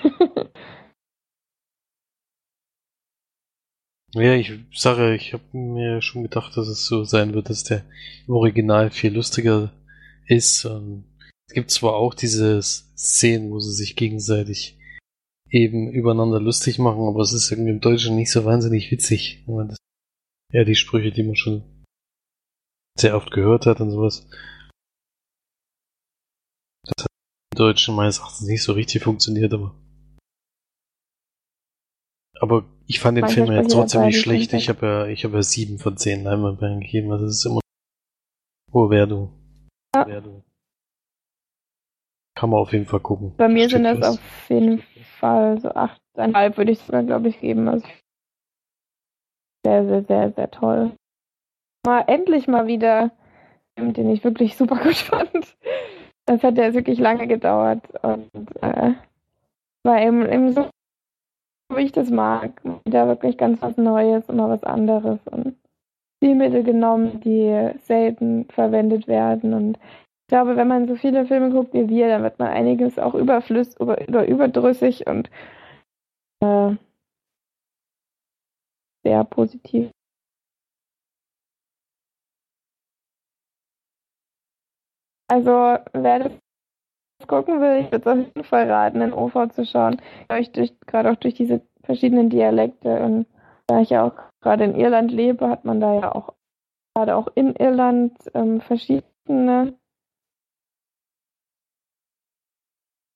[4.15, 7.83] Ja, ich sage, ich habe mir schon gedacht, dass es so sein wird, dass der
[8.29, 9.73] Original viel lustiger
[10.27, 10.67] ist.
[10.67, 11.07] Und
[11.49, 14.77] es gibt zwar auch diese Szenen, wo sie sich gegenseitig
[15.53, 19.45] eben übereinander lustig machen, aber es ist irgendwie im Deutschen nicht so wahnsinnig witzig.
[19.47, 19.77] Das
[20.53, 21.85] ja, die Sprüche, die man schon
[22.99, 24.27] sehr oft gehört hat und sowas.
[26.85, 27.07] Das hat
[27.53, 29.75] im Deutschen meines Erachtens nicht so richtig funktioniert, aber
[32.41, 34.53] aber ich fand den Film ja trotzdem nicht schlecht.
[34.53, 37.13] Ich habe ja, ich habe ja sieben von zehn Leinwandperlen gegeben.
[37.13, 37.61] Also das ist immer.
[38.73, 39.31] Oh, wer du.
[39.95, 40.23] Ja.
[42.35, 43.35] Kann man auf jeden Fall gucken.
[43.37, 44.92] Bei mir sind das auf jeden Fall
[45.23, 47.69] so achteinhalb würde ich sogar, glaube ich, geben.
[47.69, 47.87] Also
[49.65, 50.93] sehr, sehr, sehr, sehr toll.
[51.87, 53.11] Mal endlich mal wieder,
[53.77, 55.57] den ich wirklich super gut fand.
[56.27, 58.31] Das hat ja wirklich lange gedauert und
[58.63, 58.95] äh,
[59.85, 60.69] war eben, eben so
[61.75, 62.63] wie ich das mag.
[62.85, 65.57] Wieder wirklich ganz was Neues, immer was anderes und
[66.19, 69.55] Stilmittel genommen, die selten verwendet werden.
[69.55, 69.79] Und
[70.23, 73.15] ich glaube, wenn man so viele Filme guckt wie wir, dann wird man einiges auch
[73.15, 75.31] überflüssig oder über, überdrüssig und
[76.41, 76.77] äh,
[79.05, 79.91] sehr positiv.
[85.29, 86.33] Also, wer das
[87.27, 90.01] gucken will, ich würde es auf jeden Fall raten, in OV zu schauen.
[90.29, 93.03] Gerade auch durch diese verschiedenen Dialekte.
[93.03, 93.27] Und
[93.67, 96.35] da ich ja auch gerade in Irland lebe, hat man da ja auch
[96.95, 99.75] gerade auch in Irland ähm, verschiedene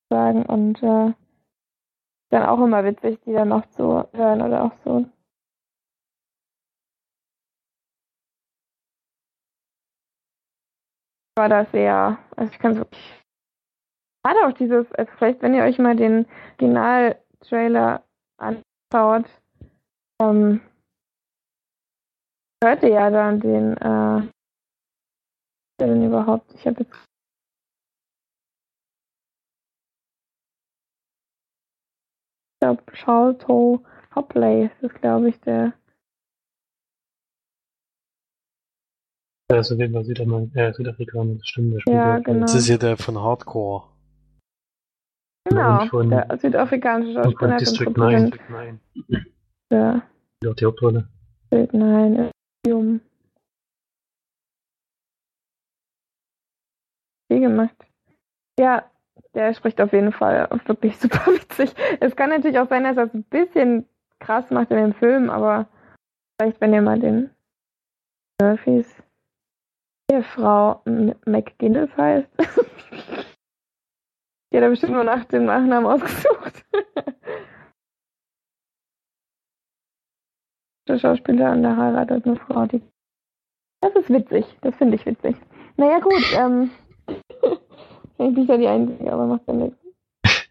[0.09, 1.13] sagen und äh,
[2.29, 5.05] dann auch immer witzig, die dann noch zu hören oder auch so.
[11.37, 13.17] War das sehr, also ich kann es wirklich
[14.27, 16.25] Gerade auch dieses, also vielleicht wenn ihr euch mal den
[16.59, 18.03] Original-Trailer
[18.37, 19.25] anschaut,
[20.21, 20.59] ähm,
[22.61, 24.29] hört ihr ja dann den, äh,
[25.79, 26.53] denn überhaupt?
[26.55, 27.06] Ich habe jetzt
[32.67, 35.73] glaube, Charlton Hopley ist, glaube ich, der.
[39.49, 41.81] Also den war Südamer äh, Südafrikaner, das stimmt.
[41.87, 42.41] Der ja, genau.
[42.41, 43.87] Das ist ja der von Hardcore.
[45.45, 47.57] Genau, von, der südafrikanische Schauspieler.
[47.57, 48.81] District 9.
[49.71, 50.01] Ja.
[50.43, 51.07] Die auch die Hauptrolle.
[51.53, 52.31] District 9,
[52.67, 52.99] Jum.
[57.29, 57.75] Wie gemacht.
[58.59, 58.91] Ja,
[59.37, 61.73] der spricht auf jeden Fall wirklich super witzig.
[61.99, 63.87] Es kann natürlich auch sein, dass er es ein bisschen
[64.19, 65.67] krass macht in dem Film, aber
[66.35, 67.29] vielleicht, wenn ihr mal den
[68.41, 69.03] Murphys
[70.09, 70.81] Ehefrau
[71.25, 72.27] McGinnis heißt.
[74.51, 76.65] Die hat er bestimmt nur nach dem Nachnamen ausgesucht.
[80.87, 82.81] der Schauspieler und der heiratet eine Frau, die.
[83.81, 85.35] Das ist witzig, das finde ich witzig.
[85.75, 86.71] Naja, gut, ähm.
[88.19, 89.77] Ich bin ja die Einzige, aber macht ja nichts.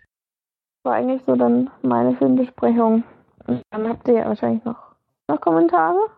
[0.84, 3.04] War eigentlich so dann meine Filmbesprechung.
[3.46, 4.94] Und dann habt ihr ja wahrscheinlich noch,
[5.28, 6.10] noch Kommentare?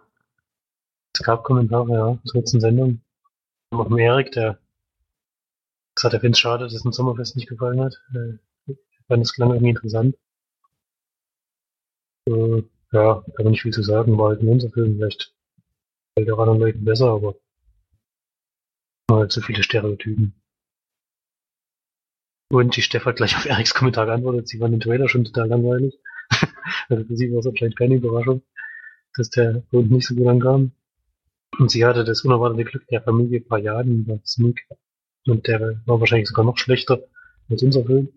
[1.15, 3.01] Es gab Kommentare, ja, zur letzten Sendung.
[3.71, 4.59] Noch vom Erik, der
[5.95, 8.01] gesagt, er findet es schade, dass es ein Sommerfest nicht gefallen hat.
[8.15, 10.17] Äh, Ich fand es klang irgendwie interessant.
[12.29, 12.63] Äh,
[12.93, 15.35] ja, kann man nicht viel zu sagen, war halt ein unser Film, vielleicht
[16.15, 17.35] fällt der anderen Leuten besser, aber
[19.11, 20.35] halt so viele Stereotypen.
[22.51, 25.49] Und die Steff hat gleich auf Eriks Kommentar geantwortet, sie fand den Trailer schon total
[25.49, 25.99] langweilig.
[26.89, 28.43] also für sie war es anscheinend keine Überraschung,
[29.17, 30.73] dass der Hund nicht so gut ankam.
[31.59, 34.67] Und sie hatte das unerwartete Glück der Familie Payaden bei Sneak.
[35.27, 37.03] Und der war wahrscheinlich sogar noch schlechter
[37.51, 38.09] als unser Film.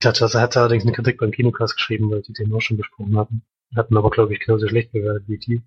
[0.00, 3.16] Das hat, hat allerdings eine Kritik beim Kinocast geschrieben, weil die den auch schon besprochen
[3.16, 3.42] hatten.
[3.76, 5.62] Hatten aber, glaube ich, genauso schlecht bewertet wie die.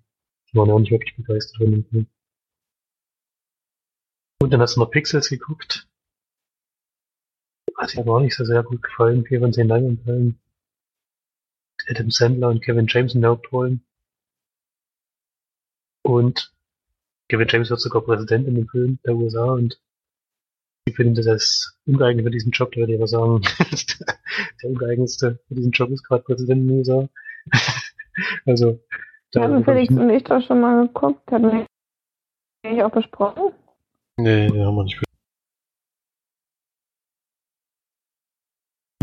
[0.50, 2.06] Die waren auch nicht wirklich begeistert von dem Film.
[4.40, 5.87] Und dann hast du noch Pixels geguckt.
[7.78, 9.24] Hat mir aber auch nicht so sehr gut gefallen.
[9.24, 10.38] Vier von zehn Leinwandperlen.
[11.88, 13.82] Adam Sandler und Kevin James in der Hauptrollen.
[16.02, 16.52] Und
[17.28, 19.80] Kevin James wird sogar Präsident in dem Film der USA und
[20.86, 23.42] ich finde das als ungeeignet für diesen Job, da würde ich aber sagen,
[24.62, 27.08] der ungeeignetste für diesen Job ist gerade Präsident in den USA.
[28.46, 28.80] also,
[29.32, 31.66] da Hatten Felix und ich doch schon mal geguckt, hatten wir
[32.70, 33.52] nicht auch besprochen.
[34.16, 35.07] Nee, den haben wir nicht.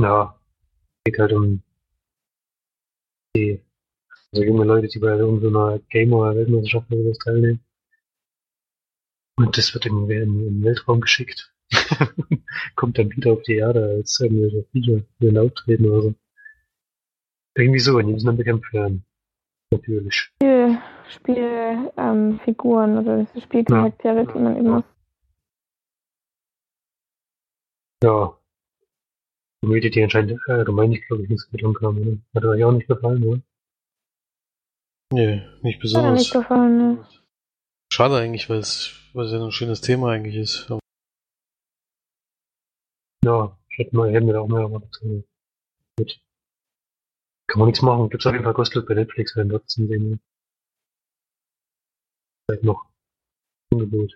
[0.06, 0.40] Ja,
[1.04, 1.64] geht halt um
[3.36, 3.60] die
[4.32, 7.60] also junge Leute, die bei irgendeiner Gamer-Weltmeisterschaft oder sowas teilnehmen.
[9.38, 11.52] Und das wird irgendwie in, in den Weltraum geschickt.
[12.76, 16.16] Kommt dann wieder auf die Erde als irgendwelche Viecher für ein Auftreten oder so.
[17.58, 19.04] Irgendwie so, und die müssen dann bekämpft werden.
[19.72, 20.14] Natürlich.
[20.14, 20.78] Spiel,
[21.10, 24.84] Spiel ähm, Figuren oder Spielcharaktere, die man eben muss.
[28.04, 28.38] Ja.
[29.62, 32.18] Komödie, die anscheinend äh, allgemein nicht, glaube ich, nicht so gut ankam, oder?
[32.34, 33.42] Hat euch auch nicht gefallen, oder?
[35.12, 36.20] Nee, nicht Hat mir besonders.
[36.20, 37.08] nicht gefallen, ne?
[37.92, 40.70] Schade eigentlich, weil es, weil es ja ein schönes Thema eigentlich ist.
[43.24, 45.00] Ja, ich hätte mal, hätten wir da auch mehr erwartet.
[45.98, 46.20] Gut.
[47.48, 48.10] Kann man nichts machen.
[48.10, 50.20] Gibt's auf jeden Fall kostenlos bei Netflix, wenn dort zum sehen.
[52.50, 52.86] Vielleicht noch.
[53.72, 54.14] Angebot.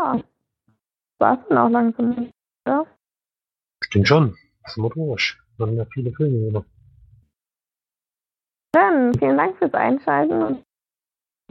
[0.00, 0.22] Ja.
[1.18, 2.30] War es dann auch langsam,
[2.66, 2.86] oder?
[3.82, 4.36] Stimmt schon.
[4.62, 5.38] Das ist motorisch.
[5.58, 6.64] Man ja viele Filme noch.
[8.72, 10.64] Dann vielen Dank fürs Einschalten und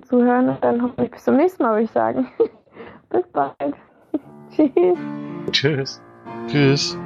[0.04, 2.32] Zuhören und dann hoffentlich bis zum nächsten Mal, würde ich sagen.
[3.10, 3.76] bis bald.
[5.52, 5.52] Tschüss.
[5.52, 6.02] Tschüss.
[6.48, 6.98] Tschüss.